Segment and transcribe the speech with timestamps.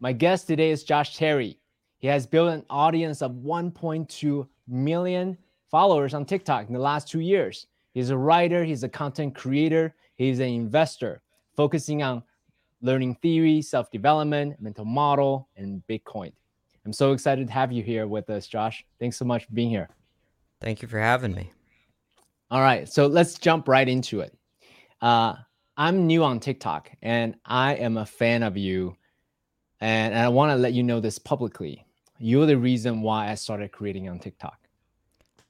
[0.00, 1.58] My guest today is Josh Terry.
[1.98, 5.36] He has built an audience of 1.2 million
[5.72, 7.66] followers on TikTok in the last two years.
[7.94, 11.20] He's a writer, he's a content creator, he's an investor,
[11.56, 12.22] focusing on
[12.80, 16.30] learning theory, self development, mental model, and Bitcoin.
[16.86, 18.86] I'm so excited to have you here with us, Josh.
[19.00, 19.88] Thanks so much for being here.
[20.60, 21.50] Thank you for having me.
[22.52, 24.32] All right, so let's jump right into it.
[25.00, 25.34] Uh,
[25.76, 28.96] I'm new on TikTok and I am a fan of you
[29.80, 31.84] and, and I want to let you know this publicly.
[32.18, 34.58] You're the reason why I started creating on TikTok.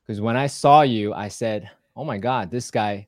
[0.03, 3.07] Because when I saw you, I said, oh my God, this guy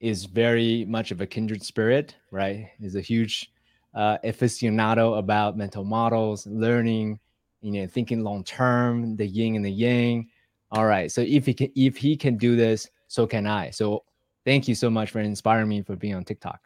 [0.00, 2.70] is very much of a kindred spirit, right?
[2.80, 3.52] He's a huge
[3.94, 7.18] uh, aficionado about mental models, learning,
[7.60, 10.28] you know, thinking long term, the yin and the yang.
[10.70, 11.10] All right.
[11.12, 13.70] So if he can, if he can do this, so can I.
[13.70, 14.04] So
[14.44, 16.60] thank you so much for inspiring me for being on TikTok.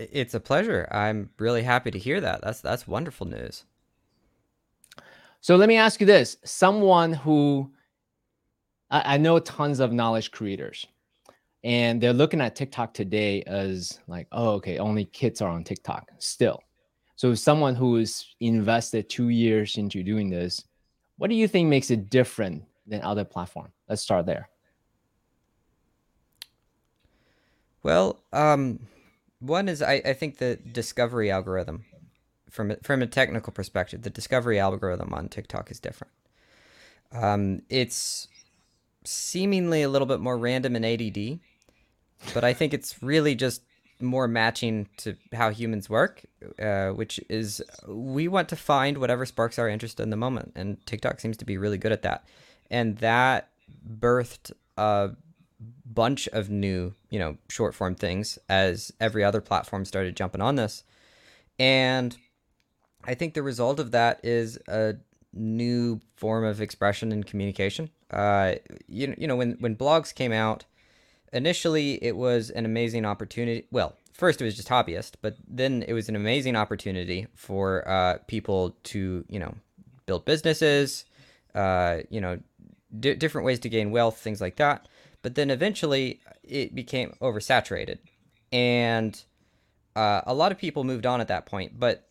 [0.00, 0.88] It's a pleasure.
[0.90, 2.40] I'm really happy to hear that.
[2.42, 3.64] That's that's wonderful news.
[5.40, 7.70] So let me ask you this: someone who
[8.90, 10.86] I, I know tons of knowledge creators,
[11.64, 16.10] and they're looking at TikTok today as like, oh, okay, only kids are on TikTok
[16.18, 16.62] still.
[17.16, 20.64] So someone who is invested two years into doing this,
[21.18, 23.74] what do you think makes it different than other platforms?
[23.90, 24.48] Let's start there.
[27.82, 28.78] Well, um,
[29.40, 31.84] one is I, I think the discovery algorithm,
[32.48, 36.12] from from a technical perspective, the discovery algorithm on TikTok is different.
[37.12, 38.28] Um, it's
[39.04, 41.40] seemingly a little bit more random and ADD,
[42.34, 43.62] but I think it's really just
[43.98, 46.22] more matching to how humans work,
[46.58, 50.84] uh, which is we want to find whatever sparks our interest in the moment, and
[50.86, 52.24] TikTok seems to be really good at that,
[52.70, 53.48] and that
[53.98, 55.10] birthed a
[55.84, 60.56] bunch of new, you know, short form things as every other platform started jumping on
[60.56, 60.84] this.
[61.58, 62.16] And
[63.04, 64.94] I think the result of that is a
[65.32, 67.90] new form of expression and communication.
[68.10, 68.54] Uh,
[68.88, 70.64] you, you know, when, when blogs came out,
[71.32, 73.66] initially it was an amazing opportunity.
[73.70, 78.18] Well, first it was just hobbyist, but then it was an amazing opportunity for uh,
[78.26, 79.54] people to, you know,
[80.06, 81.04] build businesses,
[81.54, 82.38] uh, you know,
[82.98, 84.88] d- different ways to gain wealth, things like that.
[85.22, 87.98] But then eventually it became oversaturated.
[88.52, 89.22] And
[89.94, 91.78] uh, a lot of people moved on at that point.
[91.78, 92.08] But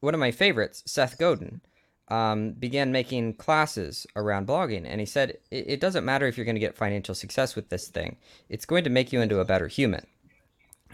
[0.00, 1.60] one of my favorites, Seth Godin,
[2.08, 4.84] um, began making classes around blogging.
[4.86, 7.70] And he said, it, it doesn't matter if you're going to get financial success with
[7.70, 8.16] this thing,
[8.48, 10.06] it's going to make you into a better human.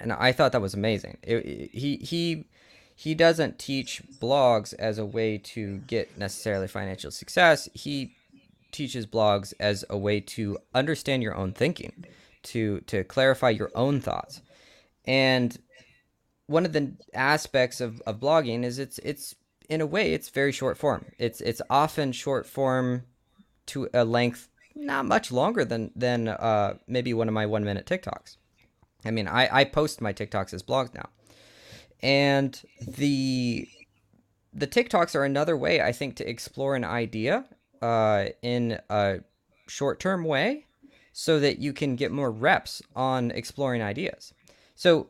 [0.01, 1.19] And I thought that was amazing.
[1.23, 2.45] It, it, he, he,
[2.95, 7.69] he doesn't teach blogs as a way to get necessarily financial success.
[7.75, 8.15] He
[8.73, 12.05] teaches blogs as a way to understand your own thinking,
[12.45, 14.43] to to clarify your own thoughts.
[15.05, 15.57] And
[16.47, 19.35] one of the aspects of, of blogging is it's it's
[19.69, 21.07] in a way it's very short form.
[21.19, 23.05] It's it's often short form
[23.67, 27.87] to a length not much longer than than uh, maybe one of my one minute
[27.87, 28.37] TikToks.
[29.05, 31.09] I mean, I, I post my TikToks as blogs now,
[32.03, 33.69] and the
[34.53, 37.45] the TikToks are another way I think to explore an idea
[37.83, 39.21] uh, in a
[39.67, 40.67] short term way
[41.13, 44.33] so that you can get more reps on exploring ideas.
[44.75, 45.09] So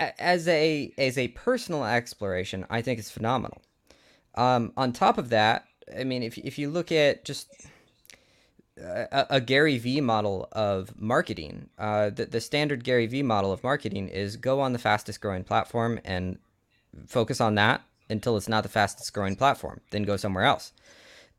[0.00, 3.62] as a as a personal exploration, I think it's phenomenal.
[4.34, 5.66] Um, on top of that,
[5.96, 7.48] I mean, if if you look at just
[8.76, 13.62] a, a Gary Vee model of marketing, uh, the the standard Gary Vee model of
[13.62, 16.38] marketing is go on the fastest growing platform and
[17.06, 20.72] focus on that until it's not the fastest growing platform, then go somewhere else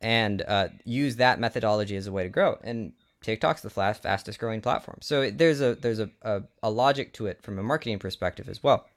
[0.01, 2.57] and uh, use that methodology as a way to grow.
[2.63, 4.99] And TikTok's the fast, fastest growing platform.
[5.01, 8.63] So there's a there's a, a, a logic to it from a marketing perspective as
[8.63, 8.87] well.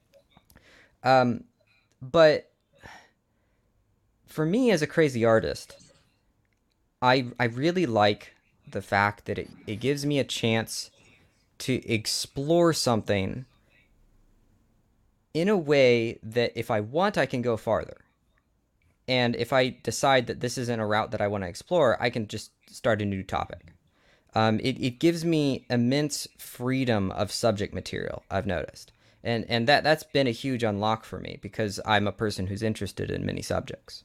[1.03, 1.45] Um,
[2.01, 2.51] but
[4.27, 5.77] for me as a crazy artist,
[7.01, 8.35] I I really like
[8.71, 10.91] the fact that it, it gives me a chance
[11.59, 13.45] to explore something
[15.35, 17.99] in a way that if I want I can go farther.
[19.09, 22.11] And if I decide that this isn't a route that I want to explore, I
[22.11, 23.73] can just start a new topic.
[24.35, 28.93] Um, it, it gives me immense freedom of subject material, I've noticed.
[29.25, 32.63] And, and that, that's been a huge unlock for me because I'm a person who's
[32.63, 34.05] interested in many subjects.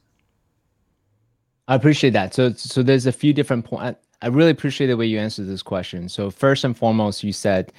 [1.66, 2.34] I appreciate that.
[2.34, 4.00] So, so there's a few different points.
[4.20, 6.08] I really appreciate the way you answered this question.
[6.08, 7.72] So, first and foremost, you said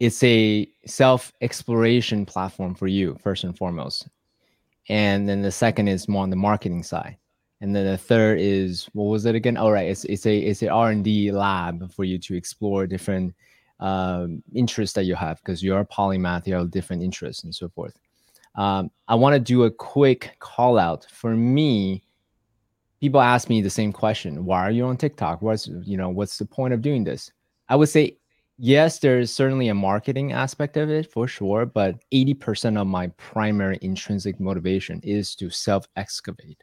[0.00, 4.08] it's a self exploration platform for you, first and foremost
[4.88, 7.16] and then the second is more on the marketing side
[7.60, 10.62] and then the third is what was it again all right it's, it's a it's
[10.62, 13.34] a r&d lab for you to explore different
[13.80, 17.68] um, interests that you have because you're a polymath you have different interests and so
[17.68, 17.98] forth
[18.58, 21.06] Um, I want to do a quick call out.
[21.10, 22.02] For me,
[23.00, 25.42] people ask me the same question: Why are you on TikTok?
[25.42, 27.30] What's you know what's the point of doing this?
[27.68, 28.18] I would say
[28.58, 33.78] yes, there's certainly a marketing aspect of it for sure, but 80% of my primary
[33.80, 36.62] intrinsic motivation is to self excavate.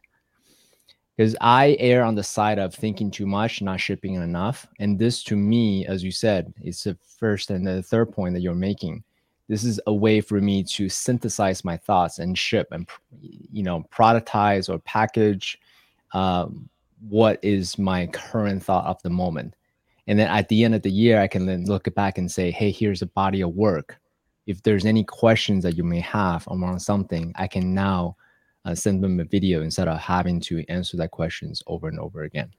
[1.15, 4.67] Because I err on the side of thinking too much, not shipping enough.
[4.79, 8.41] And this, to me, as you said, is the first and the third point that
[8.41, 9.01] you're making.
[9.47, 12.89] This is a way for me to synthesize my thoughts and ship and,
[13.21, 15.57] you know, productize or package
[16.13, 16.67] um,
[17.07, 19.53] what is my current thought of the moment
[20.07, 22.51] and then at the end of the year i can then look back and say
[22.51, 23.99] hey here's a body of work.
[24.45, 28.15] If there's any questions that you may have around something i can now
[28.65, 32.23] uh, send them a video instead of having to answer that questions over and over
[32.23, 32.51] again.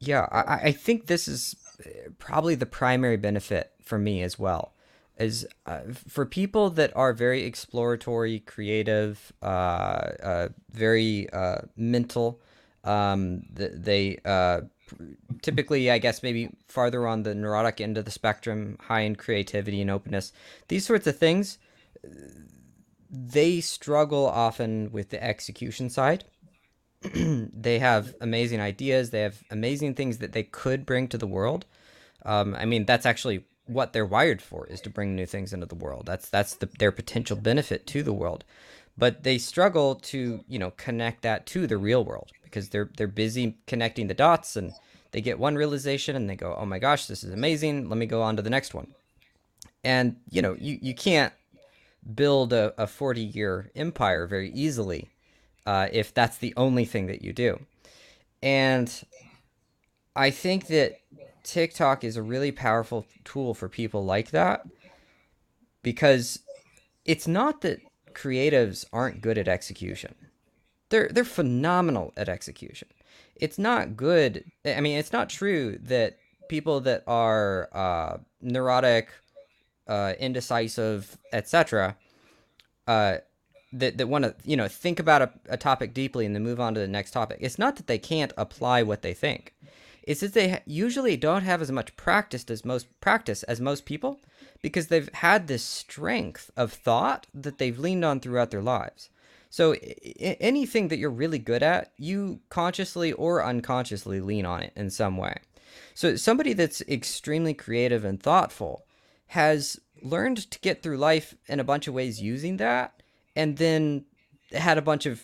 [0.00, 4.74] Yeah I, I think this is uh, probably the primary benefit for me as well
[5.18, 12.40] is uh, for people that are very exploratory creative uh, uh very uh, mental
[12.82, 14.18] um, they
[15.42, 19.80] typically, I guess, maybe farther on the neurotic end of the spectrum, high in creativity
[19.80, 20.32] and openness,
[20.68, 21.58] these sorts of things,
[23.10, 26.24] they struggle often with the execution side.
[27.14, 31.66] they have amazing ideas, they have amazing things that they could bring to the world.
[32.24, 35.66] Um, I mean, that's actually what they're wired for is to bring new things into
[35.66, 36.06] the world.
[36.06, 38.44] That's that's the, their potential benefit to the world.
[38.96, 43.08] But they struggle to, you know, connect that to the real world because they're they're
[43.08, 44.72] busy connecting the dots and
[45.10, 47.88] they get one realization and they go, "Oh my gosh, this is amazing.
[47.88, 48.94] Let me go on to the next one."
[49.82, 51.32] And you know, you you can't
[52.14, 55.08] build a, a 40 year empire very easily
[55.66, 57.58] uh, if that's the only thing that you do.
[58.40, 59.04] And
[60.14, 61.00] I think that
[61.42, 64.64] TikTok is a really powerful tool for people like that
[65.82, 66.38] because
[67.04, 67.80] it's not that
[68.12, 70.14] creatives aren't good at execution.
[70.90, 72.88] They're they're phenomenal at execution.
[73.36, 74.44] It's not good.
[74.64, 79.10] I mean, it's not true that people that are uh, neurotic,
[79.88, 81.96] uh, indecisive, etc.,
[82.86, 83.16] uh,
[83.72, 86.60] that that want to you know think about a, a topic deeply and then move
[86.60, 87.38] on to the next topic.
[87.40, 89.54] It's not that they can't apply what they think.
[90.02, 94.20] It's that they usually don't have as much practice as most practice as most people
[94.62, 99.08] because they've had this strength of thought that they've leaned on throughout their lives.
[99.54, 104.72] So I- anything that you're really good at, you consciously or unconsciously lean on it
[104.74, 105.36] in some way.
[105.94, 108.84] So somebody that's extremely creative and thoughtful
[109.28, 113.00] has learned to get through life in a bunch of ways using that
[113.36, 114.06] and then
[114.50, 115.22] had a bunch of,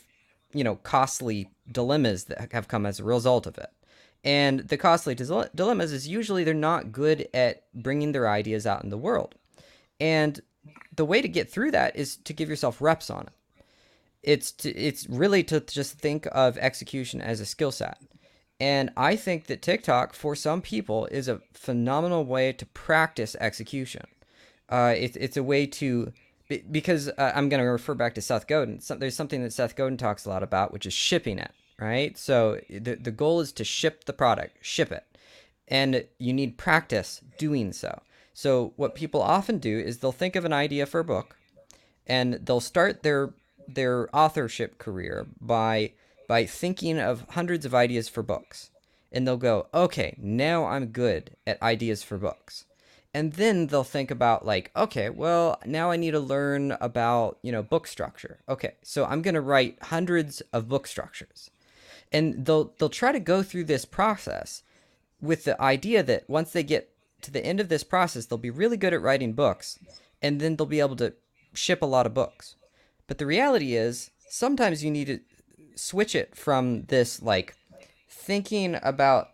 [0.55, 3.71] you know, costly dilemmas that have come as a result of it.
[4.23, 8.91] And the costly dilemmas is usually they're not good at bringing their ideas out in
[8.91, 9.35] the world.
[9.99, 10.41] And
[10.95, 13.33] the way to get through that is to give yourself reps on it
[14.23, 17.99] it's to, it's really to just think of execution as a skill set.
[18.61, 24.05] And I think that TikTok, for some people, is a phenomenal way to practice execution.
[24.69, 26.13] Uh, it, it's a way to,
[26.71, 28.81] because uh, I'm going to refer back to Seth Godin.
[28.81, 32.17] So, there's something that Seth Godin talks a lot about, which is shipping it, right?
[32.19, 35.05] So the, the goal is to ship the product, ship it.
[35.67, 38.03] And you need practice doing so.
[38.35, 41.37] So what people often do is they'll think of an idea for a book
[42.07, 43.35] and they'll start their
[43.75, 45.93] their authorship career by
[46.29, 48.71] by thinking of hundreds of ideas for books.
[49.13, 52.67] And they'll go, "Okay, now I'm good at ideas for books."
[53.13, 57.51] And then they'll think about like, "Okay, well, now I need to learn about, you
[57.51, 61.51] know, book structure." Okay, so I'm going to write hundreds of book structures.
[62.13, 64.63] And they'll they'll try to go through this process
[65.21, 68.51] with the idea that once they get to the end of this process, they'll be
[68.51, 69.79] really good at writing books
[70.23, 71.15] and then they'll be able to
[71.55, 72.57] ship a lot of books.
[73.11, 75.19] But the reality is, sometimes you need to
[75.75, 77.57] switch it from this like
[78.09, 79.31] thinking about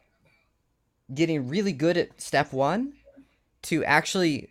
[1.13, 2.95] getting really good at step one
[3.65, 4.49] to actually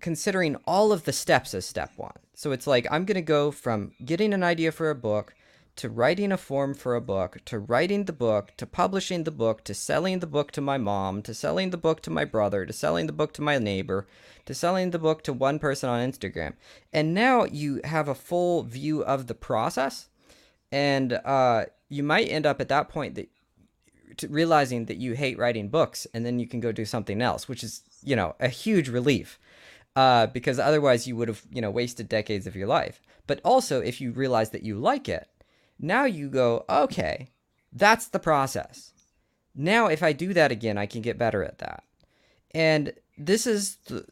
[0.00, 2.16] considering all of the steps as step one.
[2.32, 5.34] So it's like I'm going to go from getting an idea for a book
[5.76, 9.62] to writing a form for a book, to writing the book, to publishing the book,
[9.64, 12.72] to selling the book to my mom, to selling the book to my brother, to
[12.72, 14.06] selling the book to my neighbor,
[14.46, 16.54] to selling the book to one person on Instagram.
[16.92, 20.08] And now you have a full view of the process.
[20.72, 23.28] And uh, you might end up at that point that
[24.30, 27.62] realizing that you hate writing books and then you can go do something else, which
[27.62, 29.38] is, you know, a huge relief.
[29.94, 33.00] Uh, because otherwise you would have, you know, wasted decades of your life.
[33.26, 35.26] But also, if you realize that you like it,
[35.78, 37.30] now you go, okay,
[37.72, 38.92] that's the process.
[39.54, 41.84] Now, if I do that again, I can get better at that.
[42.52, 44.06] And this is the,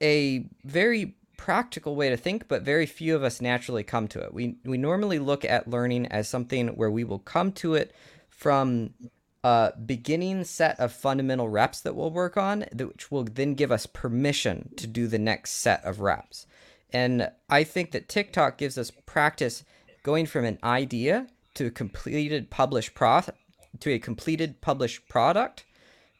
[0.00, 4.34] a very practical way to think, but very few of us naturally come to it.
[4.34, 7.94] We we normally look at learning as something where we will come to it
[8.28, 8.94] from
[9.42, 13.86] a beginning set of fundamental reps that we'll work on, which will then give us
[13.86, 16.46] permission to do the next set of reps.
[16.92, 19.64] And I think that TikTok gives us practice
[20.02, 23.20] going from an idea to a completed published pro
[23.80, 25.64] to a completed published product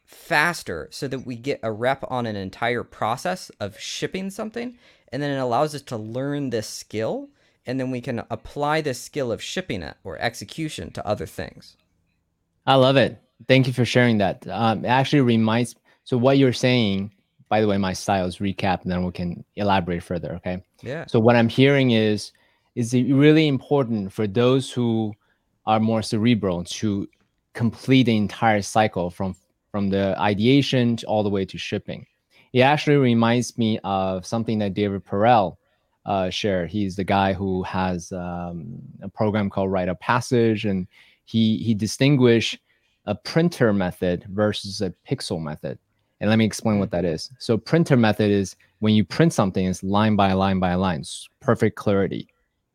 [0.05, 4.77] faster so that we get a rep on an entire process of shipping something.
[5.13, 7.29] And then it allows us to learn this skill
[7.67, 11.77] and then we can apply this skill of shipping it or execution to other things.
[12.67, 13.21] I love it.
[13.49, 14.47] Thank you for sharing that.
[14.49, 17.13] Um, it actually reminds so what you're saying
[17.49, 20.63] by the way my style is recap and then we can elaborate further okay?
[20.83, 21.07] Yeah.
[21.07, 22.33] So what i'm hearing is
[22.75, 25.12] is really important for those who
[25.67, 27.09] are more cerebral to
[27.53, 29.35] complete the entire cycle from
[29.71, 32.05] from the ideation all the way to shipping.
[32.53, 35.57] It actually reminds me of something that David Perell
[36.07, 36.71] uh, shared.
[36.71, 40.89] He's the guy who has um, a program called Write of Passage, and
[41.25, 42.59] he he distinguished
[43.07, 45.79] a printer method versus a pixel method.
[46.21, 47.31] And let me explain what that is.
[47.39, 51.03] So printer method is when you print something, it's line by line by line,
[51.41, 52.29] perfect clarity.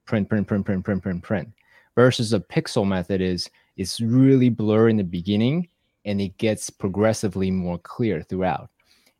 [0.06, 1.50] Print, print, print, print, print, print, print.
[1.96, 5.68] Versus a pixel method is it's really blurry in the beginning
[6.06, 8.70] and it gets progressively more clear throughout.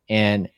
[0.08, 0.48] And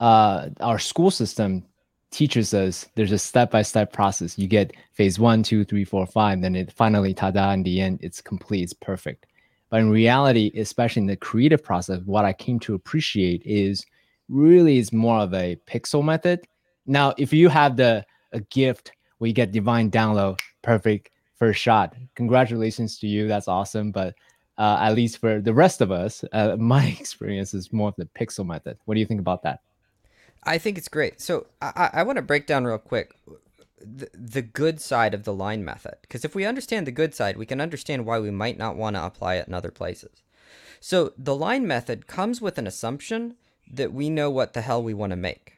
[0.00, 1.64] uh, our school system
[2.10, 4.38] teaches us there's a step-by-step process.
[4.38, 7.98] You get phase one, two, three, four, five, then it finally ta-da in the end,
[8.02, 9.26] it's complete, it's perfect.
[9.70, 13.84] But in reality, especially in the creative process, what I came to appreciate is
[14.28, 16.46] really is more of a pixel method.
[16.86, 18.92] Now, if you have the a gift
[19.26, 23.28] you get divine download, perfect first shot, congratulations to you.
[23.28, 23.90] That's awesome.
[23.90, 24.14] But
[24.56, 28.06] uh, at least for the rest of us, uh, my experience is more of the
[28.06, 28.78] pixel method.
[28.84, 29.60] What do you think about that?
[30.44, 31.20] I think it's great.
[31.20, 33.14] So I, I want to break down real quick
[33.80, 35.96] the, the good side of the line method.
[36.02, 38.96] Because if we understand the good side, we can understand why we might not want
[38.96, 40.22] to apply it in other places.
[40.80, 43.34] So the line method comes with an assumption
[43.70, 45.57] that we know what the hell we want to make.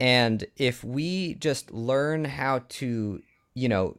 [0.00, 3.22] And if we just learn how to,
[3.54, 3.98] you know,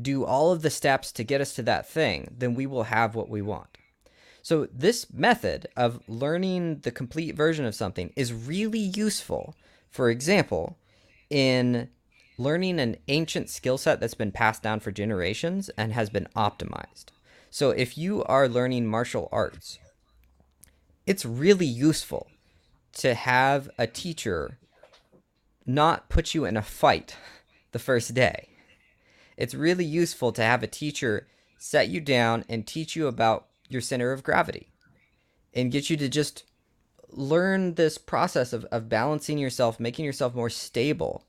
[0.00, 3.14] do all of the steps to get us to that thing, then we will have
[3.14, 3.78] what we want.
[4.42, 9.56] So, this method of learning the complete version of something is really useful.
[9.90, 10.76] For example,
[11.30, 11.88] in
[12.36, 17.06] learning an ancient skill set that's been passed down for generations and has been optimized.
[17.50, 19.78] So, if you are learning martial arts,
[21.06, 22.26] it's really useful
[22.96, 24.58] to have a teacher
[25.66, 27.16] not put you in a fight
[27.72, 28.48] the first day
[29.36, 31.26] it's really useful to have a teacher
[31.58, 34.68] set you down and teach you about your center of gravity
[35.52, 36.44] and get you to just
[37.10, 41.24] learn this process of, of balancing yourself, making yourself more stable.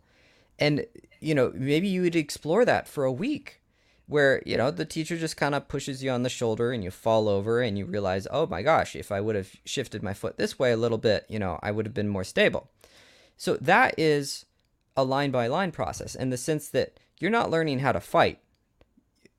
[0.57, 0.85] And,
[1.19, 3.61] you know, maybe you would explore that for a week
[4.07, 6.91] where, you know, the teacher just kind of pushes you on the shoulder and you
[6.91, 10.37] fall over and you realize, oh my gosh, if I would have shifted my foot
[10.37, 12.69] this way a little bit, you know, I would have been more stable.
[13.37, 14.45] So that is
[14.95, 18.39] a line by line process in the sense that you're not learning how to fight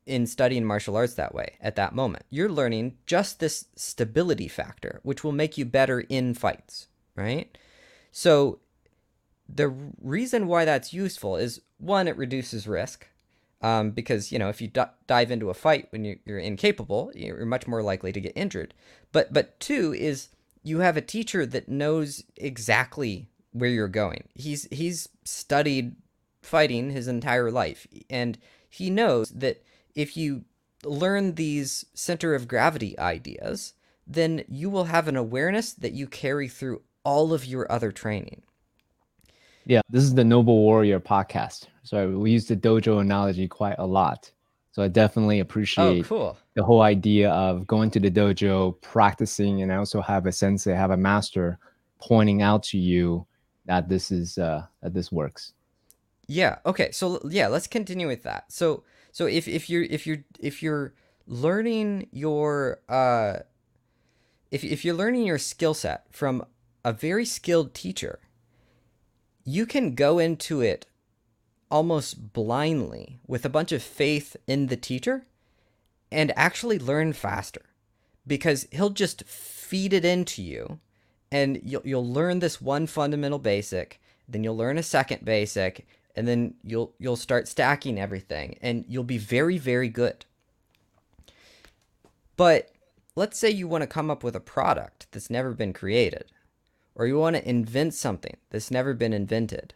[0.06, 2.24] in studying martial arts that way at that moment.
[2.30, 7.56] You're learning just this stability factor, which will make you better in fights, right?
[8.12, 8.60] So,
[9.48, 9.68] the
[10.00, 13.08] reason why that's useful is one, it reduces risk.
[13.62, 17.10] Um, because you know if you d- dive into a fight when you're, you're incapable,
[17.14, 18.74] you're much more likely to get injured.
[19.12, 20.28] But but two is
[20.62, 24.24] you have a teacher that knows exactly where you're going.
[24.34, 25.96] He's he's studied
[26.46, 27.86] fighting his entire life.
[28.08, 28.38] And
[28.68, 29.62] he knows that
[29.94, 30.44] if you
[30.84, 33.74] learn these center of gravity ideas,
[34.06, 38.42] then you will have an awareness that you carry through all of your other training.
[39.64, 41.66] Yeah, this is the Noble Warrior podcast.
[41.82, 44.30] So we use the dojo analogy quite a lot.
[44.70, 46.38] So I definitely oh, appreciate oh, cool.
[46.54, 50.74] the whole idea of going to the dojo, practicing, and I also have a sensei,
[50.74, 51.58] have a master
[51.98, 53.26] pointing out to you
[53.66, 55.52] that this is uh, that this works.
[56.26, 56.58] Yeah.
[56.64, 56.90] Okay.
[56.92, 58.50] So yeah, let's continue with that.
[58.50, 60.94] So so if if you're if you're if you're
[61.26, 63.38] learning your uh
[64.50, 66.44] if if you're learning your skill set from
[66.84, 68.20] a very skilled teacher,
[69.44, 70.86] you can go into it
[71.70, 75.26] almost blindly with a bunch of faith in the teacher
[76.12, 77.62] and actually learn faster
[78.26, 80.78] because he'll just feed it into you
[81.32, 86.26] and you'll, you'll learn this one fundamental basic then you'll learn a second basic and
[86.28, 90.24] then you'll you'll start stacking everything and you'll be very very good.
[92.36, 92.70] But
[93.16, 96.26] let's say you want to come up with a product that's never been created
[96.94, 99.74] or you want to invent something that's never been invented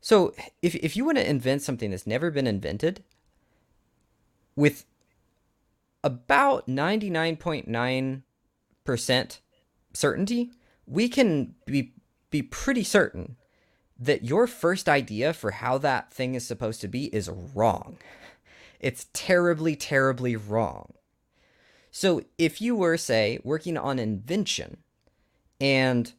[0.00, 3.02] So if if you want to invent something that's never been invented
[4.56, 4.84] with
[6.04, 9.38] about 99.9%
[9.94, 10.50] certainty,
[10.86, 11.94] we can be
[12.30, 13.36] be pretty certain
[13.98, 17.98] that your first idea for how that thing is supposed to be is wrong.
[18.80, 20.94] It's terribly terribly wrong.
[21.90, 24.78] So if you were say working on invention
[25.60, 26.12] and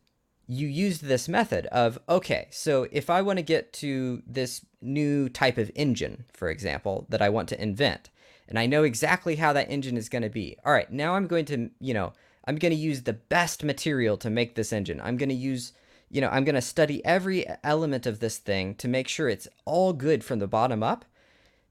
[0.48, 5.30] you used this method of okay, so if I want to get to this new
[5.30, 8.10] type of engine, for example, that I want to invent,
[8.48, 10.58] and I know exactly how that engine is going to be.
[10.66, 12.14] All right, now I'm going to, you know,
[12.46, 15.00] I'm going to use the best material to make this engine.
[15.02, 15.74] I'm going to use,
[16.10, 19.48] you know, I'm going to study every element of this thing to make sure it's
[19.66, 21.06] all good from the bottom up.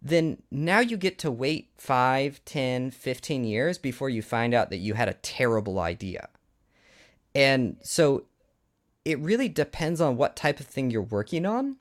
[0.01, 4.79] Then now you get to wait 5, 10, 15 years before you find out that
[4.79, 6.29] you had a terrible idea.
[7.35, 8.25] And so
[9.05, 11.77] it really depends on what type of thing you're working on.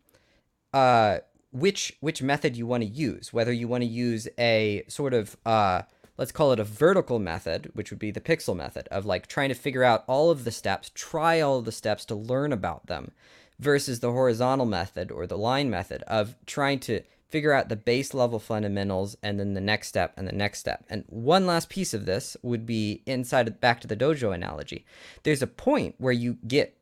[0.74, 1.20] Uh,
[1.52, 3.34] which which method you want to use.
[3.34, 5.84] Whether you want to use a sort of uh,
[6.18, 9.50] let's call it a vertical method, which would be the pixel method of like trying
[9.50, 12.88] to figure out all of the steps, try all of the steps to learn about
[12.88, 13.12] them,
[13.60, 18.14] versus the horizontal method or the line method of trying to figure out the base
[18.14, 20.84] level fundamentals and then the next step and the next step.
[20.90, 24.86] And one last piece of this would be inside of, back to the dojo analogy.
[25.24, 26.76] There's a point where you get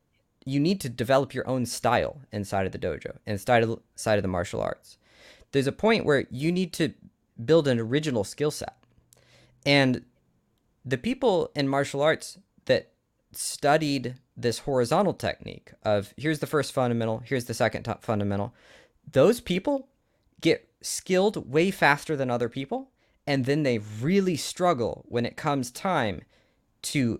[0.45, 4.23] you need to develop your own style inside of the dojo, inside of, inside of
[4.23, 4.97] the martial arts.
[5.51, 6.93] There's a point where you need to
[7.43, 8.75] build an original skill set.
[9.65, 10.05] And
[10.85, 12.91] the people in martial arts that
[13.31, 18.53] studied this horizontal technique of here's the first fundamental, here's the second fundamental,
[19.11, 19.89] those people
[20.41, 22.91] get skilled way faster than other people.
[23.27, 26.21] And then they really struggle when it comes time
[26.83, 27.19] to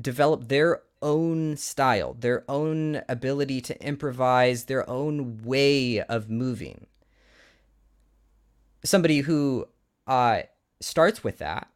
[0.00, 6.86] develop their own style, their own ability to improvise, their own way of moving.
[8.84, 9.68] Somebody who
[10.06, 10.42] uh,
[10.80, 11.68] starts with that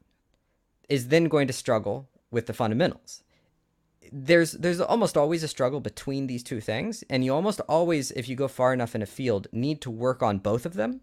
[0.88, 3.22] is then going to struggle with the fundamentals.
[4.11, 8.29] There's there's almost always a struggle between these two things, and you almost always, if
[8.29, 11.00] you go far enough in a field, need to work on both of them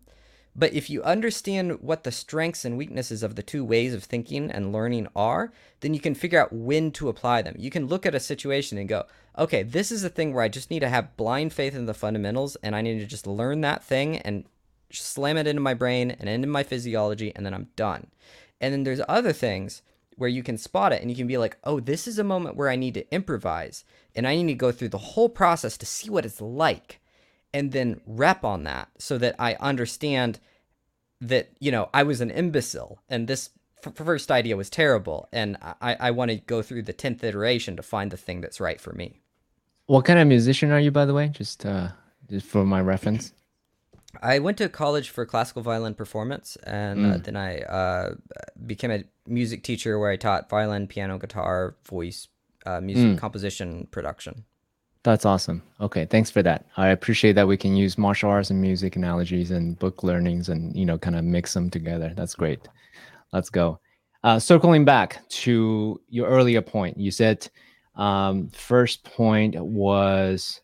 [0.55, 4.51] but if you understand what the strengths and weaknesses of the two ways of thinking
[4.51, 7.55] and learning are, then you can figure out when to apply them.
[7.57, 9.05] You can look at a situation and go,
[9.37, 11.93] okay, this is a thing where I just need to have blind faith in the
[11.93, 14.43] fundamentals and I need to just learn that thing and
[14.91, 18.07] slam it into my brain and into my physiology and then I'm done.
[18.61, 19.81] And then there's other things
[20.17, 22.55] where you can spot it and you can be like, oh, this is a moment
[22.55, 25.85] where I need to improvise and I need to go through the whole process to
[25.85, 26.99] see what it's like
[27.53, 30.39] and then rep on that so that I understand
[31.21, 33.51] that, you know, I was an imbecile and this
[33.85, 35.29] f- first idea was terrible.
[35.31, 38.59] And I, I want to go through the 10th iteration to find the thing that's
[38.59, 39.21] right for me.
[39.85, 41.29] What kind of musician are you, by the way?
[41.29, 41.89] Just, uh,
[42.29, 43.33] just for my reference.
[44.21, 47.13] I went to college for classical violin performance, and mm.
[47.13, 48.15] uh, then I uh,
[48.65, 52.27] became a music teacher where I taught violin, piano, guitar, voice,
[52.65, 53.17] uh, music mm.
[53.17, 54.45] composition, production.
[55.03, 55.61] That's awesome.
[55.79, 56.65] Okay, thanks for that.
[56.75, 60.75] I appreciate that we can use martial arts and music analogies and book learnings and
[60.75, 62.11] you know kind of mix them together.
[62.15, 62.67] That's great.
[63.31, 63.79] Let's go.
[64.23, 67.47] Uh, circling back to your earlier point, you said
[67.95, 70.61] um, first point was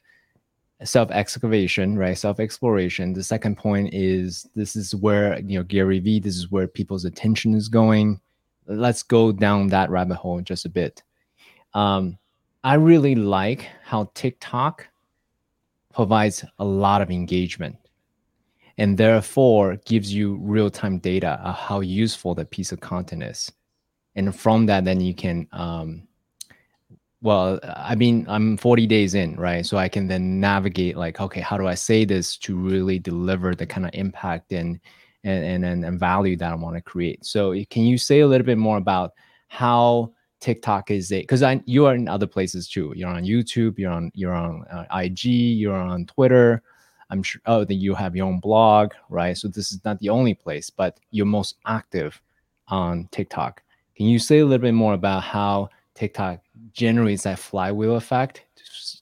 [0.83, 2.17] self excavation, right?
[2.17, 3.13] Self exploration.
[3.13, 6.19] The second point is this is where you know Gary Vee.
[6.19, 8.19] This is where people's attention is going.
[8.67, 11.03] Let's go down that rabbit hole just a bit.
[11.73, 12.17] Um,
[12.63, 14.87] I really like how TikTok
[15.93, 17.77] provides a lot of engagement
[18.77, 23.51] and therefore gives you real-time data of how useful the piece of content is.
[24.15, 26.07] And from that, then you can, um,
[27.25, 29.65] well, I mean, I'm 40 days in, right?
[29.65, 33.55] So I can then navigate like, okay, how do I say this to really deliver
[33.55, 34.79] the kind of impact and
[35.23, 37.25] and and, and value that I want to create?
[37.25, 39.13] So can you say a little bit more about
[39.47, 42.93] how TikTok is a because I you are in other places too.
[42.95, 43.79] You're on YouTube.
[43.79, 45.25] You're on you're on uh, IG.
[45.25, 46.61] You're on Twitter.
[47.09, 47.41] I'm sure.
[47.47, 49.35] Oh, then you have your own blog, right?
[49.35, 52.21] So this is not the only place, but you're most active
[52.67, 53.63] on TikTok.
[53.95, 58.43] Can you say a little bit more about how TikTok generates that flywheel effect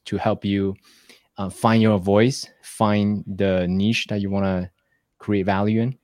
[0.05, 0.75] to, help you
[1.37, 4.69] uh, find your voice, find the niche that you want to
[5.17, 5.97] create value in?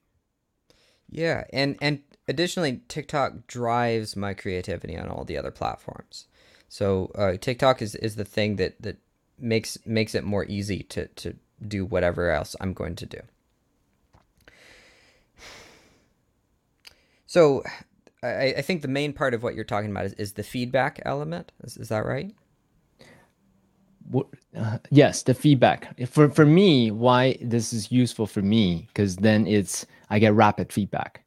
[1.10, 6.28] Yeah, and and additionally, TikTok drives my creativity on all the other platforms.
[6.70, 8.98] So uh, TikTok is, is the thing that, that
[9.40, 11.36] makes makes it more easy to, to
[11.68, 13.20] do whatever else I'm going to do.
[17.26, 17.64] So
[18.22, 21.02] I, I think the main part of what you're talking about is, is the feedback
[21.06, 21.52] element.
[21.64, 22.34] Is, is that right?
[24.58, 26.92] uh, yes, the feedback for for me.
[26.92, 31.24] Why this is useful for me because then it's I get rapid feedback.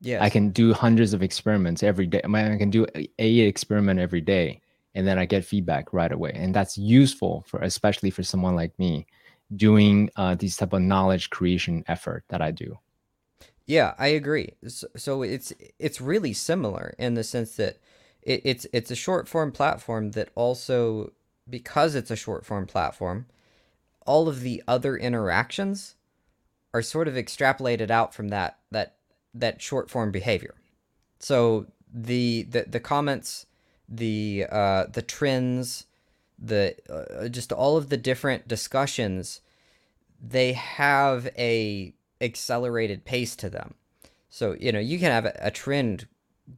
[0.00, 2.20] Yeah, I can do hundreds of experiments every day.
[2.24, 2.86] I, mean, I can do
[3.18, 4.60] a experiment every day,
[4.94, 8.76] and then I get feedback right away, and that's useful for especially for someone like
[8.78, 9.06] me
[9.54, 12.78] doing uh, these type of knowledge creation effort that I do.
[13.66, 14.54] Yeah, I agree.
[14.96, 17.78] So, it's it's really similar in the sense that
[18.22, 21.12] it, it's it's a short form platform that also
[21.48, 23.26] because it's a short form platform,
[24.06, 25.96] all of the other interactions
[26.74, 28.96] are sort of extrapolated out from that that
[29.34, 30.54] that short form behavior.
[31.20, 33.46] So the the, the comments,
[33.88, 35.86] the uh, the trends,
[36.38, 39.40] the uh, just all of the different discussions,
[40.22, 43.74] they have a accelerated pace to them.
[44.28, 46.06] So you know you can have a, trend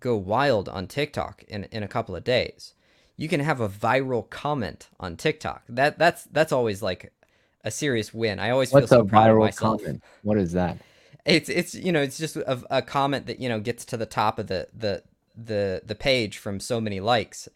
[0.00, 2.74] go wild on TikTok in in a couple of days.
[3.16, 5.62] You can have a viral comment on TikTok.
[5.68, 7.12] That that's that's always like
[7.64, 8.38] a serious win.
[8.38, 9.80] I always What's feel so a proud of viral myself.
[9.80, 10.02] comment?
[10.22, 10.78] What is that?
[11.24, 14.06] It's it's you know it's just a, a comment that you know gets to the
[14.06, 15.02] top of the the
[15.36, 17.48] the the page from so many likes,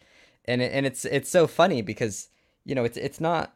[0.44, 2.28] and it, and it's it's so funny because
[2.64, 3.54] you know it's it's not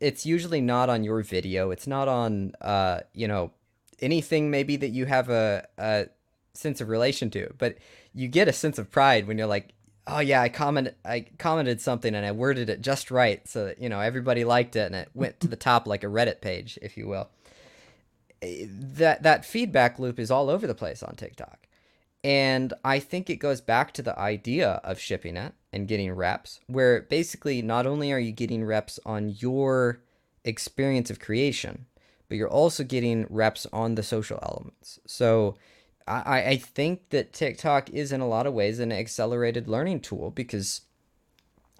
[0.00, 1.70] it's usually not on your video.
[1.70, 3.52] It's not on uh you know
[4.00, 6.06] anything maybe that you have a a
[6.54, 7.76] sense of relation to, but
[8.14, 9.72] you get a sense of pride when you're like,
[10.06, 13.80] oh yeah, I commented I commented something and I worded it just right so that
[13.80, 16.78] you know everybody liked it and it went to the top like a Reddit page,
[16.82, 17.28] if you will.
[18.42, 21.66] Eh, That that feedback loop is all over the place on TikTok.
[22.24, 26.58] And I think it goes back to the idea of shipping it and getting reps,
[26.66, 30.00] where basically not only are you getting reps on your
[30.44, 31.86] experience of creation,
[32.28, 34.98] but you're also getting reps on the social elements.
[35.06, 35.56] So
[36.06, 40.30] I, I think that TikTok is in a lot of ways an accelerated learning tool
[40.30, 40.82] because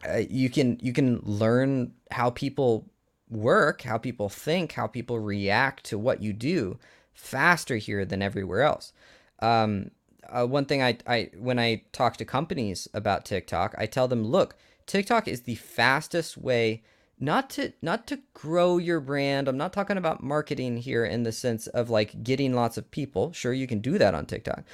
[0.08, 2.88] uh, you can you can learn how people
[3.30, 6.78] work, how people think, how people react to what you do
[7.12, 8.92] faster here than everywhere else.
[9.40, 9.90] Um,
[10.28, 14.24] uh, one thing I, I when I talk to companies about TikTok, I tell them,
[14.24, 14.56] look,
[14.86, 16.82] TikTok is the fastest way
[17.20, 19.48] not to not to grow your brand.
[19.48, 23.32] I'm not talking about marketing here in the sense of like getting lots of people.
[23.32, 24.64] Sure, you can do that on TikTok.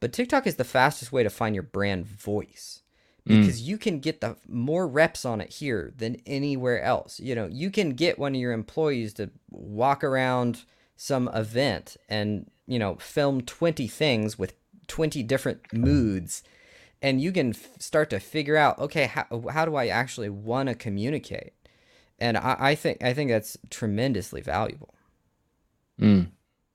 [0.00, 2.82] But TikTok is the fastest way to find your brand voice
[3.26, 3.40] hmm.
[3.40, 7.18] because you can get the more reps on it here than anywhere else.
[7.20, 10.64] You know, you can get one of your employees to walk around
[10.96, 14.54] some event and, you know, film 20 things with
[14.86, 16.42] 20 different moods
[17.04, 20.68] and you can f- start to figure out okay how, how do i actually want
[20.68, 21.52] to communicate
[22.18, 24.94] and I, I think i think that's tremendously valuable
[26.00, 26.28] Mm,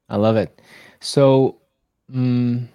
[0.08, 0.62] I love it.
[1.00, 1.58] So,
[2.12, 2.68] mm,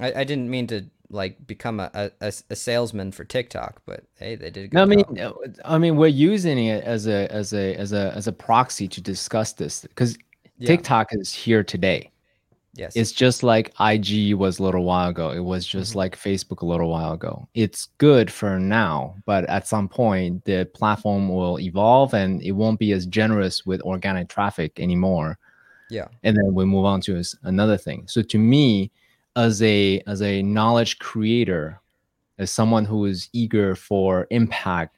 [0.00, 4.34] i, I didn't mean to like become a, a, a salesman for tiktok but hey
[4.34, 7.52] they did a no, I mean, job I mean, we're using it as a as
[7.52, 10.18] a as a as a proxy to discuss this because
[10.58, 12.10] yeah TikTok is here today.
[12.76, 15.30] Yes It's just like IG was a little while ago.
[15.30, 15.96] It was just Mhm.
[15.96, 17.48] like Facebook a little while ago.
[17.54, 22.78] It's good for now, but at some point the platform will evolve and it won't
[22.78, 25.38] be as generous with organic traffic anymore.
[25.90, 28.00] yeah And then we move on to another thing.
[28.08, 28.90] So to me,
[29.36, 31.80] as a as a knowledge creator,
[32.38, 34.96] as someone who is eager for impact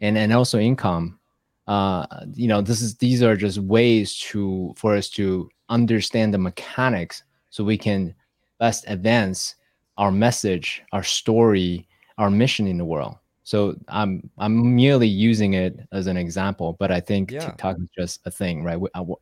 [0.00, 1.18] and and also income,
[1.66, 6.38] uh, you know, this is these are just ways to for us to understand the
[6.38, 8.14] mechanics so we can
[8.58, 9.54] best advance
[9.96, 13.16] our message, our story, our mission in the world.
[13.44, 17.88] So I'm I'm merely using it as an example, but I think yeah TikTok is
[17.96, 18.78] just a thing, right?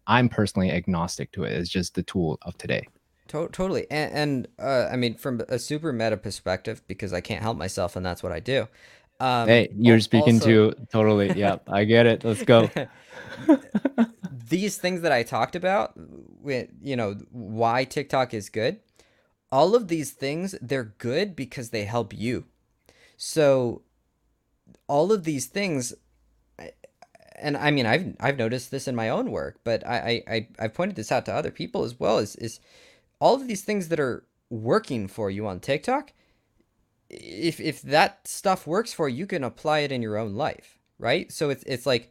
[0.07, 1.53] I'm personally agnostic to it.
[1.53, 2.89] It's just the tool of today.
[3.29, 3.87] To- totally.
[3.91, 7.97] And, and uh, I mean, from a super meta perspective, because I can't help myself,
[7.97, 8.69] and that's what I do.
[9.21, 11.33] Um, Hey, you're speaking also, to totally.
[11.39, 12.25] Yeah, I get it.
[12.25, 12.69] Let's go.
[14.31, 15.95] these things that I talked about,
[16.83, 18.81] you know why TikTok is good.
[19.53, 22.47] All of these things, they're good because they help you.
[23.17, 23.83] So
[24.89, 25.95] all of these things,
[27.37, 30.75] and I mean, I've I've noticed this in my own work, but I I- I've
[30.75, 32.19] pointed this out to other people as well.
[32.19, 32.61] Is is
[33.21, 36.13] all of these things that are working for you on TikTok?
[37.11, 40.79] if if that stuff works for you, you can apply it in your own life,
[40.99, 41.31] right?
[41.33, 42.11] So it's it's like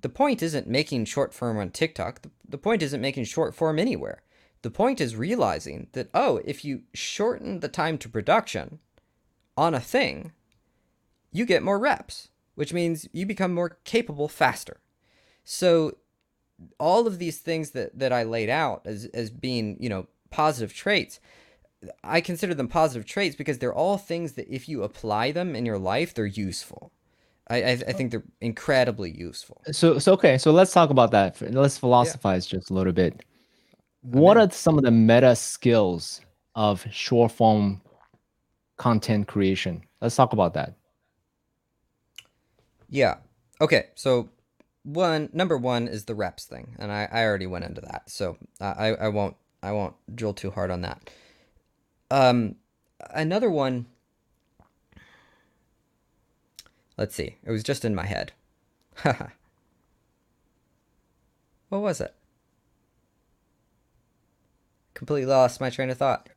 [0.00, 2.22] the point isn't making short form on TikTok.
[2.22, 4.22] The, the point isn't making short form anywhere.
[4.62, 8.78] The point is realizing that oh, if you shorten the time to production
[9.56, 10.32] on a thing,
[11.32, 14.80] you get more reps, which means you become more capable faster.
[15.44, 15.96] So
[16.78, 20.74] all of these things that that I laid out as as being, you know, positive
[20.74, 21.20] traits,
[22.04, 25.64] I consider them positive traits because they're all things that if you apply them in
[25.64, 26.92] your life, they're useful.
[27.50, 29.60] I, I, I think they're incredibly useful.
[29.72, 30.38] So, so okay.
[30.38, 31.40] So let's talk about that.
[31.52, 32.58] Let's philosophize yeah.
[32.58, 33.24] just a little bit.
[34.02, 36.20] What are some of the meta skills
[36.54, 37.82] of short form
[38.78, 39.82] content creation?
[40.00, 40.74] Let's talk about that.
[42.88, 43.16] Yeah.
[43.60, 43.88] Okay.
[43.96, 44.30] So
[44.84, 48.38] one number one is the reps thing, and I, I already went into that, so
[48.60, 51.10] I, I won't I won't drill too hard on that.
[52.10, 52.56] Um,
[53.10, 53.86] another one.
[57.00, 57.36] Let's see.
[57.42, 58.32] It was just in my head.
[58.96, 59.28] Haha.
[61.70, 62.14] what was it?
[64.92, 66.28] Completely lost my train of thought.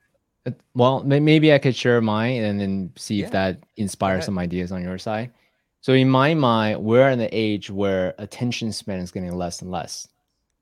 [0.73, 3.26] Well, maybe I could share mine and then see yeah.
[3.26, 5.34] if that inspires some ideas on your side.
[5.82, 9.69] So in my mind, we're in the age where attention span is getting less and
[9.69, 10.08] less.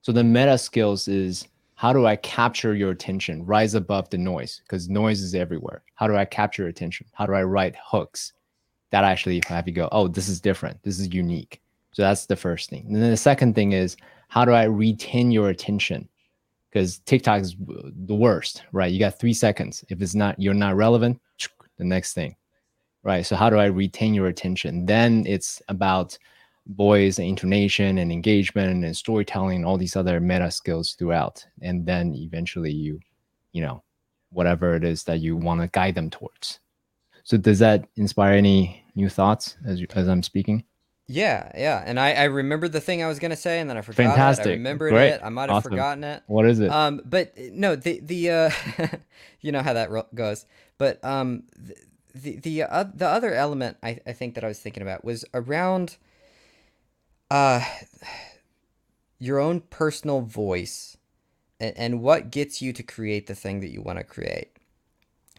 [0.02, 4.62] So the meta skills is how do I capture your attention, rise above the noise,
[4.64, 5.84] because noise is everywhere.
[5.94, 7.06] How do I capture attention?
[7.14, 8.34] How do I write hooks
[8.92, 11.62] that actually have you go, oh, this is different, this is unique.
[11.94, 12.86] So that's the first thing.
[12.88, 13.98] And then the second thing is
[14.30, 16.08] how do I retain your attention?
[16.70, 18.92] Because TikTok is the worst, right?
[18.92, 19.84] You got three seconds.
[19.90, 21.20] If it's not, you're not relevant,
[21.78, 22.36] the next thing
[23.04, 23.26] right?
[23.26, 24.86] So how do I retain your attention?
[24.86, 26.18] Then it's about
[26.68, 31.46] voice and intonation and engagement and storytelling, and all these other meta skills throughout.
[31.62, 33.00] And then eventually you,
[33.52, 33.84] you know,
[34.30, 36.60] whatever it is that you want to guide them towards.
[37.24, 40.64] So does that inspire any new thoughts as you, as I'm speaking?
[41.08, 41.84] Yeah, yeah.
[41.86, 44.46] And I, I remember the thing I was gonna say and then I forgot Fantastic.
[44.46, 44.50] it.
[44.50, 45.10] I remembered Great.
[45.10, 45.22] it.
[45.24, 45.72] I might have awesome.
[45.72, 46.24] forgotten it.
[46.28, 46.72] What is it?
[46.72, 48.52] Um, but no, the the uh
[49.42, 50.46] you know how that goes.
[50.78, 51.44] But um
[52.16, 55.26] the the uh, the other element I, I think that I was thinking about was
[55.34, 55.98] around
[57.30, 57.62] uh
[59.20, 60.98] your own personal voice
[61.60, 64.58] and, and what gets you to create the thing that you want to create.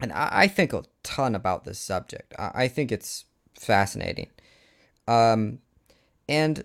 [0.00, 2.34] And I, I think a ton about this subject.
[2.38, 4.28] I, I think it's fascinating.
[5.06, 5.58] Um
[6.28, 6.64] and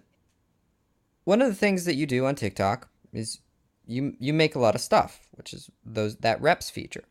[1.24, 3.40] one of the things that you do on TikTok is
[3.86, 7.04] you you make a lot of stuff, which is those that reps feature.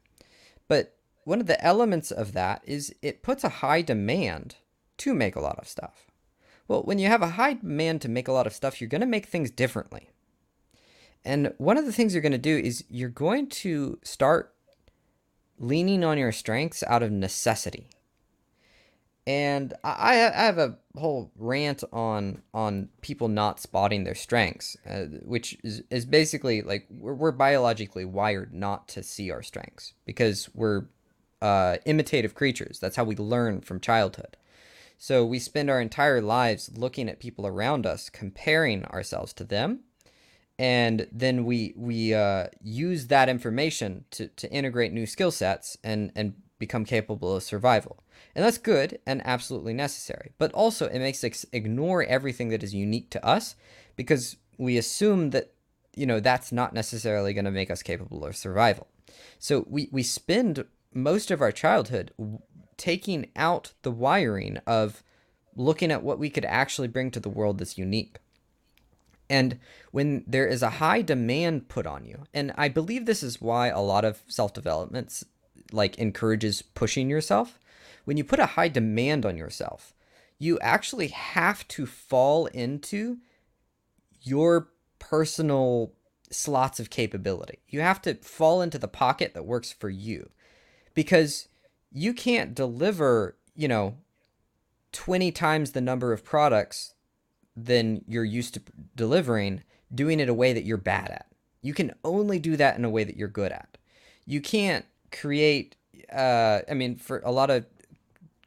[0.68, 4.56] But one of the elements of that is it puts a high demand
[4.98, 6.06] to make a lot of stuff.
[6.68, 9.00] Well, when you have a high demand to make a lot of stuff, you're going
[9.00, 10.10] to make things differently.
[11.24, 14.54] And one of the things you're going to do is you're going to start
[15.58, 17.88] leaning on your strengths out of necessity.
[19.26, 25.06] And I, I have a whole rant on on people not spotting their strengths, uh,
[25.24, 30.48] which is, is basically like we're, we're biologically wired not to see our strengths because
[30.54, 30.84] we're
[31.42, 32.78] uh, imitative creatures.
[32.78, 34.36] That's how we learn from childhood.
[34.98, 39.80] So we spend our entire lives looking at people around us, comparing ourselves to them,
[40.58, 46.12] and then we we uh, use that information to, to integrate new skill sets and
[46.16, 48.02] and become capable of survival.
[48.34, 50.32] And that's good and absolutely necessary.
[50.38, 53.56] But also it makes us ignore everything that is unique to us
[53.96, 55.52] because we assume that
[55.94, 58.86] you know that's not necessarily going to make us capable of survival.
[59.38, 62.12] So we we spend most of our childhood
[62.76, 65.02] taking out the wiring of
[65.54, 68.18] looking at what we could actually bring to the world that's unique.
[69.28, 69.58] And
[69.90, 73.68] when there is a high demand put on you, and I believe this is why
[73.68, 75.24] a lot of self developments
[75.72, 77.58] like encourages pushing yourself.
[78.04, 79.94] When you put a high demand on yourself,
[80.38, 83.18] you actually have to fall into
[84.22, 85.92] your personal
[86.30, 87.58] slots of capability.
[87.68, 90.30] You have to fall into the pocket that works for you
[90.94, 91.48] because
[91.92, 93.96] you can't deliver, you know,
[94.92, 96.94] 20 times the number of products
[97.56, 98.62] than you're used to
[98.94, 99.62] delivering
[99.94, 101.26] doing it a way that you're bad at.
[101.62, 103.78] You can only do that in a way that you're good at.
[104.24, 105.76] You can't create
[106.12, 107.66] uh I mean for a lot of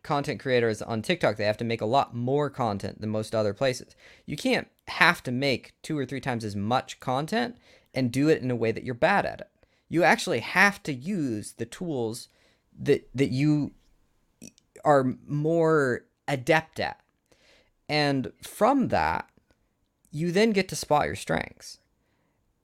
[0.04, 3.54] content creators on TikTok, they have to make a lot more content than most other
[3.54, 3.96] places.
[4.26, 7.58] You can't have to make two or three times as much content
[7.94, 9.50] and do it in a way that you're bad at it.
[9.90, 12.30] You actually have to use the tools
[12.80, 13.72] that that you
[14.86, 17.02] are more adept at.
[17.88, 19.30] And from that,
[20.12, 21.80] you then get to spot your strengths.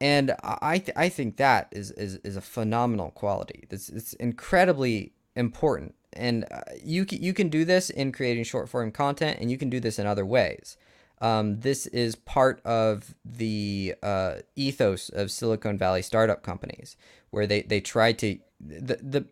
[0.02, 3.68] And I th- I think that is, is is a phenomenal quality.
[3.70, 5.96] It's it's incredibly important.
[6.14, 9.58] And uh, you can, you can do this in creating short form content, and you
[9.58, 10.78] can do this in other ways.
[11.22, 16.98] Um, this is part of the uh, ethos of Silicon Valley startup companies,
[17.30, 19.26] where they, they try to the, the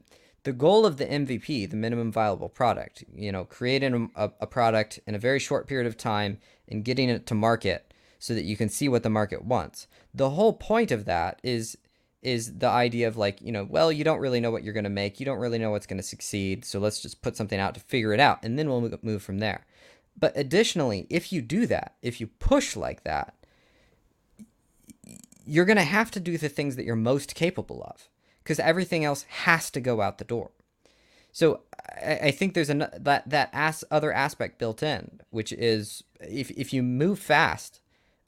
[0.43, 4.99] the goal of the MVP, the minimum viable product, you know, creating a, a, product
[5.07, 7.92] in a very short period of time and getting it to market
[8.23, 9.85] so that you can see what the market wants.
[10.13, 11.77] The whole point of that is
[12.21, 14.85] is the idea of like, you know, well, you don't really know what you're going
[14.85, 15.19] to make.
[15.19, 16.63] You don't really know what's going to succeed.
[16.63, 19.39] So let's just put something out to figure it out and then we'll move from
[19.39, 19.65] there.
[20.17, 23.33] But additionally, if you do that, if you push like that,
[25.45, 28.07] you're going to have to do the things that you're most capable of
[28.41, 30.51] because everything else has to go out the door.
[31.33, 31.59] So
[32.01, 36.51] I, I think there's a that that as, other aspect built in, which is if
[36.51, 37.81] if you move fast,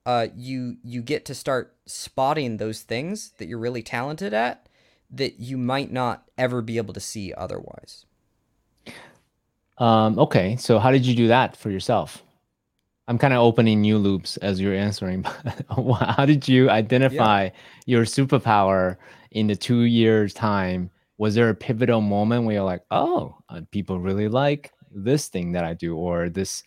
[0.05, 4.67] uh, you you get to start spotting those things that you're really talented at
[5.09, 8.05] that you might not ever be able to see otherwise.
[9.77, 12.23] Um, okay, so how did you do that for yourself?
[13.07, 15.23] I'm kind of opening new loops as you're answering.
[15.69, 17.49] how did you identify yeah.
[17.85, 18.97] your superpower
[19.31, 20.89] in the two years time?
[21.17, 25.51] Was there a pivotal moment where you're like, oh, uh, people really like this thing
[25.51, 26.63] that I do, or this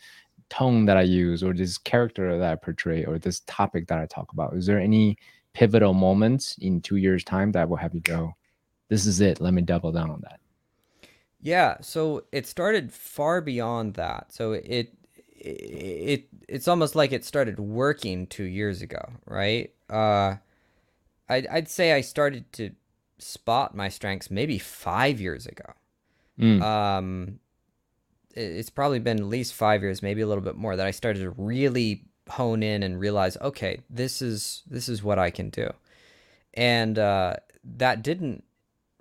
[0.50, 4.06] tone that I use, or this character that I portray, or this topic that I
[4.06, 4.54] talk about?
[4.54, 5.18] Is there any
[5.52, 8.34] pivotal moments in two years' time that will have you go,
[8.88, 10.40] this is it, let me double down on that?
[11.40, 14.32] Yeah, so it started far beyond that.
[14.32, 14.94] So it
[15.36, 19.72] it it's almost like it started working two years ago, right?
[19.88, 20.36] Uh,
[21.28, 22.70] I'd I'd say I started to
[23.18, 25.74] spot my strengths maybe five years ago.
[26.40, 26.62] Mm.
[26.62, 27.40] Um,
[28.38, 31.20] it's probably been at least five years, maybe a little bit more, that I started
[31.20, 35.72] to really hone in and realize, okay, this is this is what I can do,
[36.54, 38.44] and uh, that didn't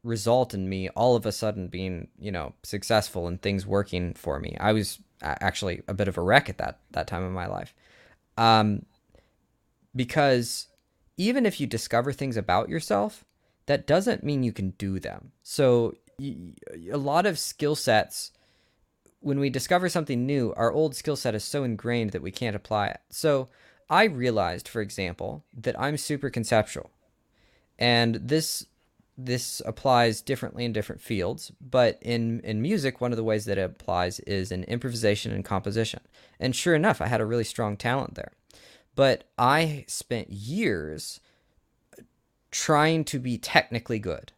[0.04, 4.40] result in me all of a sudden being, you know, successful and things working for
[4.40, 4.56] me.
[4.60, 7.74] I was actually a bit of a wreck at that that time of my life.
[8.38, 8.86] Um,
[9.96, 10.68] because
[11.18, 13.26] even if you discover things about yourself,
[13.66, 15.32] that doesn't mean you can do them.
[15.44, 18.32] So a lot of skill sets
[19.28, 22.56] when we discover something new, our old skill set is so ingrained that we can't
[22.56, 23.02] apply it.
[23.10, 23.50] So
[23.90, 26.92] I realized, for example, that I'm super conceptual.
[27.78, 28.66] And this
[29.18, 33.58] this applies differently in different fields, but in, in music, one of the ways that
[33.58, 36.02] it applies is in improvisation and composition.
[36.40, 38.32] And sure enough, I had a really strong talent there.
[38.96, 41.20] But I spent years
[42.52, 44.32] trying to be technically good.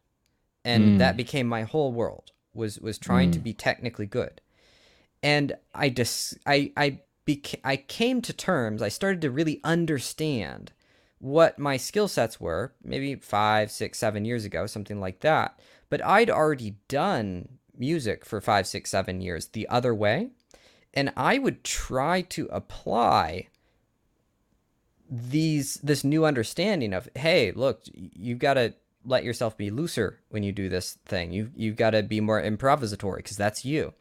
[0.64, 0.98] And mm.
[1.00, 3.34] that became my whole world was was trying mm.
[3.34, 4.42] to be technically good.
[5.22, 10.72] And I just I I beca- I came to terms, I started to really understand
[11.20, 15.60] what my skill sets were, maybe five, six, seven years ago, something like that.
[15.90, 20.30] But I'd already done music for five, six, seven years the other way.
[20.94, 23.48] And I would try to apply
[25.10, 28.72] these this new understanding of hey look you've got to
[29.04, 32.40] let yourself be looser when you do this thing you you've got to be more
[32.40, 33.92] improvisatory because that's you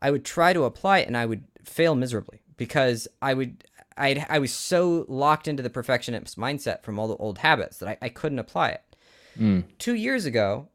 [0.00, 3.64] i would try to apply it and i would fail miserably because i would
[3.96, 7.88] I I was so locked into the perfectionist mindset from all the old habits that
[7.88, 8.82] I, I couldn't apply it.
[9.38, 9.64] Mm.
[9.78, 10.68] Two years ago,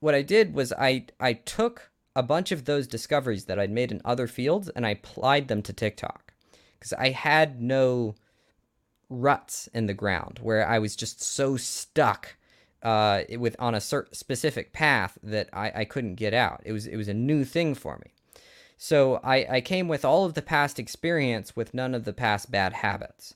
[0.00, 3.90] what I did was I I took a bunch of those discoveries that I'd made
[3.90, 6.32] in other fields and I applied them to TikTok
[6.78, 8.14] because I had no
[9.08, 12.36] ruts in the ground where I was just so stuck
[12.82, 16.62] uh, with on a certain specific path that I, I couldn't get out.
[16.64, 18.13] It was it was a new thing for me.
[18.76, 22.50] So I, I came with all of the past experience with none of the past
[22.50, 23.34] bad habits.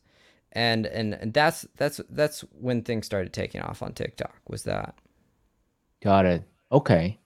[0.53, 4.94] And, and and that's that's that's when things started taking off on TikTok was that.
[6.03, 6.42] Got it.
[6.72, 7.18] Okay.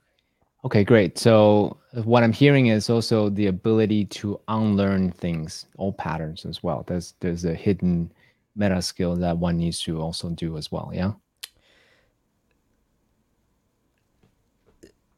[0.65, 1.17] Okay, great.
[1.17, 6.83] So what I'm hearing is also the ability to unlearn things, old patterns as well.
[6.87, 8.11] There's there's a hidden
[8.55, 10.91] meta skill that one needs to also do as well.
[10.93, 11.13] Yeah.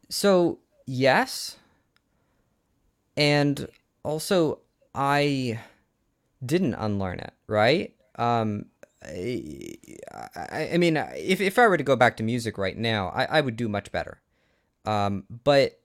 [0.09, 1.57] So yes,
[3.17, 3.67] and
[4.03, 4.59] also
[4.93, 5.59] I
[6.45, 7.93] didn't unlearn it, right?
[8.17, 8.67] Um,
[9.03, 13.25] I, I, mean, if, if I were to go back to music right now, I,
[13.25, 14.21] I would do much better.
[14.85, 15.79] Um, but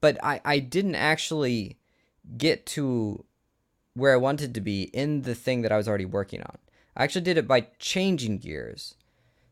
[0.00, 1.78] but I, I didn't actually
[2.36, 3.24] get to
[3.94, 6.58] where I wanted to be in the thing that I was already working on.
[6.96, 8.94] I actually did it by changing gears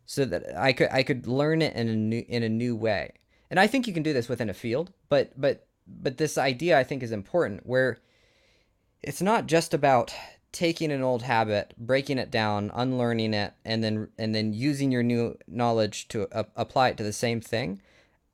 [0.05, 3.13] so that I could I could learn it in a new in a new way.
[3.51, 6.79] And I think you can do this within a field, but but but this idea
[6.79, 7.99] I think is important where
[9.03, 10.13] it's not just about
[10.53, 15.03] taking an old habit, breaking it down, unlearning it, and then and then using your
[15.03, 17.81] new knowledge to uh, apply it to the same thing.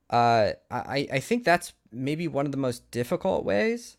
[0.09, 3.97] Uh, I I think that's maybe one of the most difficult ways.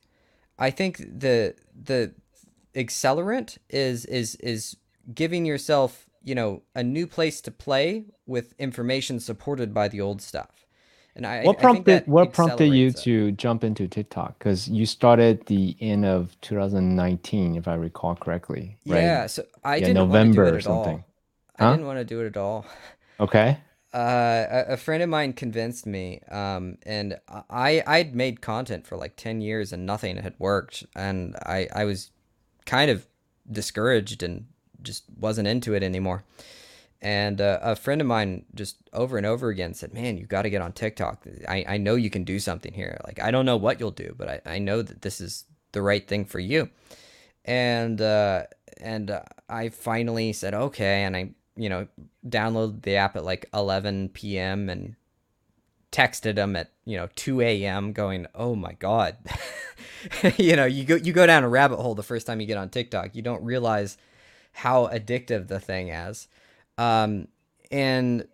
[0.58, 2.14] I think the the
[2.76, 4.78] accelerant is is is
[5.14, 10.22] giving yourself you know a new place to play with information supported by the old
[10.22, 10.63] stuff
[11.16, 12.98] and I what prompted what prompted you it.
[12.98, 14.40] to jump into TikTok?
[14.40, 18.78] Because you started the end of 2019, if I recall correctly.
[18.86, 19.02] Right?
[19.02, 21.06] Yeah, so I yeah, didn't November want to do it at all.
[21.60, 21.68] Huh?
[21.68, 22.66] I didn't want to do it at all.
[23.20, 23.58] Okay.
[23.94, 28.98] Uh, a, a friend of mine convinced me, um, and I I'd made content for
[28.98, 32.10] like ten years and nothing had worked, and I I was
[32.66, 33.06] kind of
[33.52, 34.48] discouraged and
[34.82, 36.24] just wasn't into it anymore.
[37.04, 40.44] And uh, a friend of mine just over and over again said, "Man, you got
[40.44, 41.28] to get on TikTok.
[41.48, 43.00] I I know you can do something here.
[43.06, 45.82] Like I don't know what you'll do, but I I know that this is the
[45.82, 46.70] right thing for you."
[47.46, 48.46] And uh,
[48.82, 51.88] and uh, I finally said okay, and I you know,
[52.28, 54.70] downloaded the app at like 11 p.m.
[54.70, 54.96] and
[55.92, 57.94] texted them at you know 2 a.m.
[57.94, 59.18] going, "Oh my god,"
[60.38, 62.58] you know, you go you go down a rabbit hole the first time you get
[62.58, 63.16] on TikTok.
[63.16, 63.98] You don't realize
[64.54, 66.28] how addictive the thing is,
[66.78, 67.28] um,
[67.72, 68.28] and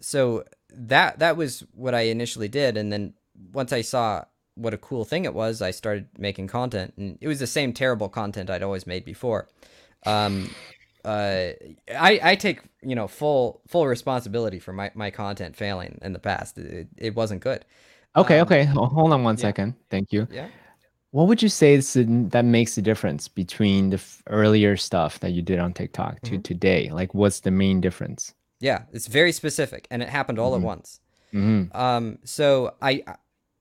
[0.00, 3.14] so that that was what I initially did, and then
[3.52, 4.24] once I saw
[4.54, 7.72] what a cool thing it was, I started making content, and it was the same
[7.72, 9.48] terrible content I'd always made before.
[10.04, 10.50] Um,
[11.04, 11.50] uh,
[11.88, 16.18] I I take you know full full responsibility for my, my content failing in the
[16.18, 16.58] past.
[16.58, 17.64] It, it wasn't good.
[18.16, 18.64] Okay, um, okay.
[18.64, 19.40] Hold on one yeah.
[19.40, 19.74] second.
[19.90, 20.28] Thank you.
[20.30, 20.48] Yeah.
[21.12, 25.32] What would you say is the, that makes the difference between the earlier stuff that
[25.32, 26.42] you did on TikTok to mm-hmm.
[26.42, 26.90] today?
[26.90, 28.34] Like, what's the main difference?
[28.60, 30.62] Yeah, it's very specific, and it happened all mm-hmm.
[30.62, 31.00] at once.
[31.34, 31.76] Mm-hmm.
[31.76, 33.04] Um, so I,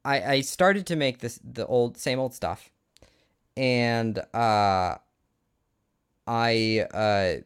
[0.03, 2.69] I I started to make this the old same old stuff,
[3.55, 4.95] and uh
[6.27, 7.41] I uh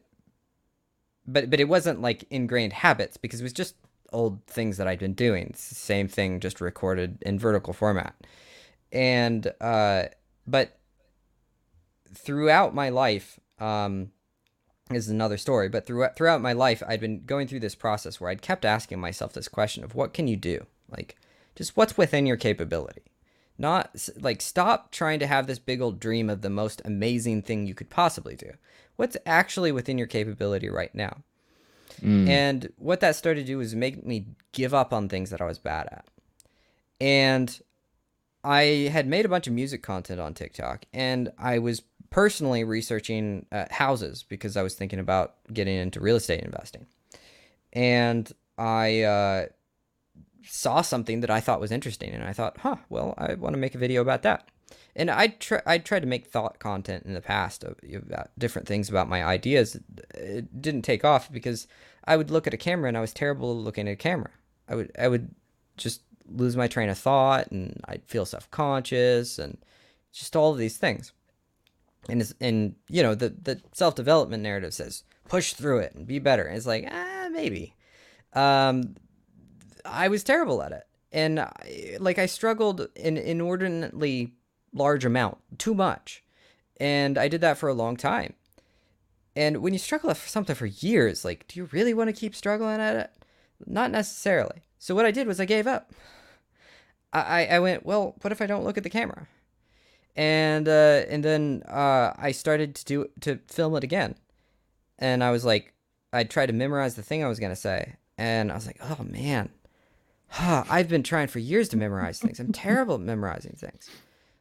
[1.26, 3.74] but but it wasn't like ingrained habits because it was just
[4.12, 5.52] old things that I'd been doing.
[5.56, 8.14] same thing just recorded in vertical format.
[8.92, 10.04] And uh
[10.46, 10.78] but
[12.14, 14.10] throughout my life um
[14.90, 18.30] is another story, but throughout throughout my life I'd been going through this process where
[18.30, 20.66] I'd kept asking myself this question of what can you do?
[20.90, 21.16] Like
[21.54, 23.02] just what's within your capability?
[23.58, 27.66] Not like stop trying to have this big old dream of the most amazing thing
[27.66, 28.52] you could possibly do.
[28.96, 31.22] What's actually within your capability right now?
[32.02, 32.28] Mm.
[32.28, 35.46] And what that started to do was make me give up on things that I
[35.46, 36.06] was bad at.
[37.00, 37.58] And
[38.46, 43.44] I had made a bunch of music content on TikTok and I was personally researching
[43.50, 46.86] uh, houses because I was thinking about getting into real estate investing.
[47.72, 49.46] And I uh,
[50.44, 53.60] saw something that I thought was interesting, and I thought, huh, well, I want to
[53.60, 54.48] make a video about that.
[54.94, 58.88] And I try, I tried to make thought content in the past about different things
[58.88, 59.76] about my ideas.
[60.14, 61.66] It didn't take off because
[62.04, 64.30] I would look at a camera and I was terrible looking at a camera.
[64.68, 65.34] I would, I would
[65.76, 69.58] just lose my train of thought and I'd feel self conscious and
[70.12, 71.12] just all of these things.
[72.08, 76.18] And and you know the the self development narrative says push through it and be
[76.18, 76.44] better.
[76.44, 77.74] And it's like ah maybe.
[78.32, 78.96] Um,
[79.84, 80.84] I was terrible at it.
[81.12, 84.34] And I, like I struggled in inordinately
[84.72, 86.22] large amount, too much.
[86.78, 88.34] And I did that for a long time.
[89.34, 92.34] And when you struggle for something for years, like, do you really want to keep
[92.34, 93.10] struggling at it?
[93.64, 94.62] Not necessarily.
[94.78, 95.92] So what I did was I gave up.
[97.12, 99.26] I, I went, well, what if I don't look at the camera?
[100.16, 104.14] And uh, and then uh, I started to do to film it again,
[104.98, 105.74] and I was like,
[106.10, 109.04] I tried to memorize the thing I was gonna say, and I was like, oh
[109.04, 109.50] man,
[110.28, 112.40] huh, I've been trying for years to memorize things.
[112.40, 113.90] I'm terrible at memorizing things.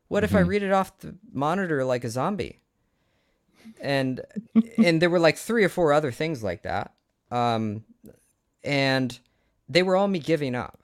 [0.08, 0.38] What if mm-hmm.
[0.38, 2.62] I read it off the monitor like a zombie?
[3.82, 4.22] And
[4.78, 6.94] and there were like three or four other things like that.
[7.32, 7.84] Um,
[8.66, 9.18] and
[9.70, 10.84] they were all me giving up.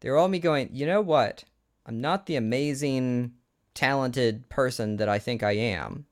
[0.00, 1.44] They were all me going, you know what?
[1.86, 3.32] I'm not the amazing,
[3.74, 6.06] talented person that I think I am.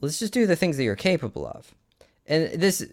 [0.00, 1.74] Let's just do the things that you're capable of.
[2.26, 2.86] And this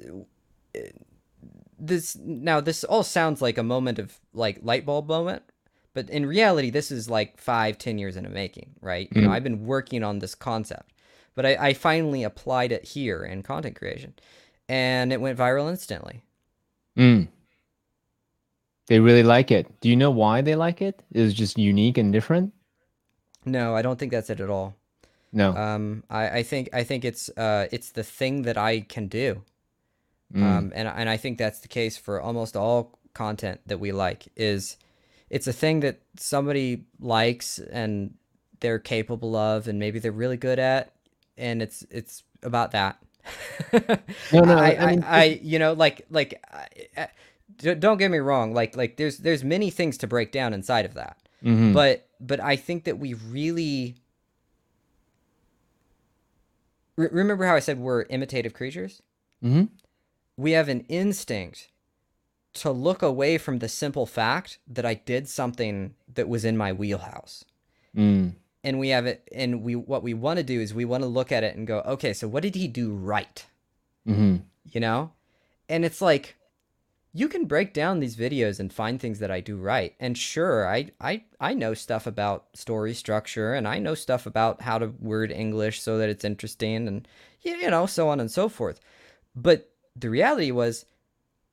[1.79, 5.43] this now this all sounds like a moment of like light bulb moment
[5.93, 9.19] but in reality this is like five ten years in the making right mm-hmm.
[9.19, 9.35] you know mm.
[9.35, 10.91] i've been working on this concept
[11.35, 14.13] but I, I finally applied it here in content creation
[14.67, 16.23] and it went viral instantly
[16.97, 17.27] mm.
[18.87, 22.11] they really like it do you know why they like it is just unique and
[22.11, 22.53] different
[23.45, 24.75] no i don't think that's it at all
[25.31, 29.07] no um i, I think i think it's uh it's the thing that i can
[29.07, 29.43] do
[30.33, 30.43] Mm.
[30.43, 34.27] Um, and and I think that's the case for almost all content that we like.
[34.35, 34.77] Is
[35.29, 38.15] it's a thing that somebody likes and
[38.59, 40.93] they're capable of, and maybe they're really good at,
[41.37, 43.01] and it's it's about that.
[43.73, 46.43] No, no, I, I, mean, I, I, you know, like, like,
[46.97, 47.07] I,
[47.57, 48.53] don't get me wrong.
[48.53, 51.17] Like, like, there's, there's many things to break down inside of that.
[51.43, 51.73] Mm-hmm.
[51.73, 53.95] But, but I think that we really
[56.95, 59.01] remember how I said we're imitative creatures.
[59.43, 59.65] Mm-hmm
[60.37, 61.69] we have an instinct
[62.53, 66.71] to look away from the simple fact that I did something that was in my
[66.71, 67.43] wheelhouse.
[67.95, 68.35] Mm.
[68.63, 71.07] And we have it, and we what we want to do is we want to
[71.07, 73.45] look at it and go, okay, so what did he do right?
[74.07, 74.37] Mm-hmm.
[74.65, 75.11] You know,
[75.69, 76.35] and it's like
[77.13, 79.95] you can break down these videos and find things that I do right.
[79.99, 84.61] And sure, I I I know stuff about story structure and I know stuff about
[84.61, 87.07] how to word English so that it's interesting and
[87.41, 88.79] you know, so on and so forth.
[89.35, 90.85] But the reality was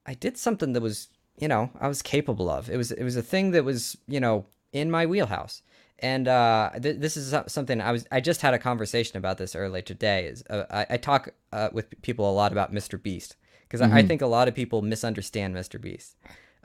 [0.07, 2.69] I did something that was, you know, I was capable of.
[2.69, 5.63] It was it was a thing that was, you know, in my wheelhouse.
[6.01, 8.07] And uh, th- this is something I was.
[8.11, 10.27] I just had a conversation about this earlier today.
[10.27, 13.01] Is uh, I, I, talk uh, with people a lot about Mr.
[13.01, 13.93] Beast because mm-hmm.
[13.93, 14.09] I, I, mm-hmm.
[14.09, 15.81] think a lot of people misunderstand Mr.
[15.81, 16.17] Beast.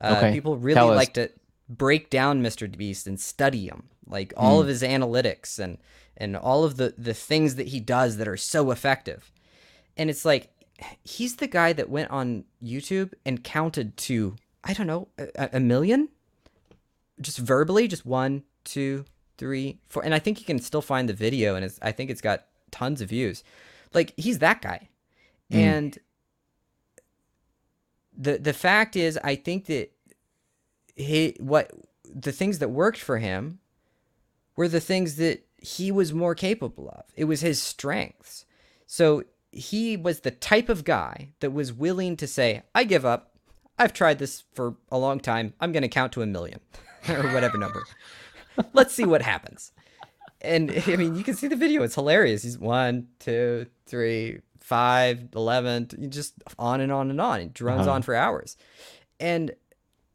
[0.02, 0.34] Uh, okay.
[0.34, 1.28] People really Tell like us.
[1.28, 1.32] to
[1.70, 2.76] break down Mr.
[2.76, 4.62] Beast and study him, like all mm.
[4.62, 5.78] of his analytics and
[6.18, 9.32] and all of the the things that he does that are so effective.
[9.96, 10.50] And it's like
[11.04, 15.60] he's the guy that went on YouTube and counted to I don't know a, a
[15.60, 16.10] million,
[17.22, 19.06] just verbally, just one, two,
[19.40, 22.12] three, four, and I think you can still find the video, and it's I think
[22.12, 23.44] it's got tons of views.
[23.94, 24.90] Like he's that guy,
[25.52, 25.58] mm.
[25.58, 25.98] and
[28.16, 29.92] the the fact is, I think that
[30.96, 31.72] he what
[32.04, 33.60] the things that worked for him
[34.56, 37.06] were the things that he was more capable of.
[37.16, 38.46] It was his strengths.
[38.86, 43.36] So he was the type of guy that was willing to say, I give up.
[43.78, 45.54] I've tried this for a long time.
[45.60, 46.60] I'm going to count to a million
[47.10, 47.84] or whatever number.
[48.74, 49.72] Let's see what happens.
[50.42, 51.84] And I mean, you can see the video.
[51.84, 52.44] It's hilarious.
[52.44, 57.42] He's one, two, three, five, eleven, just on and on and on.
[57.42, 57.92] It runs uh-huh.
[57.92, 58.56] on for hours.
[59.20, 59.52] And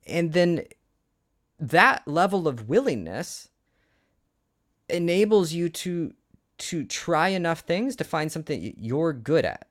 [0.07, 0.65] and then
[1.59, 3.49] that level of willingness
[4.89, 6.15] enables you to
[6.57, 9.67] to try enough things to find something you're good at.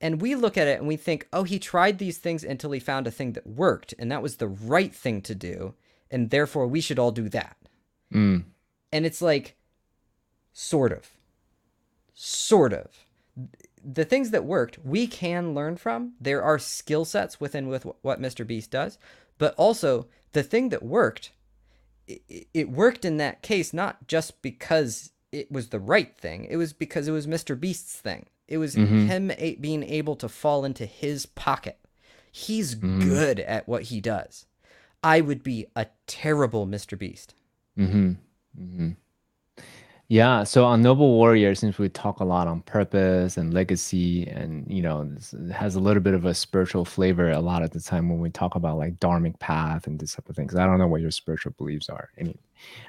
[0.00, 2.80] And we look at it and we think, oh, he tried these things until he
[2.80, 5.74] found a thing that worked, and that was the right thing to do,
[6.10, 7.56] and therefore we should all do that.
[8.12, 8.44] Mm.
[8.92, 9.56] And it's like,
[10.52, 11.10] sort of.
[12.14, 12.86] Sort of.
[13.82, 16.14] The things that worked, we can learn from.
[16.20, 18.46] There are skill sets within with what Mr.
[18.46, 18.98] Beast does,
[19.38, 21.32] but also the thing that worked,
[22.06, 26.46] it, it worked in that case not just because it was the right thing.
[26.50, 27.58] It was because it was Mr.
[27.58, 28.26] Beast's thing.
[28.48, 29.06] It was mm-hmm.
[29.06, 31.78] him a- being able to fall into his pocket.
[32.32, 33.00] He's mm-hmm.
[33.00, 34.46] good at what he does.
[35.02, 36.98] I would be a terrible Mr.
[36.98, 37.34] Beast.
[37.80, 38.10] Mm-hmm.
[38.62, 38.90] mm-hmm.
[40.08, 40.42] Yeah.
[40.42, 44.82] So on Noble Warrior, since we talk a lot on purpose and legacy, and you
[44.82, 48.08] know, it has a little bit of a spiritual flavor a lot of the time
[48.08, 50.56] when we talk about like dharmic path and this type of things.
[50.56, 52.40] I don't know what your spiritual beliefs are, any,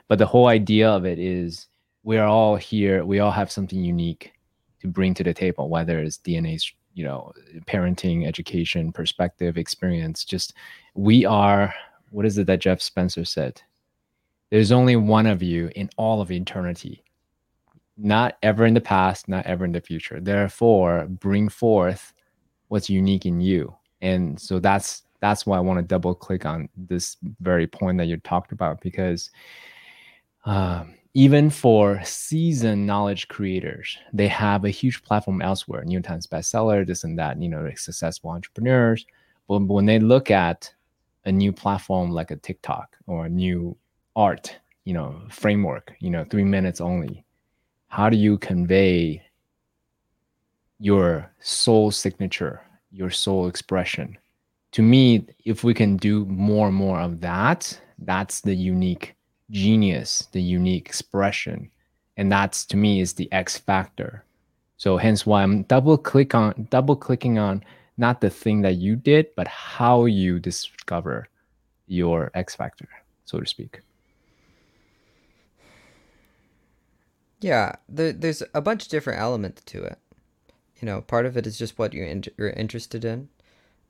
[0.08, 1.68] but the whole idea of it is
[2.02, 3.06] we are all here.
[3.06, 4.34] We all have something unique
[4.80, 7.34] to bring to the table, whether it's DNA's, you know,
[7.68, 10.26] parenting, education, perspective, experience.
[10.26, 10.56] Just
[10.96, 11.72] we are.
[12.10, 13.62] What is it that Jeff Spencer said?
[14.52, 17.04] There's only one of you in all of eternity,
[17.97, 20.20] not ever in the past, not ever in the future.
[20.20, 22.14] Therefore, bring forth
[22.68, 23.74] what's unique in you.
[24.02, 28.08] And so that's that's why I want to double click on this very point that
[28.08, 29.30] you talked about because
[30.45, 36.86] um, even for seasoned knowledge creators, they have a huge platform elsewhere, New Times bestseller,
[36.86, 39.06] this and that, you know, successful entrepreneurs.
[39.47, 40.74] But when they look at
[41.26, 43.78] a new platform like a TikTok or a new
[44.16, 44.55] art,
[44.86, 47.26] you know, framework, you know, three minutes only,
[47.88, 49.22] how do you convey
[50.80, 54.18] your soul signature, your soul expression?
[54.74, 59.16] To me, if we can do more and more of that, that's the unique
[59.49, 61.70] genius, the unique expression.
[62.18, 64.24] And that's to me is the X factor.
[64.78, 67.64] So hence why I'm double click on double clicking on
[67.97, 71.28] not the thing that you did, but how you discover
[71.88, 72.89] your X factor,
[73.26, 73.82] so to speak.
[77.42, 79.98] Yeah, there, there's a bunch of different elements to it.
[80.80, 83.30] You know, part of it is just what you're, in, you're interested in.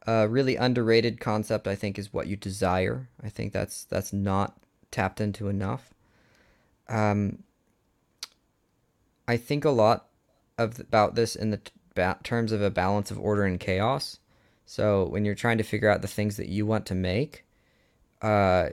[0.08, 3.10] A really underrated concept, I think, is what you desire.
[3.24, 4.58] I think that's that's not
[4.90, 5.94] tapped into enough.
[6.90, 7.44] Um,
[9.28, 10.08] I think a lot
[10.58, 14.18] of about this in the t- ba- terms of a balance of order and chaos.
[14.66, 17.46] So when you're trying to figure out the things that you want to make,
[18.24, 18.70] uh,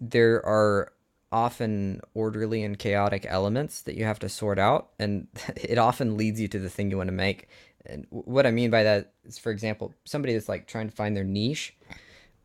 [0.00, 0.93] there are
[1.34, 5.26] often orderly and chaotic elements that you have to sort out, and
[5.56, 7.48] it often leads you to the thing you want to make.
[7.84, 11.14] And what I mean by that is, for example, somebody that's like trying to find
[11.14, 11.76] their niche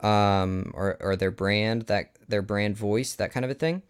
[0.01, 3.83] um, or or their brand that their brand voice that kind of a thing,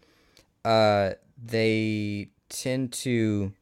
[0.66, 1.12] uh,
[1.44, 3.54] they tend to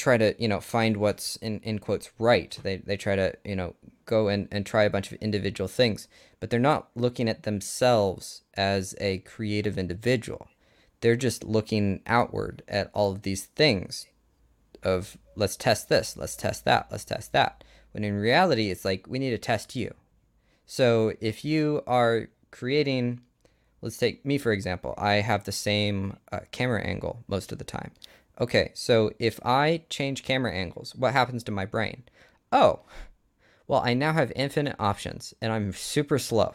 [0.00, 2.58] try to you know find what's in in quotes right.
[2.62, 3.74] They they try to you know
[4.06, 6.08] go and and try a bunch of individual things,
[6.40, 10.48] but they're not looking at themselves as a creative individual.
[11.00, 14.06] They're just looking outward at all of these things
[14.82, 17.64] of let's test this, let's test that, let's test that.
[17.92, 19.94] When in reality, it's like we need to test you
[20.66, 23.20] So if you are creating,
[23.82, 27.64] let's take me for example, I have the same uh, camera angle most of the
[27.64, 27.92] time.
[28.40, 32.04] Okay, so if I change camera angles, what happens to my brain?
[32.50, 32.80] Oh,
[33.68, 36.54] well, I now have infinite options and I'm super slow.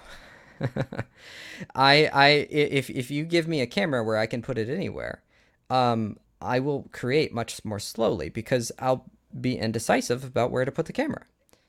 [1.75, 5.21] I I if if you give me a camera where I can put it anywhere,
[5.69, 9.05] um, I will create much more slowly because I'll
[9.39, 11.25] be indecisive about where to put the camera.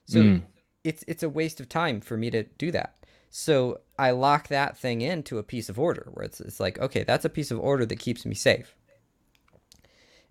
[0.06, 0.42] So mm.
[0.82, 2.96] it's it's a waste of time for me to do that.
[3.28, 7.02] So I lock that thing into a piece of order where it's it's like, okay,
[7.02, 8.74] that's a piece of order that keeps me safe.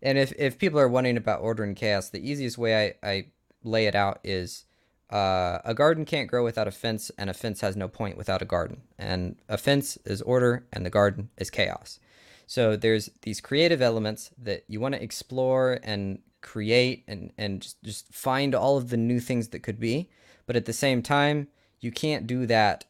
[0.06, 3.26] And if, if people are wondering about order and chaos, the easiest way I, I
[3.64, 4.66] lay it out is
[5.12, 8.43] uh, a garden can't grow without a fence, and a fence has no point without
[8.43, 8.84] a garden.
[8.99, 11.99] And a fence is order, and the garden is chaos.
[12.45, 17.82] So there's these creative elements that you want to explore and create and, and just,
[17.82, 20.12] just find all of the new things that could be.
[20.45, 21.47] But at the same time,
[21.80, 22.86] you can't do that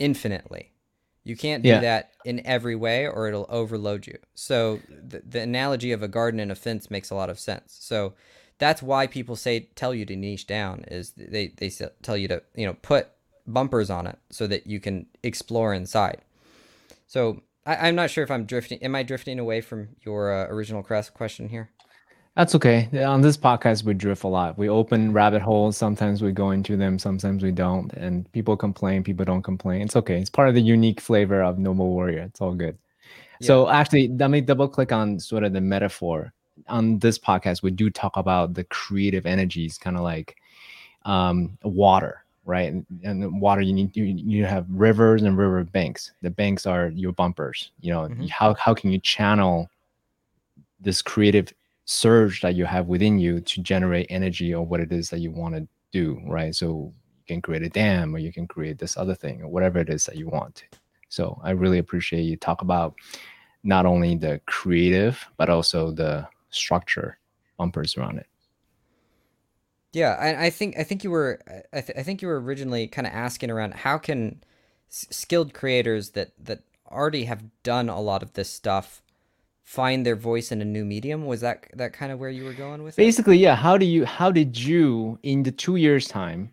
[0.00, 0.69] infinitely.
[1.24, 1.80] You can't do yeah.
[1.80, 4.18] that in every way or it'll overload you.
[4.34, 7.76] So the, the analogy of a garden and a fence makes a lot of sense.
[7.78, 8.14] So
[8.58, 11.70] that's why people say tell you to niche down is they they
[12.02, 13.08] tell you to you know put
[13.46, 16.22] bumpers on it so that you can explore inside.
[17.06, 18.82] So I, am not sure if I'm drifting.
[18.82, 21.70] Am I drifting away from your uh, original question here?
[22.36, 22.88] That's okay.
[23.04, 24.56] On this podcast, we drift a lot.
[24.56, 25.76] We open rabbit holes.
[25.76, 26.98] Sometimes we go into them.
[26.98, 27.92] Sometimes we don't.
[27.94, 29.02] And people complain.
[29.02, 29.82] People don't complain.
[29.82, 30.20] It's okay.
[30.20, 32.22] It's part of the unique flavor of Noble Warrior.
[32.22, 32.78] It's all good.
[33.40, 33.46] Yeah.
[33.46, 36.32] So actually, let me double click on sort of the metaphor
[36.68, 40.36] on this podcast, we do talk about the creative energies, kind of like
[41.04, 42.72] um, water, right?
[42.72, 46.12] And, and water, you need you, you have rivers and river banks.
[46.22, 47.70] The banks are your bumpers.
[47.80, 48.26] You know, mm-hmm.
[48.26, 49.68] how how can you channel
[50.80, 51.52] this creative
[51.90, 55.32] surge that you have within you to generate energy or what it is that you
[55.32, 56.54] want to do, right?
[56.54, 59.80] So you can create a dam or you can create this other thing or whatever
[59.80, 60.62] it is that you want.
[61.08, 62.94] So I really appreciate you talk about
[63.64, 67.18] not only the creative but also the structure
[67.58, 68.26] bumpers around it.
[69.92, 71.40] Yeah, I, I think I think you were
[71.72, 74.44] I, th- I think you were originally kind of asking around how can
[74.88, 79.02] s- skilled creators that that already have done a lot of this stuff
[79.70, 81.26] find their voice in a new medium?
[81.26, 83.42] Was that that kind of where you were going with basically it?
[83.42, 83.54] yeah.
[83.54, 86.52] How do you how did you in the two years time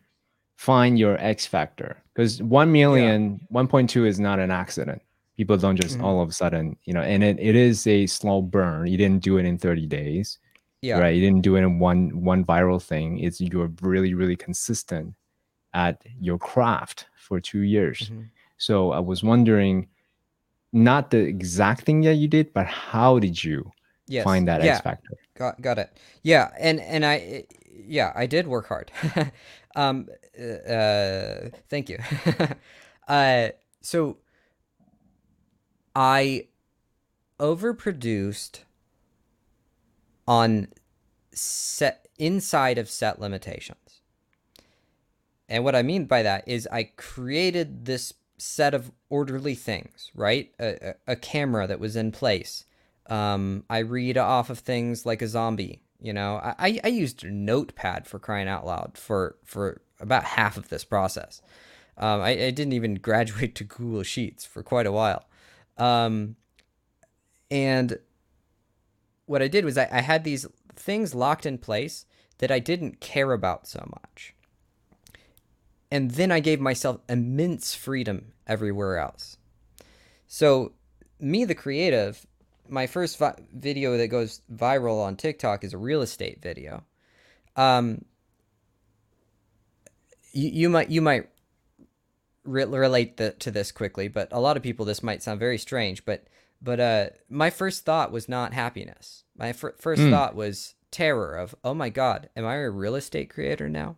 [0.56, 1.98] find your x factor?
[2.14, 3.62] Because 1 million yeah.
[3.64, 5.02] 1.2 is not an accident.
[5.36, 6.06] People don't just mm-hmm.
[6.06, 8.86] all of a sudden you know and it, it is a slow burn.
[8.86, 10.38] You didn't do it in 30 days
[10.84, 11.00] yeah.
[11.00, 11.16] right?
[11.16, 13.18] You didn't do it in one one viral thing.
[13.18, 15.16] It's you're really really consistent
[15.74, 18.00] at your craft for two years.
[18.00, 18.30] Mm-hmm.
[18.58, 19.88] so i was wondering
[20.74, 23.72] not the exact thing that you did but how did you
[24.08, 24.24] yes.
[24.24, 24.74] find that yeah.
[24.74, 27.46] x factor got, got it yeah and and i
[27.86, 28.92] yeah i did work hard
[29.76, 30.08] um
[30.40, 31.98] uh, uh thank you
[33.08, 33.50] uh
[33.82, 34.18] so
[35.98, 36.50] I
[37.40, 38.60] overproduced
[40.28, 40.68] on
[41.32, 44.02] set inside of set limitations.
[45.50, 50.52] And what I mean by that is I created this set of orderly things, right?
[50.60, 52.66] A, a, camera that was in place.
[53.08, 55.82] Um, I read off of things like a zombie.
[56.00, 60.70] You know, I, I used Notepad for crying out loud for for about half of
[60.70, 61.42] this process.
[61.98, 65.26] Um, I, I didn't even graduate to Google Sheets for quite a while.
[65.78, 66.36] Um,
[67.50, 67.98] and
[69.26, 70.46] what I did was I, I had these
[70.76, 72.06] things locked in place
[72.40, 74.36] that I didn't care about so much.
[75.92, 79.38] And then I gave myself immense freedom everywhere else.
[80.28, 80.74] So,
[81.20, 82.26] me, the creative,
[82.68, 86.84] my first vi- video that goes viral on TikTok is a real estate video.
[87.56, 88.06] Um,
[90.32, 91.30] you, you might you might
[92.44, 95.58] re- relate the, to this quickly, but a lot of people this might sound very
[95.58, 96.06] strange.
[96.06, 96.28] But
[96.62, 99.24] but uh, my first thought was not happiness.
[99.38, 100.12] My fir- first mm.
[100.12, 103.96] thought was terror of oh my god, am I a real estate creator now?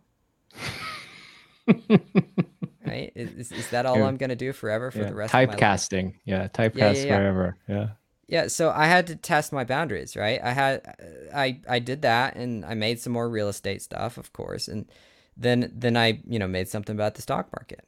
[2.86, 3.12] right?
[3.14, 4.06] Is, is that all yeah.
[4.06, 5.08] I'm gonna do forever for yeah.
[5.08, 5.56] the rest of my life?
[5.56, 6.14] Typecasting.
[6.24, 7.56] Yeah, typecast yeah, forever.
[7.68, 7.88] Yeah.
[8.28, 10.40] Yeah, so I had to test my boundaries, right?
[10.42, 14.32] I had I I did that and I made some more real estate stuff, of
[14.32, 14.90] course, and
[15.36, 17.84] then then I, you know, made something about the stock market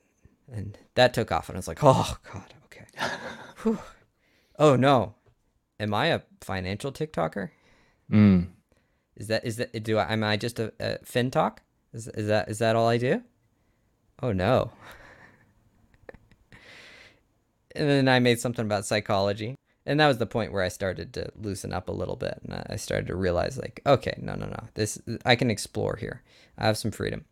[0.52, 2.84] and that took off and i was like oh god okay
[4.58, 5.14] oh no
[5.80, 7.50] am i a financial tiktoker
[8.10, 8.46] mm.
[9.16, 11.58] is that is that do i am i just a, a FinTok
[11.92, 13.22] is, is that is that all i do
[14.22, 14.70] oh no.
[17.74, 19.56] And then i made something about psychology.
[19.84, 22.40] And that was the point where i started to loosen up a little bit.
[22.44, 24.64] And i started to realize like okay no no no.
[24.74, 26.22] This i can explore here.
[26.56, 27.24] I have some freedom.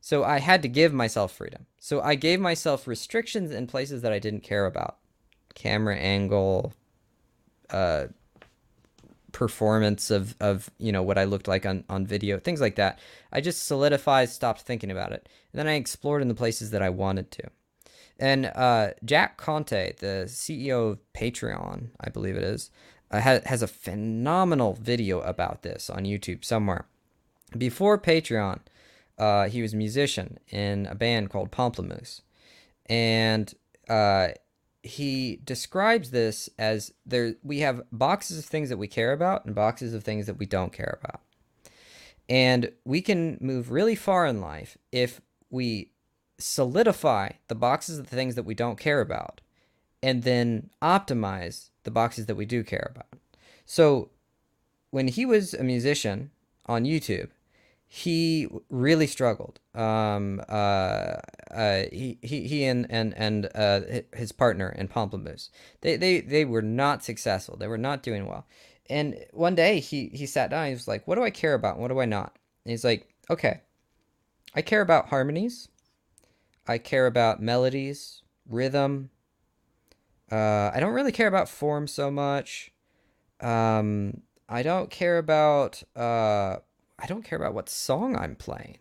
[0.00, 1.66] So I had to give myself freedom.
[1.78, 4.98] So I gave myself restrictions in places that I didn't care about.
[5.54, 6.72] Camera angle,
[7.70, 8.06] uh,
[9.38, 12.98] performance of, of you know what I looked like on, on video, things like that.
[13.32, 15.28] I just solidified, stopped thinking about it.
[15.52, 17.44] And then I explored in the places that I wanted to.
[18.18, 22.72] And uh, Jack Conte, the CEO of Patreon, I believe it is,
[23.12, 26.86] uh, has, has a phenomenal video about this on YouTube somewhere.
[27.56, 28.58] Before Patreon,
[29.18, 32.22] uh, he was a musician in a band called Pomplamoose.
[32.86, 33.54] And
[33.88, 34.30] uh,
[34.88, 39.54] he describes this as there we have boxes of things that we care about and
[39.54, 41.20] boxes of things that we don't care about.
[42.28, 45.20] And we can move really far in life if
[45.50, 45.92] we
[46.38, 49.40] solidify the boxes of the things that we don't care about
[50.02, 53.08] and then optimize the boxes that we do care about.
[53.66, 54.10] So
[54.90, 56.30] when he was a musician
[56.66, 57.28] on YouTube,
[57.86, 59.60] he really struggled.
[59.78, 61.18] Um, uh,
[61.52, 63.80] uh, he, he, he and, and, and uh,
[64.12, 65.50] his partner in Pomplamoose,
[65.82, 67.56] they, they, they were not successful.
[67.56, 68.46] They were not doing well.
[68.90, 70.66] And one day he, he sat down.
[70.66, 71.78] He was like, what do I care about?
[71.78, 72.36] what do I not?
[72.64, 73.60] And he's like, okay,
[74.54, 75.68] I care about harmonies.
[76.66, 79.10] I care about melodies, rhythm.
[80.30, 82.72] Uh, I don't really care about form so much.
[83.40, 86.56] Um, I don't care about uh,
[86.98, 88.78] I don't care about what song I'm playing.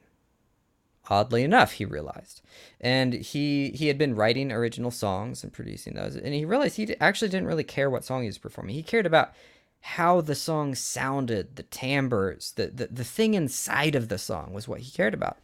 [1.10, 2.42] Oddly enough, he realized,
[2.82, 6.96] and he he had been writing original songs and producing those, and he realized he
[7.00, 8.76] actually didn't really care what song he was performing.
[8.76, 9.34] He cared about
[9.80, 14.68] how the song sounded, the timbres, the, the the thing inside of the song was
[14.68, 15.38] what he cared about.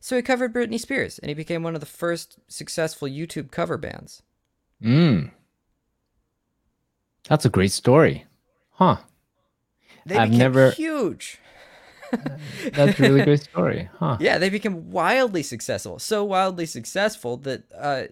[0.00, 3.76] So he covered Britney Spears, and he became one of the first successful YouTube cover
[3.76, 4.22] bands.
[4.82, 5.30] Mm.
[7.28, 8.26] That's a great story,
[8.72, 8.98] huh?
[10.04, 11.40] They I've never huge.
[12.72, 14.16] That's a really great story, huh?
[14.20, 15.98] Yeah, they became wildly successful.
[15.98, 18.04] So wildly successful that uh,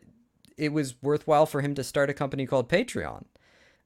[0.56, 3.24] it was worthwhile for him to start a company called Patreon.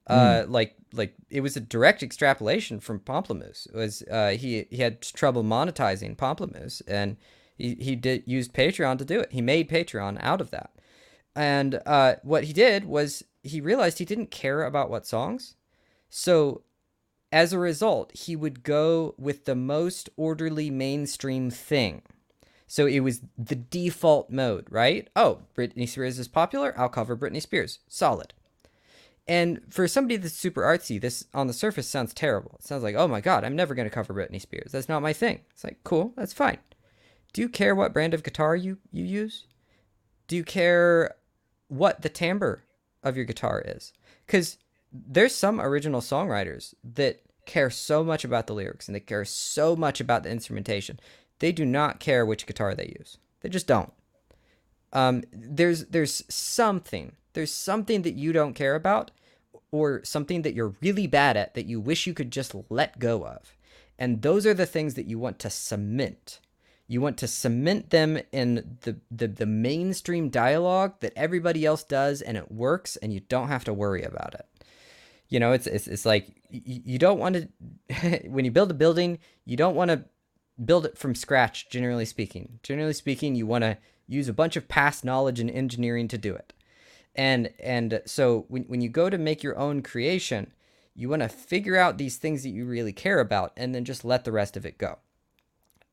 [0.07, 0.49] Uh, mm.
[0.49, 3.67] like like it was a direct extrapolation from Pomplamoose.
[3.67, 7.15] It was uh, he he had trouble monetizing Pomplamoose, and
[7.55, 9.31] he he did used Patreon to do it.
[9.31, 10.71] He made Patreon out of that,
[11.35, 15.55] and uh, what he did was he realized he didn't care about what songs,
[16.09, 16.63] so
[17.31, 22.01] as a result, he would go with the most orderly mainstream thing.
[22.65, 25.07] So it was the default mode, right?
[25.15, 26.73] Oh, Britney Spears is popular.
[26.77, 27.79] I'll cover Britney Spears.
[27.87, 28.33] Solid.
[29.27, 32.57] And for somebody that's super artsy, this on the surface sounds terrible.
[32.59, 34.71] It sounds like, oh my God, I'm never going to cover Britney Spears.
[34.71, 35.41] That's not my thing.
[35.51, 36.57] It's like, cool, that's fine.
[37.33, 39.45] Do you care what brand of guitar you, you use?
[40.27, 41.15] Do you care
[41.67, 42.63] what the timbre
[43.03, 43.93] of your guitar is?
[44.25, 44.57] Because
[44.91, 49.75] there's some original songwriters that care so much about the lyrics and they care so
[49.75, 50.99] much about the instrumentation.
[51.39, 53.17] They do not care which guitar they use.
[53.41, 53.91] They just don't.
[54.91, 59.11] Um, there's there's something there's something that you don't care about
[59.71, 63.25] or something that you're really bad at that you wish you could just let go
[63.25, 63.55] of.
[63.99, 66.39] And those are the things that you want to cement.
[66.87, 72.21] You want to cement them in the, the, the mainstream dialogue that everybody else does
[72.21, 74.48] and it works and you don't have to worry about it
[75.29, 78.75] you know it's it's, it's like you, you don't want to when you build a
[78.75, 80.03] building you don't want to
[80.63, 82.59] build it from scratch generally speaking.
[82.63, 83.77] Generally speaking you want to
[84.07, 86.53] use a bunch of past knowledge and engineering to do it.
[87.15, 90.51] And and so when, when you go to make your own creation
[90.95, 94.03] you want to figure out these things that you really care about and then just
[94.03, 94.97] let the rest of it go.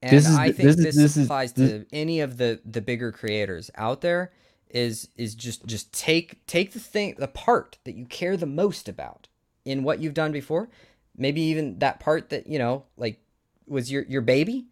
[0.03, 2.81] And this is, i think this, this, this applies is, to any of the the
[2.81, 4.33] bigger creators out there
[4.71, 8.89] is is just just take take the thing the part that you care the most
[8.89, 9.29] about
[9.65, 10.69] in what you've done before.
[11.17, 13.21] Maybe even that part that you know like
[13.67, 14.67] was your your baby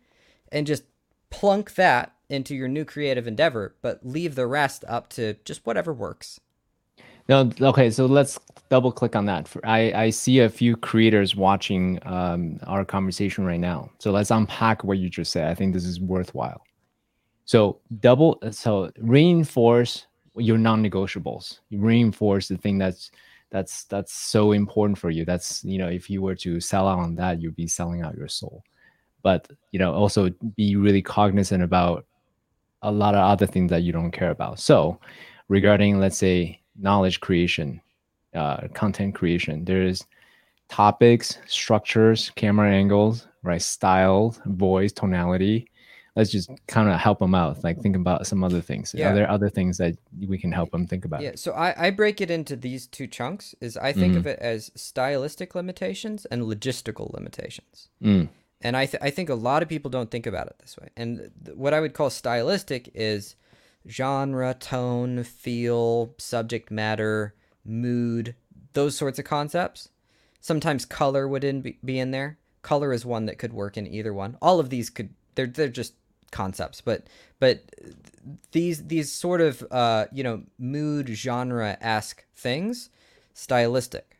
[0.52, 0.84] and just
[1.30, 5.92] plunk that into your new creative endeavor but leave the rest up to just whatever
[5.92, 6.40] works.
[7.28, 8.38] No okay so let's
[8.68, 9.50] double click on that.
[9.64, 13.90] I i see a few creators watching um, our conversation right now.
[13.98, 15.48] So let's unpack what you just said.
[15.48, 16.62] I think this is worthwhile
[17.44, 21.60] so double so reinforce your non-negotiables.
[21.68, 23.10] You reinforce the thing that's
[23.50, 25.24] that's that's so important for you.
[25.24, 28.16] That's you know if you were to sell out on that, you'd be selling out
[28.16, 28.64] your soul.
[29.22, 32.06] But you know also be really cognizant about
[32.82, 34.58] a lot of other things that you don't care about.
[34.60, 34.98] So
[35.48, 37.80] regarding let's say knowledge creation,
[38.34, 40.04] uh, content creation, there's
[40.68, 43.62] topics, structures, camera angles, right?
[43.62, 45.70] Style, voice, tonality,
[46.16, 49.10] let's just kind of help them out like think about some other things yeah.
[49.10, 49.96] are there other things that
[50.26, 53.06] we can help them think about yeah so i, I break it into these two
[53.06, 54.18] chunks is i think mm-hmm.
[54.18, 58.28] of it as stylistic limitations and logistical limitations mm.
[58.64, 60.88] And I, th- I think a lot of people don't think about it this way.
[60.96, 63.36] And th- what I would call stylistic is
[63.88, 67.34] genre, tone, feel, subject matter,
[67.64, 68.34] mood,
[68.72, 69.90] those sorts of concepts.
[70.40, 72.38] Sometimes color would in be, be in there.
[72.62, 74.38] Color is one that could work in either one.
[74.40, 75.94] All of these could they're they're just
[76.34, 77.06] concepts, but
[77.38, 77.62] but
[78.52, 82.90] these these sort of uh, you know mood genre esque things,
[83.32, 84.18] stylistic.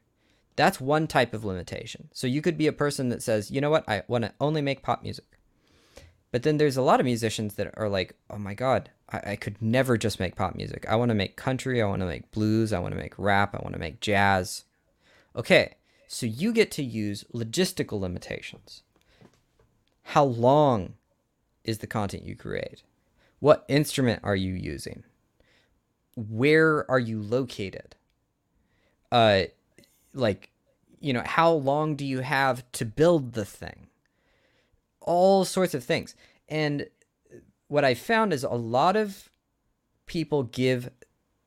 [0.57, 2.09] That's one type of limitation.
[2.12, 4.62] So you could be a person that says, you know what, I want to only
[4.62, 5.25] make pop music.
[6.31, 9.37] But then there's a lot of musicians that are like, oh my God, I, I
[9.37, 10.87] could never just make pop music.
[10.89, 11.83] I want to make country.
[11.83, 12.73] I want to make blues.
[12.73, 13.55] I want to make rap.
[13.55, 14.65] I want to make jazz.
[15.35, 15.75] Okay,
[16.07, 18.83] so you get to use logistical limitations.
[20.03, 20.95] How long
[21.65, 22.83] is the content you create?
[23.41, 25.05] What instrument are you using?
[26.17, 27.97] Where are you located?
[29.11, 29.45] Uh,
[30.12, 30.51] like,
[31.01, 33.89] you know, how long do you have to build the thing?
[35.07, 36.15] all sorts of things.
[36.49, 36.87] And
[37.69, 39.29] what I found is a lot of
[40.07, 40.89] people give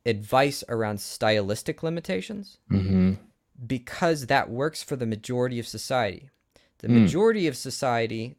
[0.06, 3.14] advice around stylistic limitations Mm-hmm.
[3.66, 6.30] because that works for the majority of society.
[6.78, 7.02] The Mm.
[7.02, 8.36] majority of society,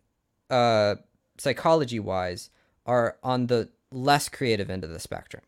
[0.50, 0.94] uh,
[1.38, 2.50] psychology wise,
[2.86, 5.42] are on the less creative end of the spectrum.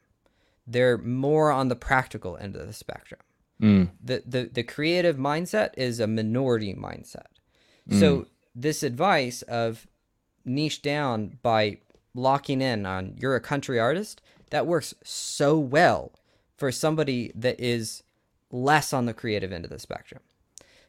[0.66, 3.20] They're more on the practical end of the spectrum.
[3.61, 3.91] Mm.
[4.03, 7.26] The, the, the creative mindset is a minority mindset.
[7.99, 9.86] So this advice of
[10.45, 11.78] niche down by
[12.14, 14.20] locking in on you're a country artist
[14.51, 16.12] that works so well
[16.57, 18.03] for somebody that is
[18.51, 20.20] less on the creative end of the spectrum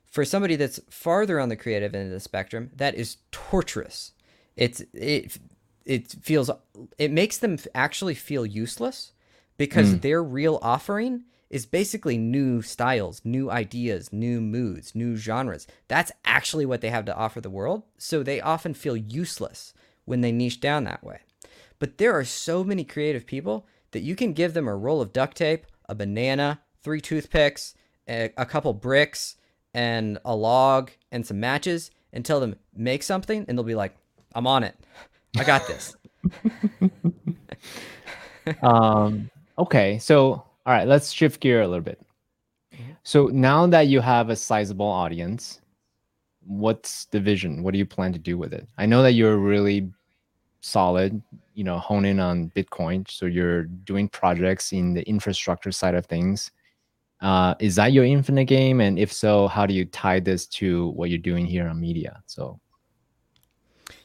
[0.06, 4.14] for somebody that's farther on the creative end of the spectrum that is torturous
[4.56, 5.38] it's it
[5.86, 6.49] it feels
[6.97, 9.14] it makes them actually feel useless
[9.58, 9.97] because hmm.
[9.97, 15.68] their real offering is basically new styles, new ideas, new moods, new genres.
[15.89, 17.84] That's actually what they have to offer the world.
[17.97, 19.74] So they often feel useless
[20.06, 21.20] when they niche down that way.
[21.78, 25.12] But there are so many creative people that you can give them a roll of
[25.12, 27.76] duct tape, a banana, three toothpicks,
[28.08, 29.36] a, a couple bricks,
[29.74, 33.95] and a log and some matches and tell them make something and they'll be like,
[34.34, 34.75] "I'm on it.
[35.38, 35.95] I got this."
[38.63, 41.99] um, okay, so all right, let's shift gear a little bit.
[43.03, 45.59] So now that you have a sizable audience,
[46.45, 47.63] what's the vision?
[47.63, 48.67] What do you plan to do with it?
[48.77, 49.91] I know that you're really
[50.61, 51.21] solid,
[51.55, 53.09] you know, honing on Bitcoin.
[53.09, 56.51] So you're doing projects in the infrastructure side of things.
[57.21, 58.82] Uh, is that your infinite game?
[58.82, 62.21] And if so, how do you tie this to what you're doing here on media?
[62.25, 62.59] So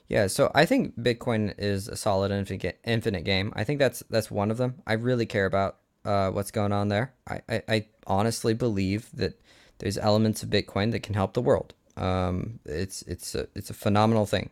[0.09, 3.53] Yeah, so I think Bitcoin is a solid infinite game.
[3.57, 4.83] I think that's that's one of them.
[4.87, 7.13] I really care about uh, what's going on there.
[7.29, 9.41] I, I, I honestly believe that
[9.79, 11.75] there's elements of Bitcoin that can help the world.
[11.97, 14.51] Um, it's it's a it's a phenomenal thing.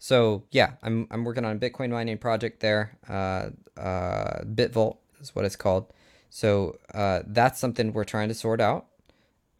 [0.00, 2.96] So yeah, I'm I'm working on a Bitcoin mining project there.
[3.08, 5.92] Uh, uh, Bitvolt is what it's called.
[6.30, 8.86] So uh, that's something we're trying to sort out,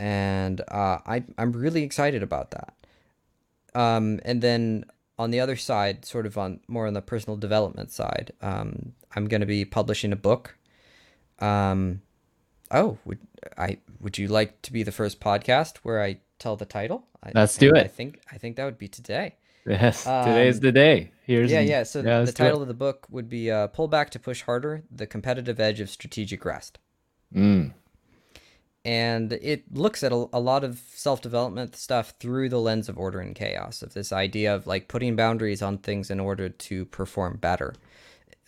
[0.00, 2.74] and uh, I I'm really excited about that.
[3.74, 4.84] Um, and then
[5.18, 9.26] on the other side, sort of on more on the personal development side, um, I'm
[9.26, 10.56] going to be publishing a book.
[11.40, 12.02] Um,
[12.70, 13.18] oh, would
[13.56, 13.78] I?
[14.00, 17.04] Would you like to be the first podcast where I tell the title?
[17.34, 17.84] Let's do it.
[17.84, 19.36] I think I think that would be today.
[19.66, 21.10] yes, today's Um, the day.
[21.26, 21.82] Here's Yeah, yeah.
[21.82, 22.34] So the do it.
[22.36, 25.80] title of the book would be uh, "Pull Back to Push Harder: The Competitive Edge
[25.80, 26.78] of Strategic Rest."
[27.34, 27.72] Mm,
[28.88, 33.20] and it looks at a, a lot of self-development stuff through the lens of order
[33.20, 37.36] and chaos of this idea of like putting boundaries on things in order to perform
[37.36, 37.74] better.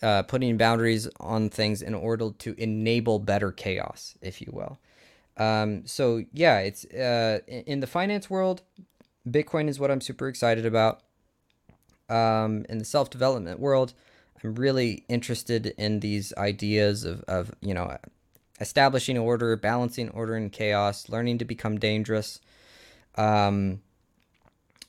[0.01, 4.79] Uh, putting boundaries on things in order to enable better chaos if you will.
[5.37, 8.63] Um, so yeah it's uh, in the finance world
[9.29, 11.01] bitcoin is what i'm super excited about.
[12.09, 13.93] Um, in the self-development world
[14.43, 17.95] i'm really interested in these ideas of, of you know
[18.61, 22.39] establishing order, balancing order and chaos, learning to become dangerous.
[23.15, 23.81] Um,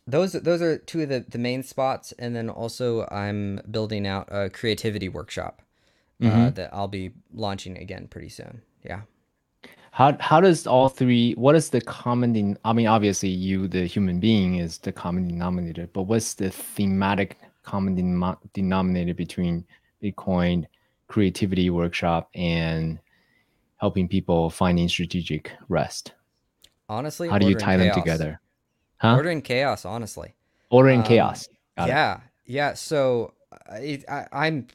[0.06, 4.28] those those are two of the, the main spots, and then also I'm building out
[4.30, 5.62] a creativity workshop
[6.22, 8.62] uh, that I'll be launching again pretty soon.
[8.84, 9.02] Yeah.
[9.92, 11.32] How how does all three?
[11.34, 12.32] What is the common?
[12.32, 15.88] Den- I mean, obviously, you, the human being, is the common denominator.
[15.92, 19.64] But what's the thematic common denom- denominator between
[20.02, 20.66] Bitcoin,
[21.08, 22.98] creativity workshop, and
[23.83, 26.12] helping people finding strategic rest?
[26.89, 27.97] Honestly, How do you tie them chaos.
[27.97, 28.41] together?
[28.99, 29.16] Huh?
[29.16, 30.35] Order and chaos, honestly.
[30.70, 31.49] Order and um, chaos.
[31.76, 31.91] Got it.
[31.91, 32.74] yeah, yeah.
[32.74, 33.35] So
[33.68, 34.68] I, I, I'm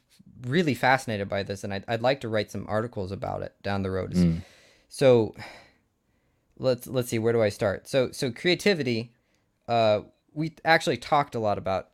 [0.46, 3.82] really fascinated by this, and I'd, I'd like to write some articles about it down
[3.82, 4.12] the road.
[4.12, 4.42] Mm.
[4.90, 5.34] So
[6.58, 7.88] let's let's see where do I start?
[7.88, 9.14] So so creativity,
[9.68, 10.00] uh,
[10.34, 11.88] we actually talked a lot about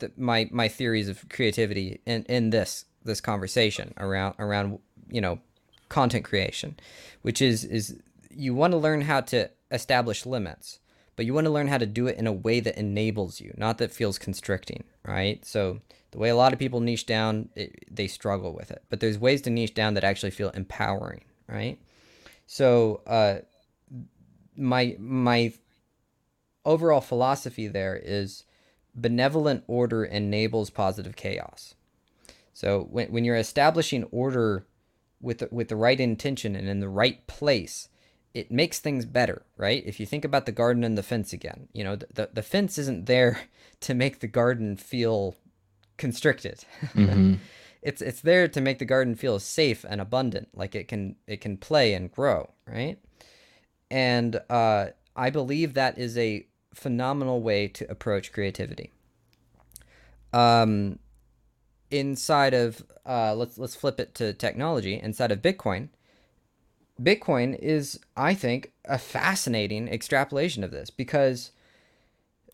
[0.00, 5.40] the, my my theories of creativity in in this this conversation around around you know
[5.88, 6.78] content creation,
[7.22, 10.78] which is is you want to learn how to establish limits,
[11.16, 13.54] but you want to learn how to do it in a way that enables you,
[13.56, 15.44] not that feels constricting, right?
[15.44, 15.80] So
[16.10, 19.18] the way a lot of people niche down, it, they struggle with it, but there's
[19.18, 21.78] ways to niche down that actually feel empowering, right?
[22.46, 23.38] So uh,
[24.56, 25.52] my my
[26.64, 28.44] overall philosophy there is
[28.94, 31.74] benevolent order enables positive chaos.
[32.52, 34.66] So when when you're establishing order
[35.26, 37.88] with the, with the right intention and in the right place,
[38.32, 39.82] it makes things better, right?
[39.84, 42.42] If you think about the garden and the fence again, you know, the, the, the
[42.42, 43.40] fence isn't there
[43.80, 45.34] to make the garden feel
[45.96, 46.64] constricted.
[46.94, 47.34] Mm-hmm.
[47.82, 51.40] it's it's there to make the garden feel safe and abundant, like it can it
[51.40, 52.98] can play and grow, right?
[53.90, 58.92] And uh, I believe that is a phenomenal way to approach creativity.
[60.32, 60.98] Um,
[61.90, 65.00] inside of uh, let's let's flip it to technology.
[65.00, 65.88] Inside of Bitcoin,
[67.00, 71.50] Bitcoin is, I think, a fascinating extrapolation of this because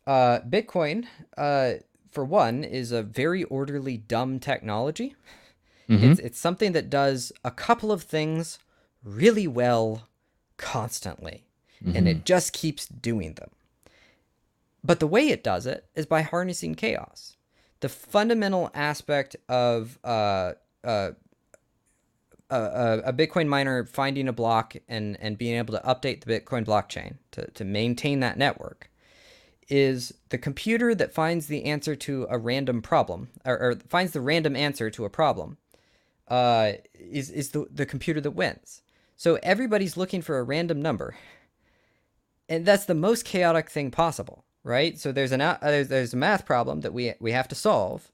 [0.06, 1.06] uh, Bitcoin,
[1.36, 1.74] uh,
[2.10, 5.14] for one, is a very orderly, dumb technology.
[5.88, 6.12] Mm-hmm.
[6.12, 8.58] It's, it's something that does a couple of things
[9.04, 10.08] really well
[10.56, 11.44] constantly,
[11.82, 11.96] mm-hmm.
[11.96, 12.24] and it mm-hmm.
[12.24, 13.50] just keeps doing them.
[14.84, 17.36] But the way it does it is by harnessing chaos.
[17.82, 20.52] The fundamental aspect of uh,
[20.84, 21.10] uh,
[22.48, 26.64] a, a, Bitcoin miner finding a block and, and being able to update the Bitcoin
[26.64, 28.90] blockchain to, to maintain that network
[29.68, 34.20] is the computer that finds the answer to a random problem or, or finds the
[34.20, 35.56] random answer to a problem
[36.28, 38.82] uh, is, is the, the computer that wins.
[39.16, 41.16] So everybody's looking for a random number.
[42.48, 44.98] And that's the most chaotic thing possible, right?
[44.98, 48.10] So there's an uh, there's, there's a math problem that we we have to solve.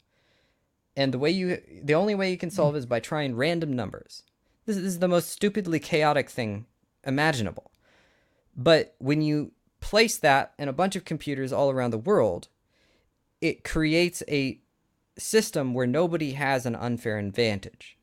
[0.97, 4.25] And the way you the only way you can solve is by trying random numbers.
[4.67, 6.67] This is the most stupidly chaotic thing
[7.05, 7.71] imaginable.
[8.57, 12.49] But when you place that in a bunch of computers all around the world,
[13.41, 14.61] it creates a
[15.17, 17.97] system where nobody has an unfair advantage.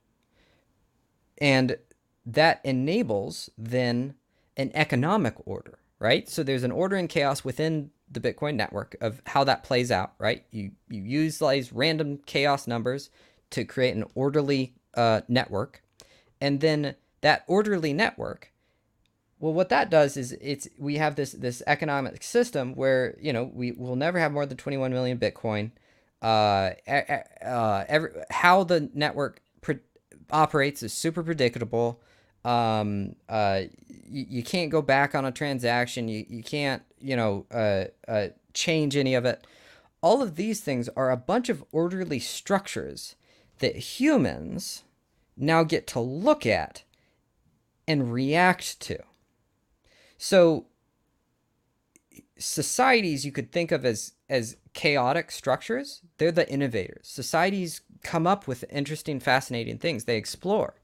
[1.37, 1.77] And
[2.25, 4.15] that enables then
[4.57, 6.29] an economic order, right?
[6.29, 10.13] So there's an order in chaos within the Bitcoin network of how that plays out,
[10.19, 10.45] right?
[10.51, 13.09] You you use these random chaos numbers
[13.51, 15.81] to create an orderly uh, network.
[16.41, 18.51] And then that orderly network
[19.39, 23.49] well what that does is it's we have this this economic system where you know
[23.53, 25.71] we will never have more than 21 million bitcoin.
[26.21, 26.71] Uh,
[27.45, 29.79] uh every, how the network pre-
[30.31, 32.01] operates is super predictable.
[32.43, 36.07] Um uh you, you can't go back on a transaction.
[36.07, 39.45] You, you can't you know uh, uh change any of it
[40.05, 43.15] all of these things are a bunch of orderly structures
[43.57, 44.83] that humans
[45.35, 46.83] now get to look at
[47.87, 48.99] and react to.
[50.19, 50.67] So
[52.37, 57.07] societies you could think of as as chaotic structures, they're the innovators.
[57.07, 60.03] Societies come up with interesting fascinating things.
[60.03, 60.75] They explore.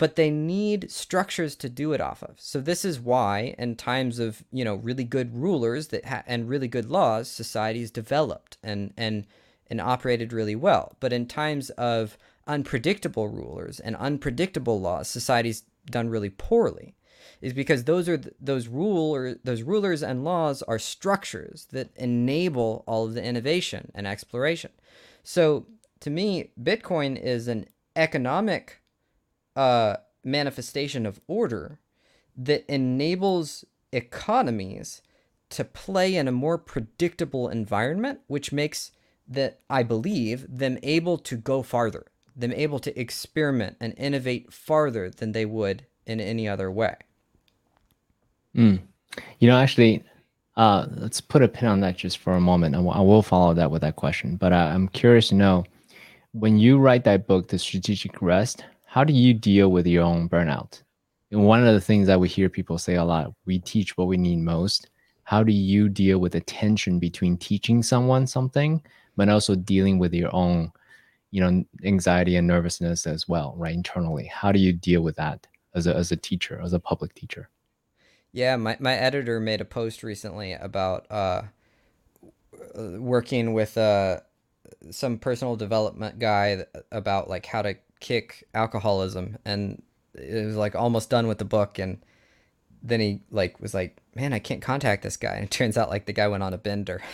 [0.00, 2.40] But they need structures to do it off of.
[2.40, 6.48] So this is why in times of, you know, really good rulers that ha- and
[6.48, 9.26] really good laws, societies developed and and
[9.68, 10.96] and operated really well.
[11.00, 16.94] But in times of unpredictable rulers and unpredictable laws, societies done really poorly
[17.42, 22.84] is because those are those rule or those rulers and laws are structures that enable
[22.86, 24.70] all of the innovation and exploration.
[25.22, 25.66] So
[26.00, 28.79] to me, Bitcoin is an economic
[29.56, 31.78] uh, manifestation of order
[32.36, 35.02] that enables economies
[35.50, 38.92] to play in a more predictable environment, which makes
[39.26, 42.06] that I believe them able to go farther
[42.40, 46.96] them able to experiment and innovate farther than they would in any other way.
[48.56, 48.80] Mm.
[49.38, 50.02] You know, actually,
[50.56, 52.74] uh, let's put a pin on that just for a moment.
[52.74, 54.36] I, w- I will follow that with that question.
[54.36, 55.64] But uh, I'm curious to know
[56.32, 60.28] when you write that book, The Strategic Rest, how do you deal with your own
[60.28, 60.82] burnout?
[61.30, 64.08] And one of the things that we hear people say a lot we teach what
[64.08, 64.90] we need most.
[65.22, 68.82] How do you deal with the tension between teaching someone something,
[69.16, 70.72] but also dealing with your own
[71.30, 75.46] you know anxiety and nervousness as well right internally how do you deal with that
[75.74, 77.48] as a, as a teacher as a public teacher
[78.32, 81.42] yeah my, my editor made a post recently about uh,
[82.74, 84.18] working with uh,
[84.90, 89.82] some personal development guy about like how to kick alcoholism and
[90.14, 91.98] it was like almost done with the book and
[92.82, 95.90] then he like was like, "Man, I can't contact this guy." And it turns out
[95.90, 97.02] like the guy went on a bender.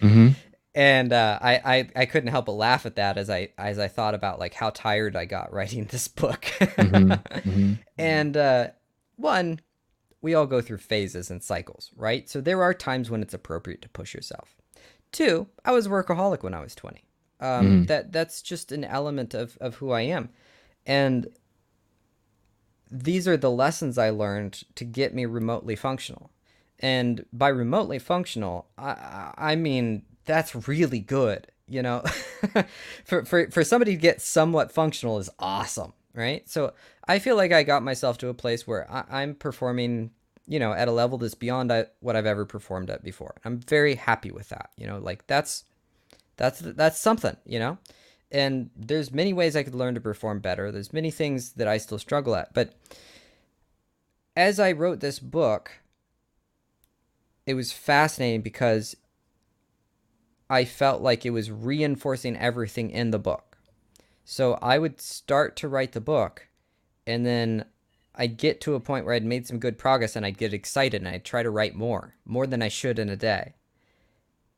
[0.00, 0.28] Mm-hmm.
[0.74, 3.88] and uh, I, I I couldn't help but laugh at that as I as I
[3.88, 6.42] thought about like how tired I got writing this book.
[6.60, 7.12] Mm-hmm.
[7.12, 7.72] Mm-hmm.
[7.98, 8.68] And uh,
[9.16, 9.60] one,
[10.20, 12.28] we all go through phases and cycles, right?
[12.28, 14.55] So there are times when it's appropriate to push yourself.
[15.12, 17.04] Two, I was a workaholic when I was twenty.
[17.40, 17.86] Um, Mhm.
[17.86, 20.30] That that's just an element of of who I am,
[20.86, 21.28] and
[22.90, 26.30] these are the lessons I learned to get me remotely functional.
[26.78, 31.48] And by remotely functional, I I I mean that's really good.
[31.68, 32.02] You know,
[33.04, 36.48] for for for somebody to get somewhat functional is awesome, right?
[36.48, 36.74] So
[37.08, 40.10] I feel like I got myself to a place where I, I'm performing,
[40.46, 43.34] you know, at a level that's beyond what I've ever performed at before.
[43.44, 44.70] I'm very happy with that.
[44.76, 45.64] You know, like that's
[46.36, 47.36] that's that's something.
[47.44, 47.78] You know,
[48.30, 50.70] and there's many ways I could learn to perform better.
[50.70, 52.74] There's many things that I still struggle at, but
[54.36, 55.72] as I wrote this book,
[57.46, 58.96] it was fascinating because
[60.48, 63.56] I felt like it was reinforcing everything in the book.
[64.24, 66.48] So I would start to write the book,
[67.06, 67.64] and then
[68.16, 71.00] I'd get to a point where I'd made some good progress, and I'd get excited,
[71.02, 73.54] and I'd try to write more, more than I should in a day.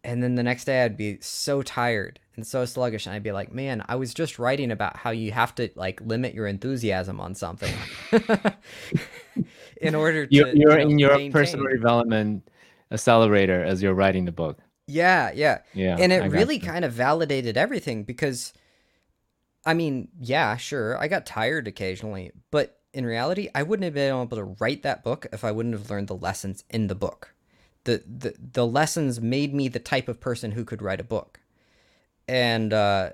[0.04, 3.32] And then the next day, I'd be so tired and so sluggish, and I'd be
[3.32, 7.20] like, "Man, I was just writing about how you have to like limit your enthusiasm
[7.20, 7.74] on something
[9.80, 12.48] in order to You're, you you're know, in your maintain." personal development
[12.92, 14.58] accelerator as you're writing the book.
[14.86, 15.58] Yeah, yeah.
[15.74, 18.52] Yeah, and it got really kind of validated everything because
[19.66, 24.08] I mean, yeah, sure, I got tired occasionally, but in reality, I wouldn't have been
[24.08, 27.34] able to write that book if I wouldn't have learned the lessons in the book.
[27.84, 31.40] The the the lessons made me the type of person who could write a book.
[32.26, 33.10] And uh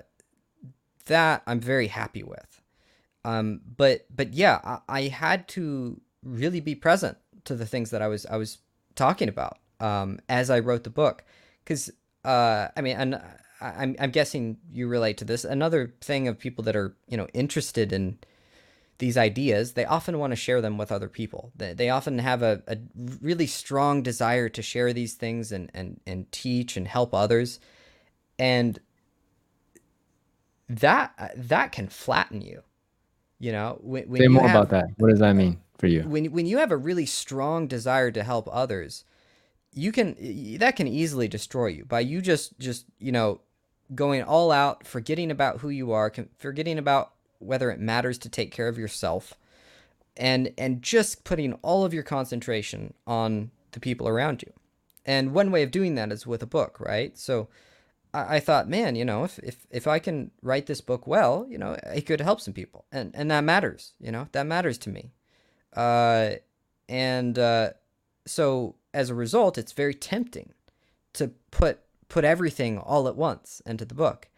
[1.05, 2.61] that I'm very happy with.
[3.23, 8.01] Um but but yeah, I, I had to really be present to the things that
[8.01, 8.57] I was I was
[8.95, 11.23] talking about um as I wrote the book
[11.63, 11.91] because
[12.25, 13.21] uh, I mean, and
[13.61, 15.45] I'm I'm guessing you relate to this.
[15.45, 18.17] Another thing of people that are you know interested in
[18.97, 21.51] these ideas, they often want to share them with other people.
[21.55, 22.77] They, they often have a, a
[23.21, 27.59] really strong desire to share these things and, and and teach and help others,
[28.39, 28.79] and
[30.69, 32.61] that that can flatten you.
[33.37, 34.85] You know, when, when Say more have, about that.
[34.97, 36.03] What does that mean for you?
[36.03, 39.03] when when you have a really strong desire to help others
[39.73, 40.15] you can
[40.57, 43.41] that can easily destroy you by you just just you know
[43.93, 48.51] going all out forgetting about who you are forgetting about whether it matters to take
[48.51, 49.35] care of yourself
[50.17, 54.51] and and just putting all of your concentration on the people around you
[55.05, 57.47] and one way of doing that is with a book right so
[58.13, 61.45] I, I thought man you know if, if if i can write this book well
[61.49, 64.77] you know it could help some people and and that matters you know that matters
[64.79, 65.11] to me
[65.75, 66.35] uh,
[66.87, 67.71] and uh,
[68.25, 70.53] so as a result, it's very tempting
[71.13, 74.29] to put put everything all at once into the book.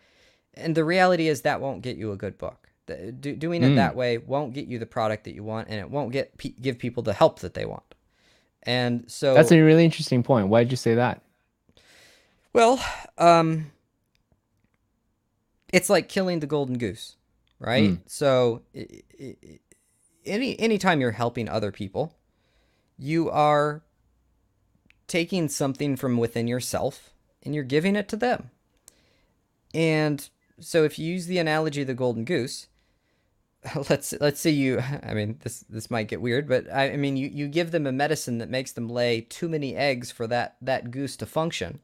[0.54, 2.66] And the reality is that won't get you a good book.
[2.88, 3.75] The- do, doing it Mm.
[3.75, 6.49] that way won't get you the product that you want, and it won't get pe-
[6.59, 7.83] give people the help that they want.
[8.63, 10.47] And so That's a really interesting point.
[10.47, 11.21] Why did you say that?
[12.53, 12.83] Well,
[13.17, 13.71] um,
[15.71, 17.15] it's like killing the golden goose,
[17.59, 17.89] right?
[17.91, 17.99] Mm.
[18.07, 18.63] So,
[20.25, 22.15] any anytime you're helping other people,
[22.97, 23.83] you are
[25.07, 27.11] taking something from within yourself
[27.43, 28.49] and you're giving it to them.
[29.73, 30.27] And
[30.59, 32.67] so, if you use the analogy of the golden goose,
[33.89, 37.18] let's let's say you I mean this this might get weird, but I, I mean
[37.18, 40.57] you you give them a medicine that makes them lay too many eggs for that
[40.61, 41.80] that goose to function.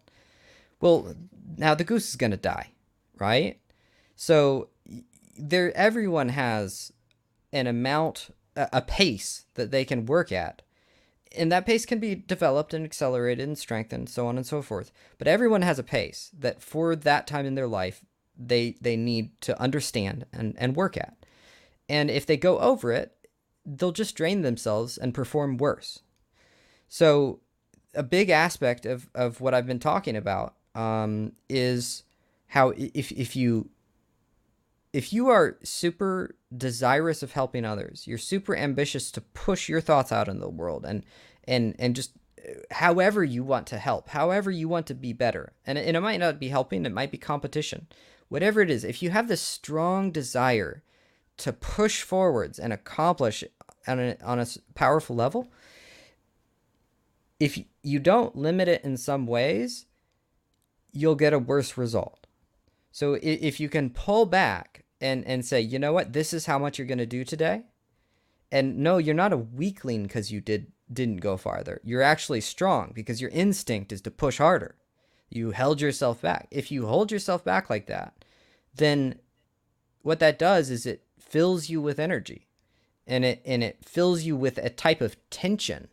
[0.80, 1.16] Well,
[1.58, 2.72] now the goose is going to die,
[3.18, 3.60] right?
[4.16, 4.70] So
[5.38, 6.92] there everyone has
[7.52, 10.62] an amount a, a pace that they can work at.
[11.36, 14.92] And that pace can be developed and accelerated and strengthened, so on and so forth.
[15.18, 18.06] But everyone has a pace that for that time in their life
[18.38, 21.16] they they need to understand and, and work at.
[21.90, 23.16] And if they go over it,
[23.66, 26.00] they'll just drain themselves and perform worse.
[26.88, 27.40] So
[27.94, 32.04] a big aspect of, of what I've been talking about um, is
[32.48, 33.70] how if if you
[34.92, 40.12] if you are super desirous of helping others, you're super ambitious to push your thoughts
[40.12, 41.04] out in the world and
[41.46, 45.54] and and just uh, however you want to help, however you want to be better.
[45.66, 47.88] And and it might not be helping, it might be competition.
[48.30, 50.84] Whatever it is, if you have this strong desire
[51.38, 53.44] to push forwards and accomplish
[53.88, 54.46] on a, on a
[54.76, 55.52] powerful level,
[57.40, 59.86] if you don't limit it in some ways,
[60.92, 62.28] you'll get a worse result.
[62.92, 66.60] So if you can pull back and, and say, you know what, this is how
[66.60, 67.64] much you're going to do today.
[68.52, 71.82] And no, you're not a weakling because you did didn't go farther.
[71.84, 74.76] You're actually strong because your instinct is to push harder.
[75.30, 76.48] You held yourself back.
[76.52, 78.14] If you hold yourself back like that,
[78.76, 79.20] then
[80.04, 81.04] what that does is it
[81.34, 82.46] fills you with energy
[83.08, 85.88] and it and it fills you with a type of tension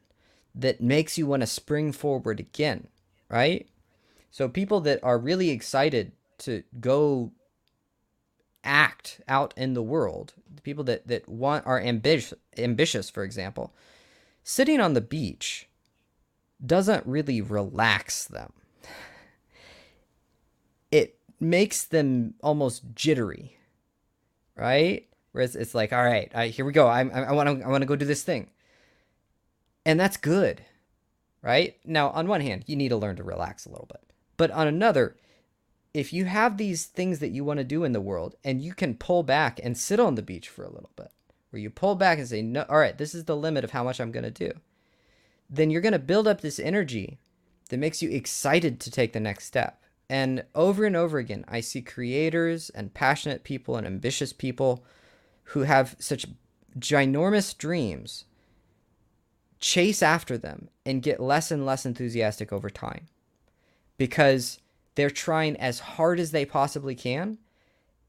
[0.54, 2.88] that makes you want to spring forward again,
[3.30, 3.66] right?
[4.30, 7.32] So people that are really excited to go
[8.62, 13.72] act out in the world, people that that want are ambitious ambitious for example,
[14.44, 15.70] sitting on the beach
[16.64, 18.52] doesn't really relax them.
[20.90, 23.56] It makes them almost jittery,
[24.54, 25.06] right?
[25.32, 26.88] Whereas it's like, all right, all right here we go.
[26.88, 28.50] I'm, I want to I want to go do this thing,
[29.84, 30.62] and that's good,
[31.42, 31.76] right?
[31.84, 34.02] Now, on one hand, you need to learn to relax a little bit,
[34.36, 35.16] but on another,
[35.94, 38.74] if you have these things that you want to do in the world, and you
[38.74, 41.12] can pull back and sit on the beach for a little bit,
[41.50, 43.84] where you pull back and say, no, all right, this is the limit of how
[43.84, 44.52] much I'm going to do,
[45.48, 47.18] then you're going to build up this energy
[47.70, 49.82] that makes you excited to take the next step.
[50.08, 54.84] And over and over again, I see creators and passionate people and ambitious people
[55.50, 56.26] who have such
[56.78, 58.24] ginormous dreams
[59.58, 63.06] chase after them and get less and less enthusiastic over time
[63.98, 64.58] because
[64.94, 67.36] they're trying as hard as they possibly can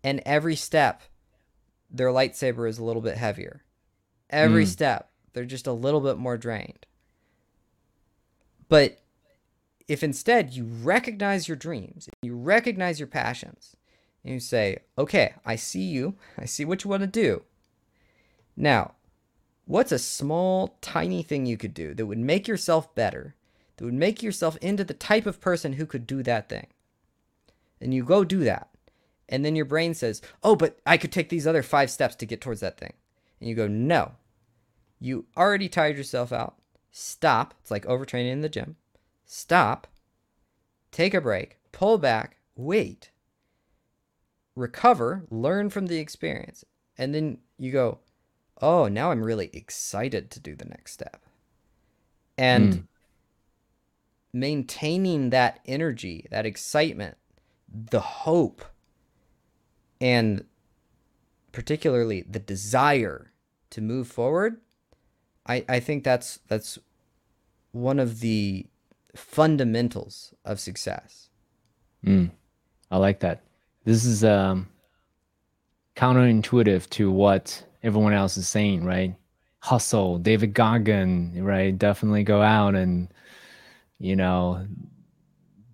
[0.03, 1.01] and every step
[1.89, 3.63] their lightsaber is a little bit heavier
[4.29, 4.69] every mm.
[4.69, 6.85] step they're just a little bit more drained
[8.69, 9.01] but
[9.91, 13.75] if instead you recognize your dreams, you recognize your passions,
[14.23, 17.43] and you say, okay, I see you, I see what you want to do.
[18.55, 18.93] Now,
[19.65, 23.35] what's a small, tiny thing you could do that would make yourself better,
[23.77, 26.67] that would make yourself into the type of person who could do that thing?
[27.79, 28.69] And you go do that.
[29.27, 32.25] And then your brain says, oh, but I could take these other five steps to
[32.25, 32.93] get towards that thing.
[33.39, 34.11] And you go, no.
[34.99, 36.55] You already tired yourself out.
[36.91, 37.55] Stop.
[37.61, 38.75] It's like overtraining in the gym
[39.31, 39.87] stop,
[40.91, 43.11] take a break, pull back, wait,
[44.55, 46.63] recover, learn from the experience.
[46.97, 47.99] And then you go,
[48.61, 51.25] oh, now I'm really excited to do the next step.
[52.37, 52.83] And mm.
[54.33, 57.17] maintaining that energy, that excitement,
[57.71, 58.63] the hope,
[59.99, 60.45] and
[61.51, 63.31] particularly the desire
[63.69, 64.57] to move forward,
[65.45, 66.77] I, I think that's that's
[67.71, 68.67] one of the
[69.15, 71.29] fundamentals of success.
[72.05, 72.31] Mm,
[72.89, 73.43] I like that.
[73.83, 74.67] This is um,
[75.95, 79.15] counterintuitive to what everyone else is saying, right?
[79.59, 81.77] Hustle, David Goggin, right?
[81.77, 83.07] Definitely go out and,
[83.99, 84.65] you know,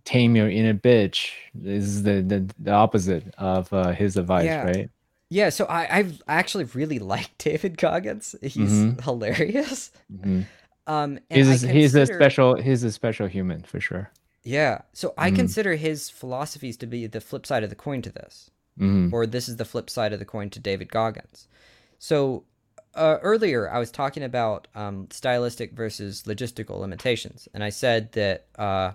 [0.07, 1.31] tame your inner bitch.
[1.53, 4.63] This is the the, the opposite of uh, his advice, yeah.
[4.63, 4.89] right?
[5.29, 8.35] Yeah, so I I've actually really liked David Goggins.
[8.41, 9.01] He's mm-hmm.
[9.01, 9.91] hilarious.
[10.11, 10.41] Mm-hmm.
[10.88, 14.09] Um, he's a, consider, he's a special he's a special human for sure.
[14.47, 15.35] Yeah, so I mm.
[15.35, 18.49] consider his philosophies to be the flip side of the coin to this,
[18.79, 19.11] mm.
[19.11, 21.49] or this is the flip side of the coin to David Goggins.
[21.99, 22.45] So
[22.95, 28.45] uh, earlier I was talking about um, stylistic versus logistical limitations, and I said that
[28.57, 28.93] uh,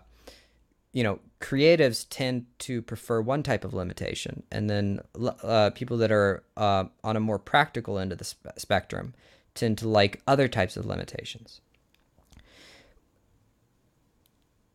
[0.94, 5.00] you know creatives tend to prefer one type of limitation, and then
[5.42, 9.12] uh, people that are uh, on a more practical end of the spe- spectrum
[9.54, 11.60] tend to like other types of limitations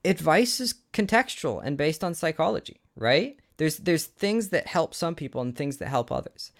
[0.07, 3.37] advice is contextual and based on psychology, right?
[3.57, 6.51] There's there's things that help some people and things that help others.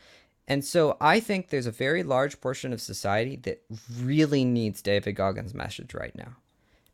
[0.47, 3.63] And so I think there's a very large portion of society that
[3.99, 6.37] really needs David Goggins' message right now.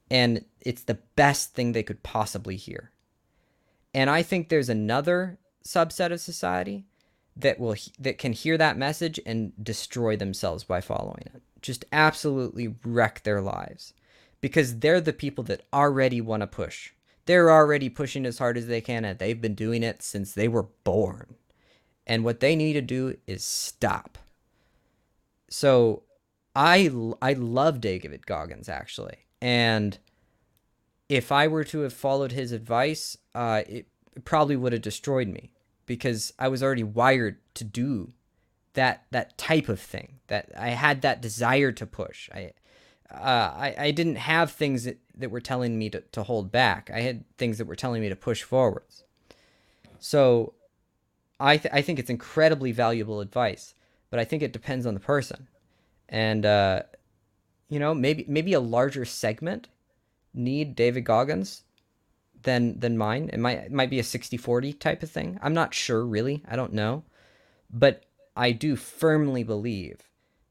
[0.09, 2.91] And it's the best thing they could possibly hear.
[3.93, 6.85] And I think there's another subset of society
[7.35, 11.41] that will that can hear that message and destroy themselves by following it.
[11.61, 13.93] Just absolutely wreck their lives
[14.43, 16.91] because they're the people that already want to push.
[17.27, 20.49] They're already pushing as hard as they can, and they've been doing it since they
[20.49, 21.35] were born.
[22.05, 24.17] And what they need to do is stop.
[25.49, 26.03] So
[26.53, 26.91] I
[27.21, 29.97] I love David Goggins actually, and
[31.07, 33.87] if I were to have followed his advice, uh, it
[34.25, 35.53] probably would have destroyed me
[35.85, 38.11] because I was already wired to do
[38.73, 40.19] that that type of thing.
[40.27, 42.29] That I had that desire to push.
[42.33, 42.51] I
[43.13, 46.89] uh, I, I didn't have things that, that were telling me to, to hold back.
[46.93, 49.03] I had things that were telling me to push forwards.
[49.99, 50.53] So
[51.39, 53.75] I, th- I think it's incredibly valuable advice,
[54.09, 55.47] but I think it depends on the person.
[56.09, 56.83] And, uh,
[57.69, 59.69] you know, maybe, maybe a larger segment
[60.33, 61.63] need David Goggins
[62.43, 63.29] than, than mine.
[63.31, 65.39] It might, it might be a 60, 40 type of thing.
[65.41, 66.43] I'm not sure really.
[66.47, 67.03] I don't know,
[67.71, 68.03] but
[68.35, 70.01] I do firmly believe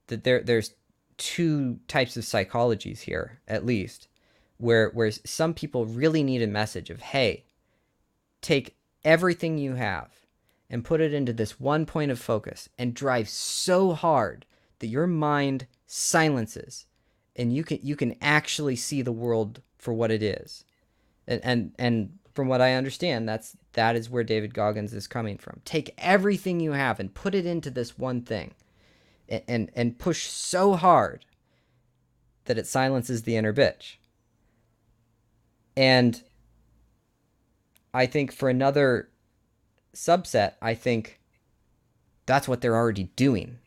[0.07, 0.75] that there, there's
[1.23, 4.09] two types of psychologies here, at least,
[4.59, 7.45] where where some people really need a message of, hey,
[8.41, 10.11] take everything you have
[10.69, 14.45] and put it into this one point of focus and drive so hard
[14.81, 16.87] that your mind silences
[17.37, 20.65] and you can you can actually see the world for what it is.
[21.29, 25.39] And and and from what I understand, that's that is where David Goggins is coming
[25.39, 25.61] from.
[25.65, 28.55] Take everything you have and put it into this one thing.
[29.29, 31.25] And and, push so hard
[32.45, 33.97] that it silences the inner bitch.
[35.77, 36.23] And
[37.95, 39.09] I think for another
[39.95, 41.21] subset, I think
[42.27, 43.59] that's what they're already doing.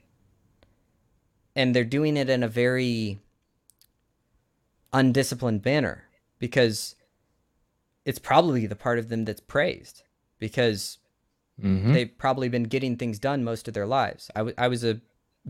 [1.55, 3.19] And they're doing it in a very
[4.93, 6.03] undisciplined manner
[6.37, 6.95] because
[8.05, 10.03] it's probably the part of them that's praised
[10.39, 10.99] because
[11.61, 11.93] mm-hmm.
[11.93, 14.29] they've probably been getting things done most of their lives.
[14.35, 15.01] I, w- I was a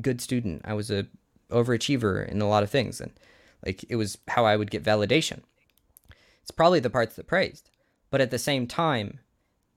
[0.01, 0.61] good student.
[0.65, 1.07] I was a
[1.49, 3.11] overachiever in a lot of things and
[3.65, 5.41] like it was how I would get validation.
[6.41, 7.69] It's probably the parts that praised.
[8.11, 9.19] But at the same time,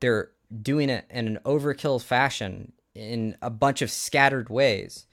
[0.01, 0.31] they're
[0.63, 5.07] doing it in an overkill fashion in a bunch of scattered ways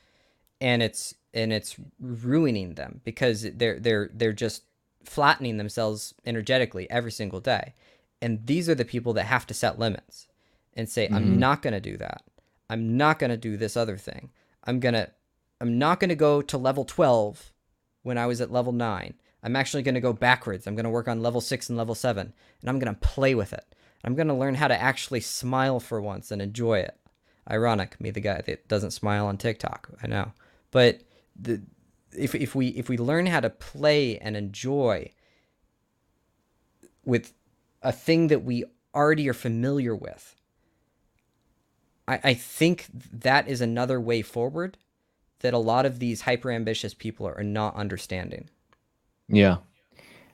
[0.61, 4.63] and it's and it's ruining them because they're they're they're just
[5.03, 7.73] flattening themselves energetically every single day
[8.21, 10.27] and these are the people that have to set limits
[10.73, 11.15] and say mm-hmm.
[11.15, 12.23] i'm not going to do that
[12.69, 14.29] i'm not going to do this other thing
[14.65, 15.09] i'm to
[15.61, 17.51] i'm not to go to level 12
[18.03, 19.13] when i was at level 9
[19.43, 22.69] i'm actually to go backwards i'm to work on level 6 and level 7 and
[22.69, 23.75] i'm to play with it
[24.05, 26.95] I'm to learn how to actually smile for once and enjoy it.
[27.49, 29.89] Ironic, me the guy that doesn't smile on TikTok.
[30.01, 30.31] I know.
[30.69, 31.01] But
[31.35, 31.63] the
[32.15, 35.11] if if we if we learn how to play and enjoy
[37.03, 37.33] with
[37.81, 38.63] a thing that we
[38.93, 40.35] already are familiar with,
[42.07, 44.77] I, I think that is another way forward
[45.39, 48.49] that a lot of these hyper ambitious people are, not understanding.
[49.27, 49.57] Yeah.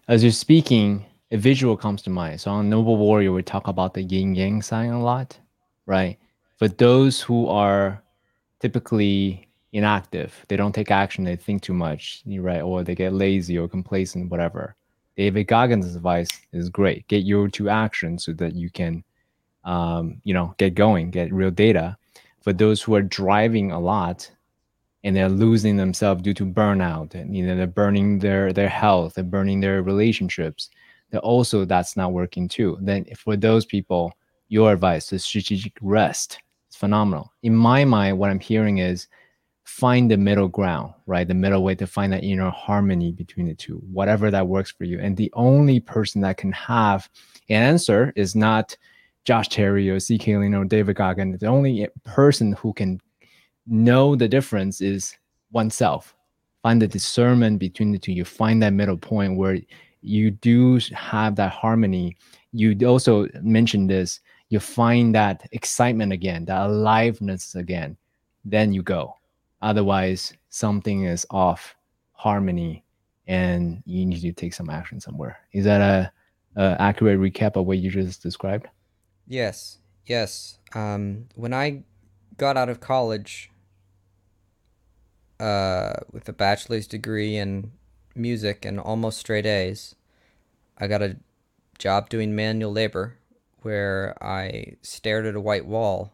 [0.07, 2.41] As you're speaking, a visual comes to mind.
[2.41, 5.37] So on Noble Warrior, we talk about the yin yang sign a lot,
[5.85, 6.17] right?
[6.57, 8.03] For those who are
[8.59, 12.61] typically inactive, they don't take action, they think too much, right?
[12.61, 14.75] Or they get lazy or complacent, whatever.
[15.15, 17.07] David Goggins' advice is great.
[17.07, 19.03] Get you to action so that you can,
[19.63, 21.97] um, you know, get going, get real data.
[22.41, 24.29] For those who are driving a lot,
[25.03, 29.15] and they're losing themselves due to burnout, and you know, they're burning their their health,
[29.15, 30.69] they're burning their relationships
[31.11, 32.77] that also that's not working too.
[32.81, 34.13] Then for those people,
[34.47, 36.39] your advice, the strategic rest
[36.69, 37.31] is phenomenal.
[37.43, 39.07] In my mind, what I'm hearing is
[39.63, 41.27] find the middle ground, right?
[41.27, 44.83] The middle way to find that inner harmony between the two, whatever that works for
[44.85, 44.99] you.
[44.99, 47.09] And the only person that can have
[47.49, 48.75] an answer is not
[49.23, 51.37] Josh Terry or CK or David Goggin.
[51.39, 52.99] The only person who can
[53.67, 55.15] know the difference is
[55.51, 56.15] oneself.
[56.63, 58.11] Find the discernment between the two.
[58.11, 59.59] You find that middle point where
[60.01, 62.17] you do have that harmony.
[62.53, 64.19] You also mentioned this.
[64.49, 67.97] You find that excitement again, that aliveness again.
[68.43, 69.15] Then you go.
[69.61, 71.75] Otherwise, something is off
[72.13, 72.83] harmony,
[73.27, 75.39] and you need to take some action somewhere.
[75.53, 76.11] Is that a,
[76.59, 78.67] a accurate recap of what you just described?
[79.27, 79.77] Yes.
[80.05, 80.57] Yes.
[80.73, 81.83] Um, when I
[82.37, 83.51] got out of college
[85.41, 87.71] uh, with a bachelor's degree in
[88.15, 89.95] music and almost straight A's.
[90.77, 91.17] I got a
[91.77, 93.17] job doing manual labor
[93.61, 96.13] where I stared at a white wall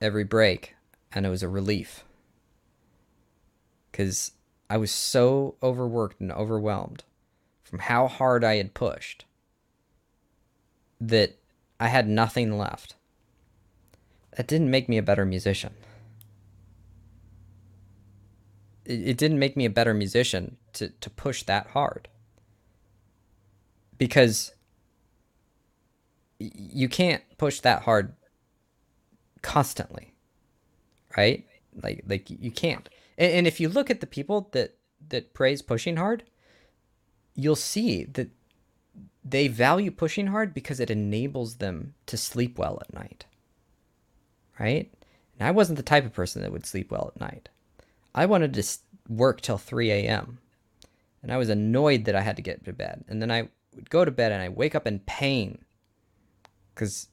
[0.00, 0.74] every break,
[1.12, 2.04] and it was a relief.
[3.90, 4.32] Because
[4.70, 7.04] I was so overworked and overwhelmed
[7.62, 9.24] from how hard I had pushed
[11.00, 11.37] that
[11.80, 12.94] I had nothing left.
[14.36, 15.74] That didn't make me a better musician
[18.88, 22.08] it, it didn't make me a better musician to, to push that hard.
[23.98, 24.52] Because
[26.38, 28.14] you can't push that hard
[29.42, 30.14] constantly.
[31.16, 31.46] Right?
[31.80, 32.88] Like like you can't.
[33.16, 34.76] And, and if you look at the people that
[35.08, 36.24] that praise pushing hard,
[37.34, 38.30] you'll see that
[39.30, 43.26] they value pushing hard because it enables them to sleep well at night.
[44.58, 44.92] Right?
[45.38, 47.48] And I wasn't the type of person that would sleep well at night.
[48.14, 48.64] I wanted to
[49.08, 50.38] work till 3 a.m.
[51.22, 53.04] And I was annoyed that I had to get to bed.
[53.08, 55.58] And then I would go to bed and I wake up in pain
[56.74, 57.08] because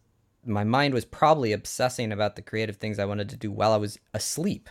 [0.46, 3.78] my mind was probably obsessing about the creative things I wanted to do while I
[3.78, 4.70] was asleep.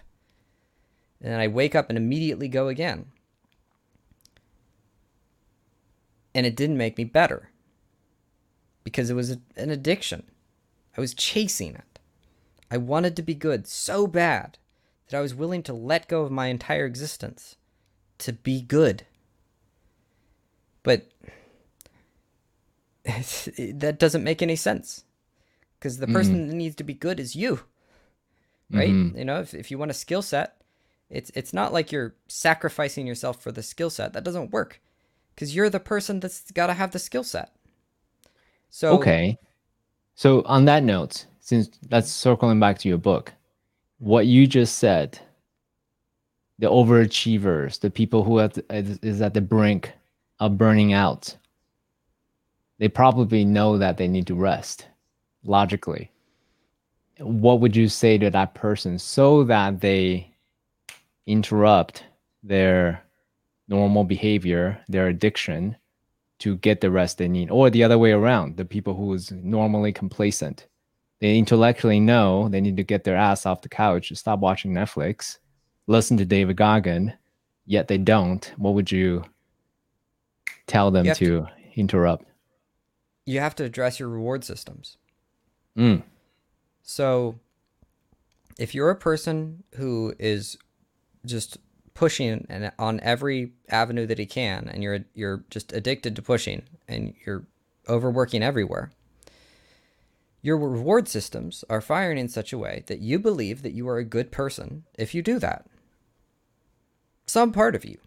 [1.21, 3.07] And I wake up and immediately go again.
[6.35, 7.51] And it didn't make me better
[8.83, 10.25] because it was a, an addiction.
[10.97, 11.99] I was chasing it.
[12.71, 14.59] I wanted to be good so bad
[15.09, 17.57] that I was willing to let go of my entire existence
[18.19, 19.07] to be good.
[20.83, 21.11] But
[23.05, 25.05] that doesn't make any sense
[25.79, 26.49] because the person mm-hmm.
[26.49, 27.61] that needs to be good is you,
[28.71, 28.91] right?
[28.91, 29.19] Mm-hmm.
[29.19, 30.61] You know, if, if you want a skill set,
[31.11, 34.15] it's it's not like you're sacrificing yourself for the skill set.
[34.15, 34.81] That doesn't work
[35.35, 37.55] because you're the person that's got to have the skill set.
[38.71, 39.39] So okay,
[40.15, 43.33] so on that note, since that's circling back to your book,
[43.99, 45.19] what you just said,
[46.59, 49.93] the overachievers, the people who at, is at the brink
[50.41, 51.37] of burning out,
[52.79, 54.89] they probably know that they need to rest
[55.45, 56.11] logically.
[57.19, 60.33] What would you say to that person so that they
[61.27, 62.05] interrupt
[62.43, 63.03] their
[63.69, 65.77] normal behavior, their addiction,
[66.41, 69.31] to get the rest they need, or the other way around, the people who is
[69.33, 70.67] normally complacent.
[71.21, 75.39] They intellectually know they need to get their ass off the couch, stop watching Netflix,
[75.87, 77.15] listen to David Goggin,
[77.67, 78.53] yet they don't.
[78.57, 79.25] What would you
[80.67, 82.27] tell them to, to, interrupt?
[83.27, 84.99] You have to address your reward systems.
[85.79, 86.03] Mm.
[86.83, 87.39] So,
[88.59, 90.59] if you're a person who is
[91.25, 91.59] just
[91.95, 96.63] pushing and on every avenue that he can, and you're you're just addicted to pushing,
[96.89, 97.47] and you're
[97.89, 98.91] overworking everywhere.
[100.43, 103.97] Your reward systems are firing in such a way that you believe that you are
[103.97, 105.67] a good person if you do that.
[107.27, 107.99] Some part of you.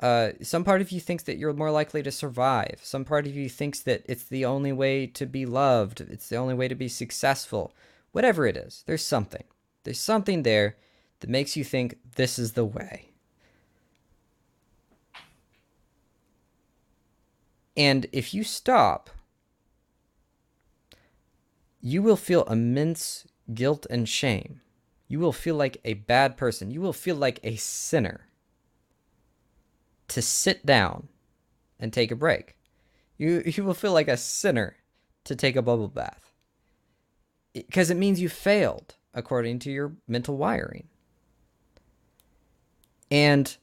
[0.00, 2.78] Uh, some part of you thinks that you're more likely to survive.
[2.82, 6.00] Some part of you thinks that it's the only way to be loved.
[6.00, 7.74] It's the only way to be successful.
[8.12, 9.44] Whatever it is, there's something.
[9.84, 10.76] There's something there
[11.20, 13.10] that makes you think this is the way.
[17.76, 19.10] And if you stop,
[21.80, 24.60] you will feel immense guilt and shame.
[25.06, 26.70] You will feel like a bad person.
[26.70, 28.26] You will feel like a sinner
[30.08, 31.08] to sit down
[31.78, 32.56] and take a break.
[33.16, 34.76] You, you will feel like a sinner
[35.24, 36.32] to take a bubble bath
[37.52, 40.88] because it means you failed according to your mental wiring.
[43.10, 43.56] And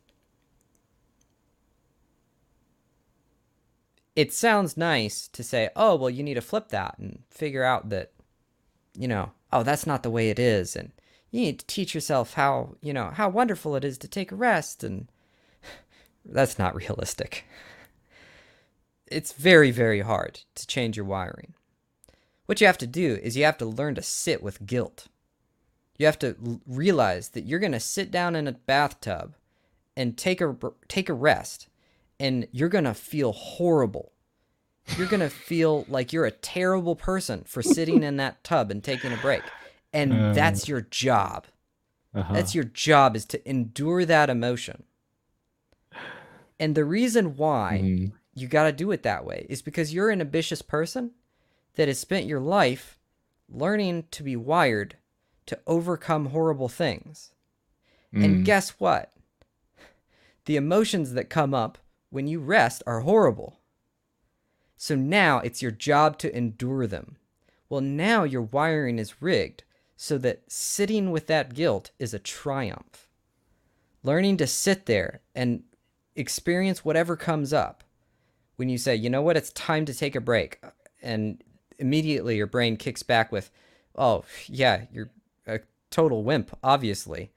[4.15, 7.89] it sounds nice to say, oh, well, you need to flip that and figure out
[7.89, 8.11] that,
[8.97, 10.76] you know, oh, that's not the way it is.
[10.76, 10.91] And
[11.31, 14.35] you need to teach yourself how, you know, how wonderful it is to take a
[14.35, 14.84] rest.
[14.84, 15.07] And
[16.26, 17.45] that's not realistic.
[19.07, 21.53] It's very, very hard to change your wiring.
[22.47, 25.07] What you have to do is you have to learn to sit with guilt.
[25.97, 29.35] You have to realize that you're going to sit down in a bathtub
[29.95, 30.55] and take a
[30.88, 31.67] take a rest
[32.19, 34.11] and you're going to feel horrible.
[34.97, 38.84] You're going to feel like you're a terrible person for sitting in that tub and
[38.84, 39.43] taking a break.
[39.93, 41.45] And um, that's your job.
[42.13, 42.34] Uh-huh.
[42.34, 44.84] That's your job is to endure that emotion.
[46.59, 48.11] And the reason why mm.
[48.34, 51.11] you got to do it that way is because you're an ambitious person
[51.76, 52.97] that has spent your life
[53.49, 54.95] learning to be wired
[55.45, 57.31] to overcome horrible things.
[58.13, 58.26] Mm.
[58.26, 59.11] And guess what?
[60.45, 61.77] The emotions that come up
[62.09, 63.59] when you rest are horrible.
[64.77, 67.17] So now it's your job to endure them.
[67.69, 69.63] Well, now your wiring is rigged
[69.97, 73.07] so that sitting with that guilt is a triumph.
[74.03, 75.63] Learning to sit there and
[76.15, 77.84] experience whatever comes up
[78.57, 80.61] when you say, you know what, it's time to take a break.
[81.01, 81.43] And
[81.80, 83.49] immediately your brain kicks back with,
[83.95, 85.09] oh, yeah, you're
[85.47, 85.59] a
[85.89, 87.31] total wimp, obviously.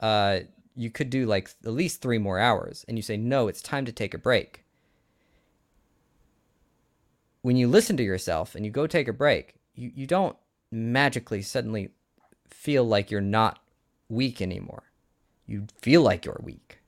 [0.00, 0.40] Uh,
[0.74, 2.84] you could do like at least three more hours.
[2.88, 4.64] And you say, no, it's time to take a break.
[7.42, 10.36] When you listen to yourself and you go take a break, you, you don't
[10.70, 11.90] magically suddenly
[12.48, 13.58] feel like you're not
[14.08, 14.84] weak anymore.
[15.46, 16.78] You feel like you're weak.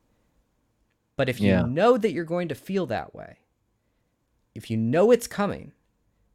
[1.16, 1.62] But if you yeah.
[1.62, 3.38] know that you're going to feel that way,
[4.54, 5.72] if you know it's coming,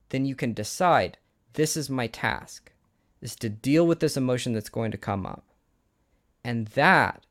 [0.09, 1.17] then you can decide
[1.53, 2.71] this is my task,
[3.21, 5.43] is to deal with this emotion that's going to come up.
[6.43, 7.25] And that,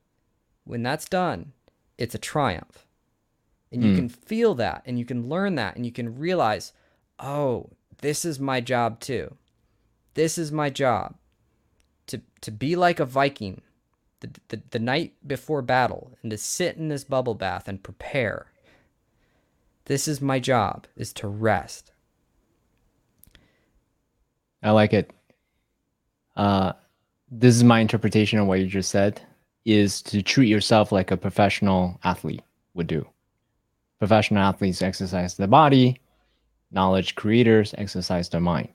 [0.65, 1.52] when that's done,
[1.97, 2.86] it's a triumph.
[3.73, 3.97] And you mm.
[3.97, 6.73] can feel that and you can learn that and you can realize,
[7.19, 9.36] oh, this is my job too.
[10.15, 11.16] This is my job
[12.06, 13.62] to, to be like a Viking
[14.20, 18.51] the, the, the night before battle and to sit in this bubble bath and prepare.
[19.85, 21.93] This is my job, is to rest.
[24.62, 25.12] I like it.
[26.39, 26.73] Uh,
[27.31, 29.20] this is my interpretation of what you just said
[29.65, 32.43] is to treat yourself like a professional athlete
[32.74, 33.06] would do.
[33.98, 36.01] Professional athletes exercise their body,
[36.70, 38.69] knowledge creators exercise their mind.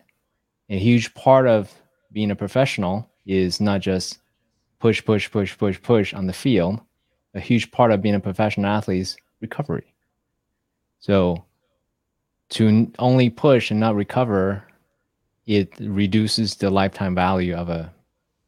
[0.69, 1.73] A huge part of
[2.11, 4.19] being a professional is not just
[4.79, 6.81] push, push, push, push, push on the field,
[7.33, 9.93] a huge part of being a professional athlete is recovery.
[10.99, 11.45] So
[12.49, 14.63] to only push and not recover,
[15.45, 17.93] it reduces the lifetime value of a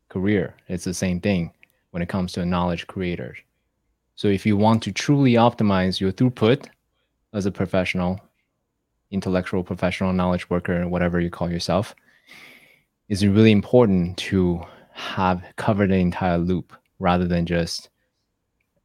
[0.10, 0.56] career.
[0.68, 1.52] It's the same thing
[1.92, 3.36] when it comes to a knowledge creator.
[4.16, 6.68] So if you want to truly optimize your throughput
[7.34, 8.20] as a professional,
[9.12, 11.94] intellectual professional, knowledge worker, whatever you call yourself,
[13.10, 14.62] it's really important to
[14.94, 17.90] have covered the entire loop rather than just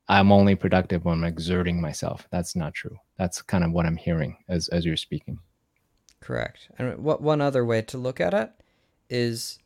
[0.08, 2.26] I'm only productive when I'm exerting myself.
[2.32, 2.96] That's not true.
[3.16, 5.38] That's kind of what I'm hearing as as you're speaking.
[6.20, 6.68] Correct.
[6.78, 8.52] And what one other way to look at it
[9.08, 9.58] is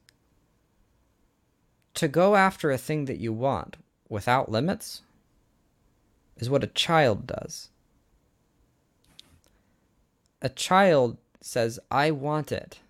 [1.94, 3.76] to go after a thing that you want
[4.08, 5.02] without limits
[6.36, 7.70] is what a child does.
[10.42, 12.80] A child says, I want it.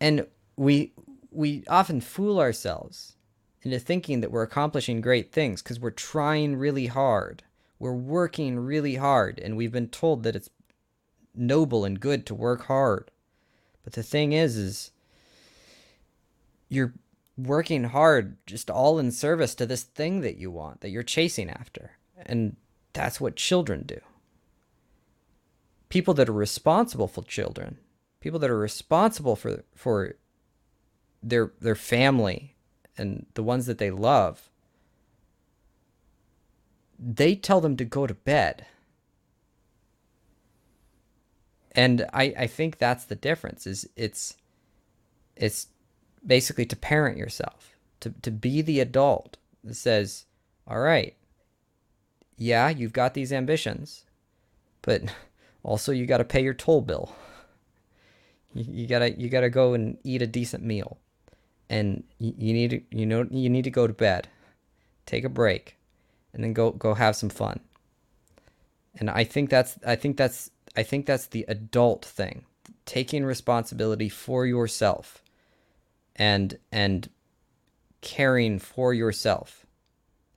[0.00, 0.26] And
[0.56, 0.92] we
[1.30, 3.16] we often fool ourselves
[3.62, 7.42] into thinking that we're accomplishing great things because we're trying really hard.
[7.78, 10.48] We're working really hard, and we've been told that it's
[11.36, 13.10] noble and good to work hard.
[13.84, 14.90] But the thing is, is
[16.68, 16.94] you're
[17.36, 21.50] working hard just all in service to this thing that you want, that you're chasing
[21.50, 21.92] after.
[22.24, 22.56] And
[22.92, 24.00] that's what children do.
[25.88, 27.78] People that are responsible for children,
[28.20, 30.16] people that are responsible for for
[31.22, 32.56] their their family
[32.98, 34.50] and the ones that they love,
[36.98, 38.66] they tell them to go to bed.
[41.76, 44.34] And I, I think that's the difference is it's
[45.36, 45.68] it's
[46.26, 50.24] basically to parent yourself, to, to be the adult that says,
[50.66, 51.14] all right,
[52.38, 54.04] yeah, you've got these ambitions,
[54.80, 55.02] but
[55.62, 57.14] also you got to pay your toll bill.
[58.54, 60.96] You, you gotta you gotta go and eat a decent meal,
[61.68, 64.28] and you, you need to you know you need to go to bed,
[65.04, 65.76] take a break,
[66.32, 67.60] and then go go have some fun.
[68.98, 72.44] And I think that's I think that's I think that's the adult thing,
[72.84, 75.22] taking responsibility for yourself
[76.14, 77.08] and and
[78.00, 79.66] caring for yourself.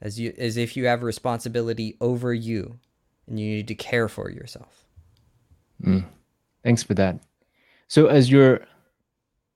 [0.01, 2.79] As you as if you have responsibility over you
[3.27, 4.85] and you need to care for yourself.
[5.83, 6.05] Mm.
[6.63, 7.19] thanks for that.
[7.87, 8.61] So as you're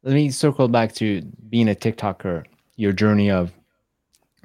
[0.03, 2.45] let me circle back to being a tiktoker
[2.76, 3.51] your journey of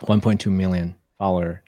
[0.03, 1.63] 1.2 million follower.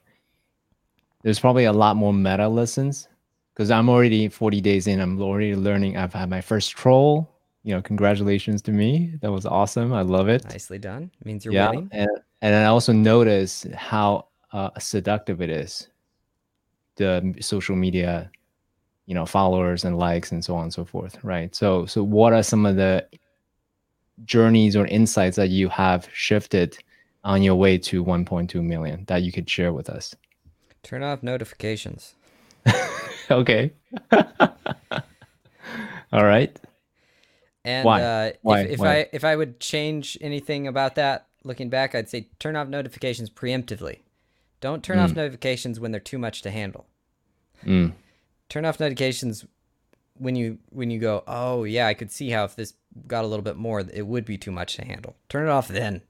[1.22, 3.08] There's probably a lot more meta lessons
[3.54, 7.30] because i'm already 40 days in i'm already learning i've had my first troll
[7.62, 9.14] you know, congratulations to me.
[9.20, 9.92] That was awesome.
[9.92, 10.44] I love it.
[10.44, 11.10] Nicely done.
[11.20, 11.88] It Means you're yeah, winning.
[11.92, 12.10] And
[12.42, 15.88] and I also notice how uh, seductive it is.
[16.96, 18.30] The social media,
[19.06, 21.18] you know, followers and likes and so on and so forth.
[21.22, 21.54] Right.
[21.54, 23.06] So so what are some of the
[24.24, 26.78] journeys or insights that you have shifted
[27.24, 30.14] on your way to 1.2 million that you could share with us?
[30.82, 32.14] Turn off notifications.
[33.40, 33.72] okay.
[36.12, 36.58] All right.
[37.64, 38.02] And Why?
[38.02, 38.60] Uh, Why?
[38.60, 38.96] if, if Why?
[38.96, 43.30] I if I would change anything about that, looking back, I'd say turn off notifications
[43.30, 44.00] preemptively.
[44.60, 45.04] Don't turn mm.
[45.04, 46.86] off notifications when they're too much to handle.
[47.64, 47.92] Mm.
[48.48, 49.44] Turn off notifications
[50.18, 52.74] when you when you go, oh yeah, I could see how if this
[53.06, 55.16] got a little bit more, it would be too much to handle.
[55.28, 56.02] Turn it off then.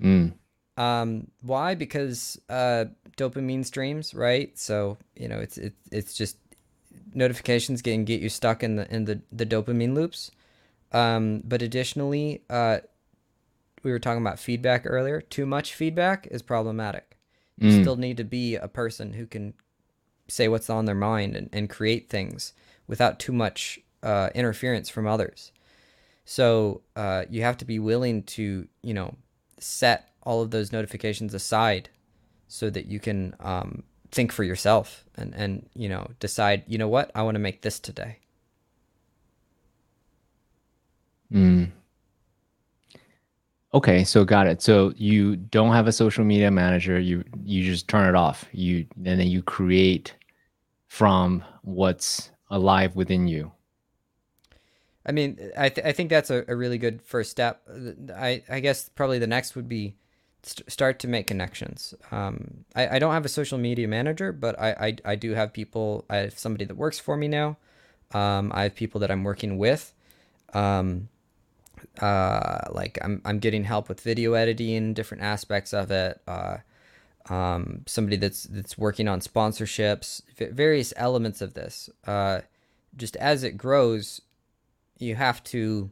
[0.00, 0.34] Mm.
[0.76, 1.74] Um, why?
[1.74, 2.86] Because uh,
[3.16, 4.56] dopamine streams, right?
[4.58, 6.36] So you know, it's it, it's just
[7.14, 10.30] notifications can get you stuck in the in the the dopamine loops.
[10.92, 12.78] Um, but additionally, uh,
[13.82, 15.20] we were talking about feedback earlier.
[15.20, 17.16] Too much feedback is problematic.
[17.58, 17.80] You mm.
[17.82, 19.54] still need to be a person who can
[20.28, 22.52] say what's on their mind and, and create things
[22.86, 25.52] without too much uh, interference from others.
[26.24, 29.16] So uh, you have to be willing to, you know,
[29.58, 31.88] set all of those notifications aside
[32.48, 36.88] so that you can um, think for yourself and, and, you know, decide, you know
[36.88, 38.18] what, I want to make this today.
[41.32, 41.70] Mm.
[43.74, 44.62] Okay, so got it.
[44.62, 47.00] So you don't have a social media manager.
[47.00, 48.44] You you just turn it off.
[48.52, 50.14] You and then you create
[50.86, 53.50] from what's alive within you.
[55.04, 57.62] I mean, I th- I think that's a, a really good first step.
[58.14, 59.96] I I guess probably the next would be
[60.44, 61.94] st- start to make connections.
[62.10, 65.52] Um, I I don't have a social media manager, but I I, I do have
[65.52, 66.04] people.
[66.08, 67.56] I have somebody that works for me now.
[68.12, 69.92] Um, I have people that I'm working with.
[70.52, 71.08] Um,
[72.00, 76.20] uh, like I'm I'm getting help with video editing, different aspects of it.
[76.26, 76.58] Uh,
[77.28, 81.88] um, somebody that's that's working on sponsorships, various elements of this.
[82.06, 82.40] Uh,
[82.96, 84.20] just as it grows,
[84.98, 85.90] you have to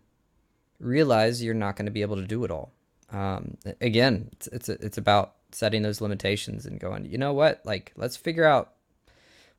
[0.79, 2.73] realize you're not going to be able to do it all.
[3.13, 7.93] Um, again, it's it's it's about setting those limitations and going, you know what, like
[7.97, 8.73] let's figure out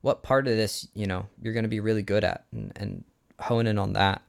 [0.00, 3.04] what part of this you know you're going to be really good at and, and
[3.40, 4.22] hone in on that.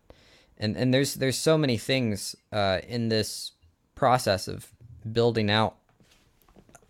[0.58, 3.52] And and there's there's so many things uh, in this
[3.96, 4.68] process of
[5.12, 5.76] building out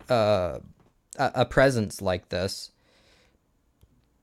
[0.08, 0.58] uh,
[1.18, 2.70] a, presence like this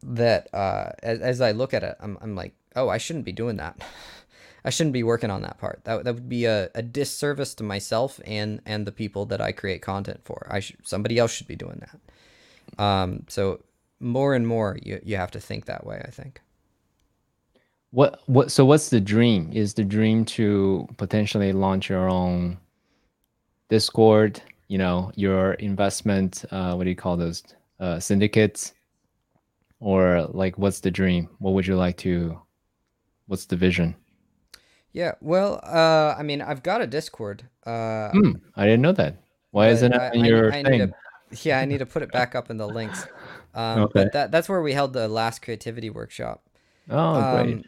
[0.01, 3.31] that uh, as, as I look at it, I'm, I'm like, oh, I shouldn't be
[3.31, 3.81] doing that.
[4.65, 5.81] I shouldn't be working on that part.
[5.83, 9.51] That, that would be a, a disservice to myself and and the people that I
[9.51, 10.47] create content for.
[10.49, 12.83] I somebody else should be doing that.
[12.83, 13.61] Um, so
[13.99, 16.01] more and more, you you have to think that way.
[16.05, 16.41] I think.
[17.91, 18.51] What what?
[18.51, 19.49] So what's the dream?
[19.53, 22.57] Is the dream to potentially launch your own
[23.69, 24.41] Discord?
[24.67, 26.45] You know, your investment.
[26.51, 27.43] Uh, what do you call those?
[27.79, 28.73] Uh, syndicates
[29.83, 32.39] or like what's the dream what would you like to
[33.27, 33.93] what's the vision
[34.93, 39.17] yeah well uh i mean i've got a discord uh mm, i didn't know that
[39.51, 40.79] why isn't it in your I, thing?
[40.79, 40.93] To,
[41.41, 43.05] yeah i need to put it back up in the links
[43.53, 43.91] um okay.
[43.93, 46.43] but that that's where we held the last creativity workshop
[46.89, 47.65] oh um, great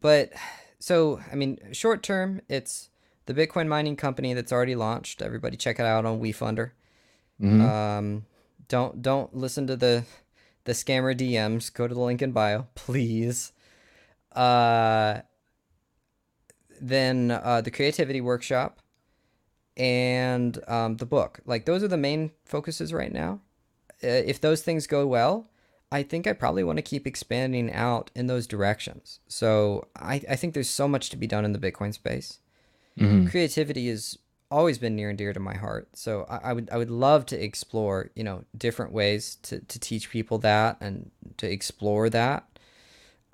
[0.00, 0.32] but
[0.78, 2.90] so i mean short term it's
[3.26, 6.72] the bitcoin mining company that's already launched everybody check it out on wefunder
[7.40, 7.60] mm-hmm.
[7.62, 8.24] um
[8.68, 10.04] don't don't listen to the
[10.64, 11.72] the scammer DMs.
[11.72, 13.52] Go to the link in bio, please.
[14.32, 15.20] Uh,
[16.88, 18.80] then uh, the creativity workshop
[19.76, 21.40] and um, the book.
[21.46, 23.40] Like those are the main focuses right now.
[24.02, 25.50] Uh, if those things go well,
[25.90, 29.20] I think I probably want to keep expanding out in those directions.
[29.28, 32.38] So I, I think there's so much to be done in the Bitcoin space.
[32.98, 33.28] Mm-hmm.
[33.28, 34.18] Creativity has
[34.50, 35.88] always been near and dear to my heart.
[35.94, 39.78] So I, I, would I would love to explore you know different ways to to
[39.80, 42.53] teach people that and to explore that.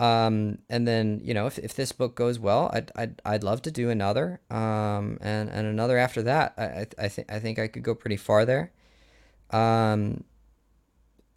[0.01, 3.61] Um, and then you know if, if this book goes well, I'd, I'd I'd love
[3.61, 6.55] to do another um, and and another after that.
[6.57, 8.71] I I, I think I think I could go pretty far there.
[9.51, 10.23] Um,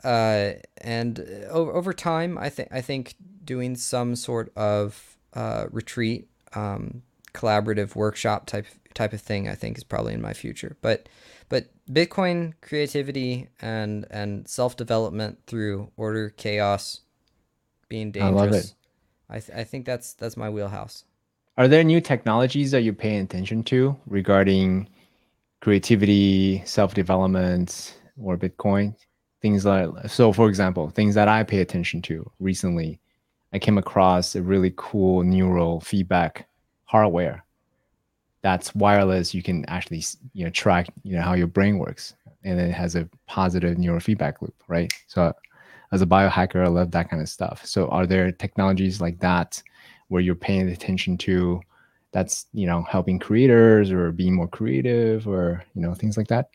[0.02, 1.20] uh, and
[1.50, 7.02] over, over time, I think I think doing some sort of uh, retreat, um,
[7.34, 10.78] collaborative workshop type type of thing I think is probably in my future.
[10.80, 11.10] But
[11.50, 17.00] but Bitcoin creativity and and self development through order chaos
[17.88, 18.32] being dangerous.
[18.32, 18.74] I love it.
[19.28, 21.04] I, th- I think that's that's my wheelhouse.
[21.56, 24.88] Are there new technologies that you're paying attention to regarding
[25.60, 28.96] creativity, self development, or Bitcoin?
[29.40, 33.00] Things like so, for example, things that I pay attention to recently.
[33.52, 36.48] I came across a really cool neural feedback
[36.86, 37.44] hardware
[38.44, 40.04] that's wireless you can actually
[40.34, 43.98] you know track you know how your brain works and it has a positive neural
[43.98, 45.32] feedback loop right so
[45.94, 49.62] as a biohacker i love that kind of stuff so are there technologies like that
[50.08, 51.60] where you're paying attention to
[52.12, 56.50] that's you know helping creators or being more creative or you know things like that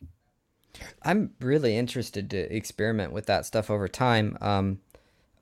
[1.03, 4.79] i'm really interested to experiment with that stuff over time um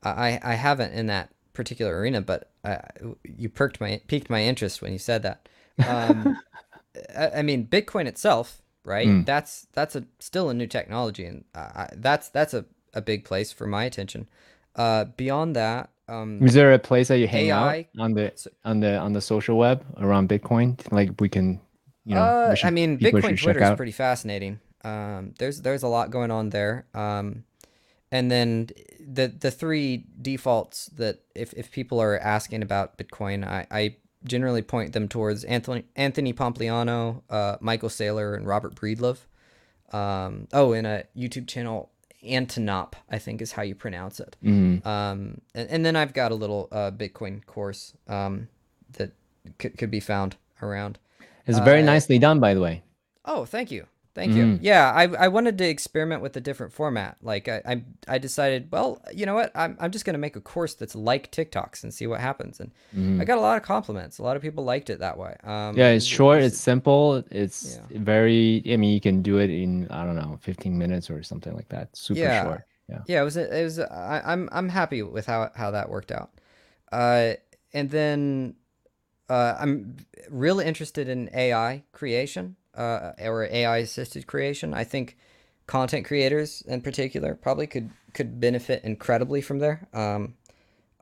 [0.02, 2.80] i i haven't in that particular arena but I,
[3.24, 5.48] you perked my piqued my interest when you said that
[5.86, 6.38] um,
[7.16, 9.06] I, I, mean, Bitcoin itself, right?
[9.06, 9.26] Mm.
[9.26, 12.64] That's that's a still a new technology, and uh, that's that's a,
[12.94, 14.28] a big place for my attention.
[14.74, 18.50] Uh, beyond that, um, is there a place that you hang AI, out on the
[18.64, 20.80] on the on the social web around Bitcoin?
[20.90, 21.60] Like we can,
[22.04, 24.60] you know, uh, should, I mean, Bitcoin Twitter is pretty fascinating.
[24.84, 26.86] Um, there's there's a lot going on there.
[26.94, 27.44] Um,
[28.10, 28.70] and then
[29.06, 34.62] the the three defaults that if, if people are asking about Bitcoin, I, I generally
[34.62, 39.18] point them towards Anthony Anthony Pompliano, uh, Michael Saylor, and Robert Breedlove.
[39.92, 41.90] Um, oh, and a YouTube channel,
[42.24, 44.36] Antonop, I think is how you pronounce it.
[44.44, 44.86] Mm-hmm.
[44.86, 48.48] Um, and, and, then I've got a little uh, Bitcoin course um,
[48.92, 49.12] that
[49.60, 50.98] c- could be found around.
[51.46, 52.82] It's very uh, nicely done, by the way.
[53.24, 53.86] Oh, thank you.
[54.18, 54.54] Thank mm-hmm.
[54.54, 54.58] you.
[54.62, 57.18] Yeah, I, I wanted to experiment with a different format.
[57.22, 59.52] Like I, I, I decided, well, you know what?
[59.54, 62.58] I'm, I'm just going to make a course that's like TikToks and see what happens.
[62.58, 63.20] And mm-hmm.
[63.20, 64.18] I got a lot of compliments.
[64.18, 65.36] A lot of people liked it that way.
[65.44, 66.42] Um, yeah, it's short.
[66.42, 67.22] It's simple.
[67.30, 67.98] It's yeah.
[68.00, 68.60] very.
[68.68, 71.68] I mean, you can do it in I don't know, 15 minutes or something like
[71.68, 71.96] that.
[71.96, 72.42] Super yeah.
[72.42, 72.64] short.
[72.88, 72.98] Yeah.
[73.06, 73.20] Yeah.
[73.20, 73.36] It was.
[73.36, 73.78] It was.
[73.78, 76.32] I, I'm I'm happy with how how that worked out.
[76.90, 77.34] Uh,
[77.72, 78.56] and then
[79.28, 79.94] uh, I'm
[80.28, 84.72] really interested in AI creation uh, or AI assisted creation.
[84.72, 85.16] I think
[85.66, 89.86] content creators in particular probably could could benefit incredibly from there.
[89.92, 90.34] Um,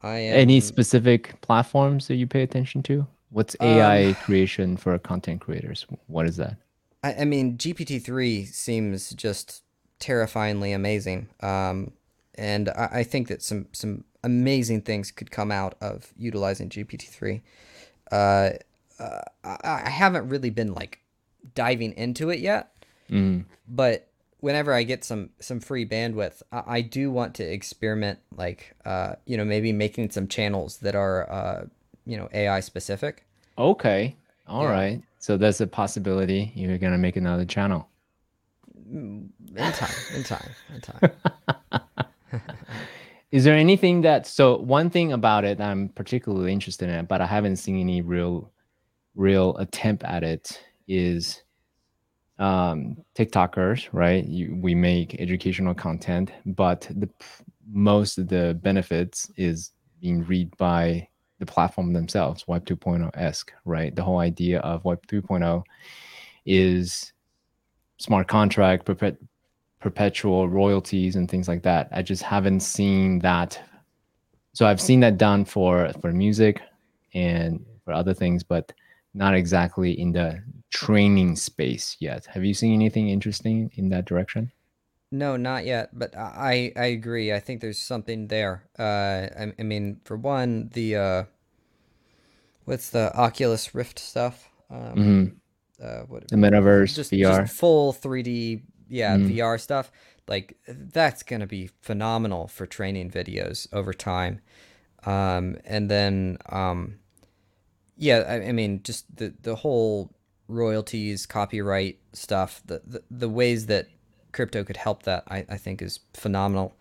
[0.02, 3.06] I am, any specific platforms that you pay attention to?
[3.30, 5.86] What's AI um, creation for content creators?
[6.06, 6.56] What is that?
[7.02, 9.62] I, I mean, GPT three seems just
[9.98, 11.92] terrifyingly amazing, um,
[12.34, 17.04] and I, I, think that some some amazing things could come out of utilizing GPT
[17.04, 17.42] three.
[18.10, 18.50] Uh,
[18.98, 21.00] uh, I, I haven't really been like
[21.54, 22.72] diving into it yet.
[23.10, 23.44] Mm.
[23.68, 24.08] But
[24.40, 29.14] whenever I get some some free bandwidth, I, I do want to experiment, like uh,
[29.26, 31.66] you know, maybe making some channels that are uh,
[32.04, 33.24] you know AI specific.
[33.58, 34.16] Okay.
[34.46, 34.70] all Yeah.
[34.70, 35.02] right.
[35.18, 37.88] So there's a possibility you're gonna make another channel.
[38.88, 41.10] Mm, In time, in time, in time.
[43.32, 47.26] Is there anything that so one thing about it I'm particularly interested in, but I
[47.26, 48.50] haven't seen any real
[49.16, 51.42] real attempt at it is
[52.38, 54.24] um TikTokers, right?
[54.26, 57.08] You, we make educational content, but the
[57.70, 61.08] most of the benefits is being read by
[61.38, 63.94] the platform themselves, Web 2.0 esque, right?
[63.94, 65.62] The whole idea of Web 3.0
[66.46, 67.12] is
[67.98, 69.18] smart contract, perpet-
[69.80, 71.88] perpetual royalties and things like that.
[71.92, 73.60] I just haven't seen that.
[74.52, 76.60] So I've seen that done for for music
[77.14, 78.72] and for other things, but
[79.16, 82.26] not exactly in the training space yet.
[82.26, 84.52] Have you seen anything interesting in that direction?
[85.10, 87.32] No, not yet, but I I agree.
[87.32, 88.68] I think there's something there.
[88.78, 91.24] Uh, I, I mean, for one, the uh,
[92.64, 94.48] what's the Oculus Rift stuff?
[94.70, 95.36] Um, Mhm.
[95.82, 97.42] uh, what The metaverse, just, VR.
[97.44, 99.28] just full 3D, yeah, Mm.
[99.28, 99.90] VR stuff.
[100.26, 104.40] Like that's gonna be phenomenal for training videos over time.
[105.04, 106.98] Um, and then, um,
[107.96, 110.12] yeah, I, I mean, just the the whole
[110.48, 113.88] royalties, copyright stuff, the the, the ways that
[114.32, 116.76] crypto could help that, I, I think is phenomenal.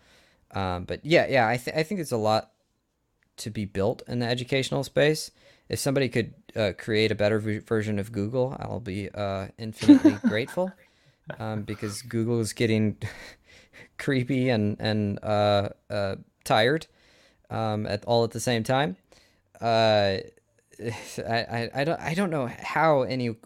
[0.52, 2.50] Um, but yeah, yeah, I, th- I think it's a lot
[3.38, 5.30] to be built in the educational space.
[5.68, 10.18] If somebody could uh, create a better v- version of Google, I'll be uh, infinitely
[10.28, 10.72] grateful
[11.40, 12.98] um, because Google is getting
[13.98, 16.86] creepy and and uh, uh, tired
[17.50, 18.96] um, at all at the same time.
[21.18, 23.36] I, I, I don't I don't know how any.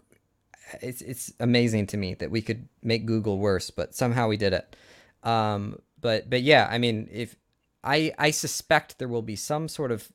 [0.81, 4.53] It's it's amazing to me that we could make Google worse, but somehow we did
[4.53, 4.75] it.
[5.23, 7.35] Um, but but yeah, I mean, if
[7.83, 10.09] I I suspect there will be some sort of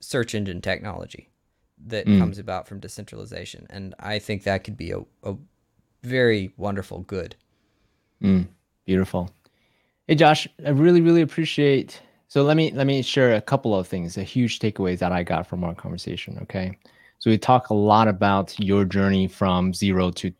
[0.00, 1.28] search engine technology
[1.86, 2.18] that Mm.
[2.18, 5.36] comes about from decentralization, and I think that could be a, a
[6.02, 7.36] very wonderful good.
[8.22, 8.48] Mm,
[8.86, 9.30] beautiful.
[10.06, 12.00] Hey Josh, I really, really appreciate.
[12.32, 15.22] So let me let me share a couple of things, a huge takeaways that I
[15.22, 16.38] got from our conversation.
[16.40, 16.78] Okay,
[17.18, 20.32] so we talk a lot about your journey from zero to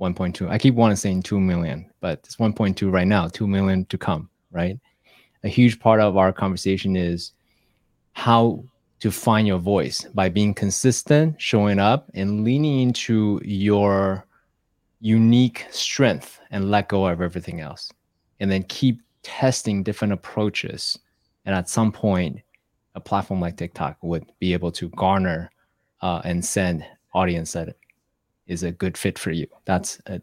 [0.00, 0.50] 1.2.
[0.50, 3.96] I keep wanting to saying two million, but it's 1.2 right now, two million to
[3.96, 4.28] come.
[4.50, 4.76] Right.
[5.44, 7.30] A huge part of our conversation is
[8.14, 8.64] how
[8.98, 14.26] to find your voice by being consistent, showing up, and leaning into your
[15.00, 17.92] unique strength and let go of everything else
[18.40, 20.98] and then keep testing different approaches
[21.50, 22.38] and at some point
[22.94, 25.50] a platform like tiktok would be able to garner
[26.00, 27.74] uh, and send audience that
[28.46, 29.48] is a good fit for you.
[29.64, 30.22] That's a,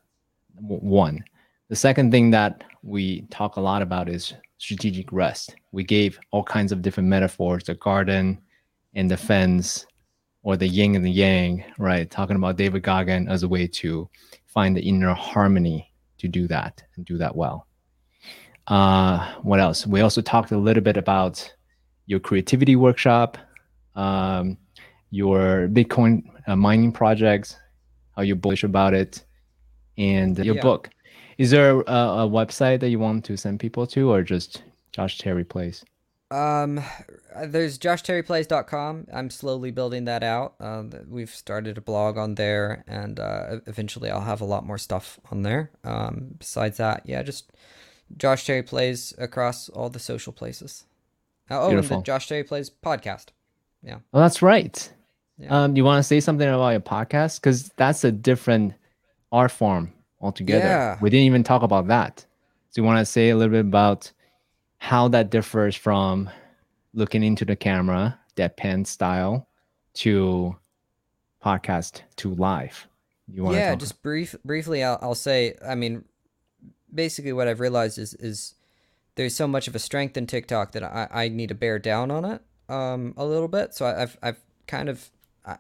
[0.55, 1.25] w- one.
[1.67, 5.53] The second thing that we talk a lot about is strategic rest.
[5.73, 8.39] We gave all kinds of different metaphors the garden
[8.95, 9.85] and the fence
[10.43, 12.09] or the yin and the yang right?
[12.09, 14.09] Talking about david goggin as a way to
[14.45, 17.66] find the inner harmony to do that and do that well.
[18.68, 19.88] Uh, what else?
[19.88, 21.53] We also talked a little bit about
[22.06, 23.38] your creativity workshop,
[23.95, 24.57] um,
[25.11, 27.57] your Bitcoin uh, mining projects,
[28.15, 29.23] how you're bullish about it,
[29.98, 30.61] and your Yeah.
[30.61, 30.89] book.
[31.38, 31.81] Is there a,
[32.26, 35.85] a website that you want to send people to, or just Josh Terry Plays?
[36.30, 36.81] Um,
[37.45, 39.07] there's joshterryplays.com.
[39.14, 40.56] I'm slowly building that out.
[40.60, 44.77] Uh, we've started a blog on there, and uh, eventually I'll have a lot more
[44.77, 45.72] stuff on there.
[45.85, 47.52] Um, besides that, yeah, just
[48.15, 50.85] Josh Terry Plays across all the social places.
[51.49, 51.97] Uh, oh, Beautiful.
[51.97, 53.27] and the Josh Terry Plays podcast.
[53.84, 53.99] Yeah.
[54.13, 54.91] Oh, that's right.
[55.38, 55.63] Yeah.
[55.63, 57.39] Um, you want to say something about your podcast?
[57.39, 58.73] Because that's a different
[59.31, 60.65] art form altogether.
[60.65, 60.97] Yeah.
[61.01, 62.25] We didn't even talk about that.
[62.69, 64.11] So you want to say a little bit about
[64.77, 66.29] how that differs from
[66.93, 69.47] looking into the camera, deadpan style,
[69.95, 70.55] to
[71.43, 72.88] podcast to live.
[73.27, 76.05] You want yeah to just brief briefly I'll, I'll say i mean
[76.93, 78.55] basically what i've realized is is
[79.15, 82.11] there's so much of a strength in tiktok that i, I need to bear down
[82.11, 85.09] on it um a little bit so I, i've i've kind of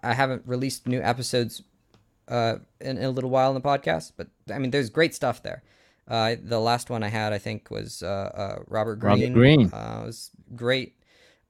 [0.03, 1.63] I, haven't released new episodes
[2.27, 5.43] uh in, in a little while in the podcast but i mean there's great stuff
[5.43, 5.63] there
[6.09, 9.73] uh the last one i had i think was uh, uh robert Greene Robert Greene.
[9.73, 10.95] uh was great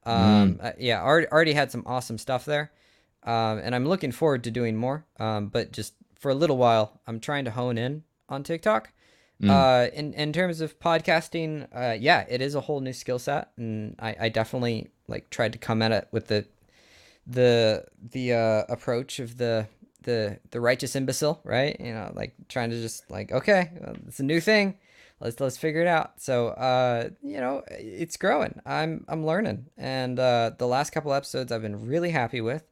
[0.06, 2.70] um uh, yeah already, already had some awesome stuff there
[3.24, 5.04] um, and I'm looking forward to doing more.
[5.18, 8.92] Um, but just for a little while, I'm trying to hone in on TikTok.
[9.42, 9.50] Mm.
[9.50, 13.50] Uh, in in terms of podcasting, uh, yeah, it is a whole new skill set,
[13.56, 16.44] and I, I definitely like tried to come at it with the
[17.26, 19.68] the the uh, approach of the
[20.02, 21.76] the the righteous imbecile, right?
[21.78, 24.76] You know, like trying to just like, okay, well, it's a new thing.
[25.20, 26.20] Let's let's figure it out.
[26.20, 28.60] So, uh, you know, it's growing.
[28.66, 32.64] I'm I'm learning, and uh, the last couple episodes I've been really happy with,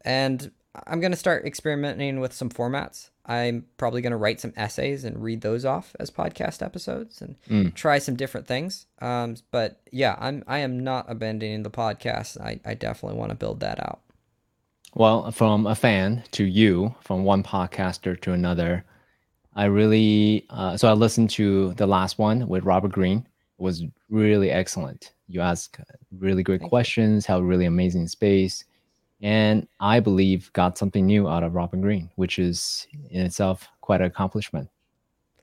[0.00, 0.50] and
[0.86, 3.10] I'm gonna start experimenting with some formats.
[3.26, 7.74] I'm probably gonna write some essays and read those off as podcast episodes and Mm.
[7.74, 8.86] try some different things.
[9.00, 12.40] Um, but yeah, I'm I am not abandoning the podcast.
[12.40, 14.00] I, I definitely want to build that out.
[14.94, 18.84] Well, from a fan to you, from one podcaster to another,
[19.56, 23.26] I really uh, so I listened to the last one with Robert Greene.
[23.58, 25.12] It was really excellent.
[25.28, 25.78] You ask
[26.18, 26.70] really great Thank you.
[26.70, 28.64] questions, have really amazing space,
[29.24, 34.02] and I believe got something new out of Robin Green, which is in itself quite
[34.02, 34.68] an accomplishment.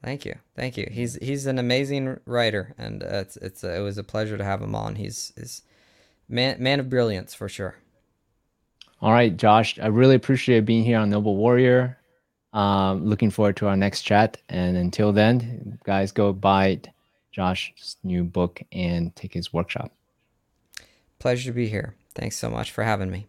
[0.04, 0.88] Thank you, thank you.
[0.90, 4.44] He's he's an amazing writer, and uh, it's it's uh, it was a pleasure to
[4.44, 4.96] have him on.
[4.96, 5.64] He's is
[6.30, 7.76] man man of brilliance for sure.
[9.02, 11.98] All right, Josh, I really appreciate being here on Noble Warrior.
[12.54, 14.38] Um, looking forward to our next chat.
[14.50, 16.82] And until then, guys, go buy
[17.32, 19.92] Josh's new book and take his workshop.
[21.18, 21.96] Pleasure to be here.
[22.14, 23.28] Thanks so much for having me.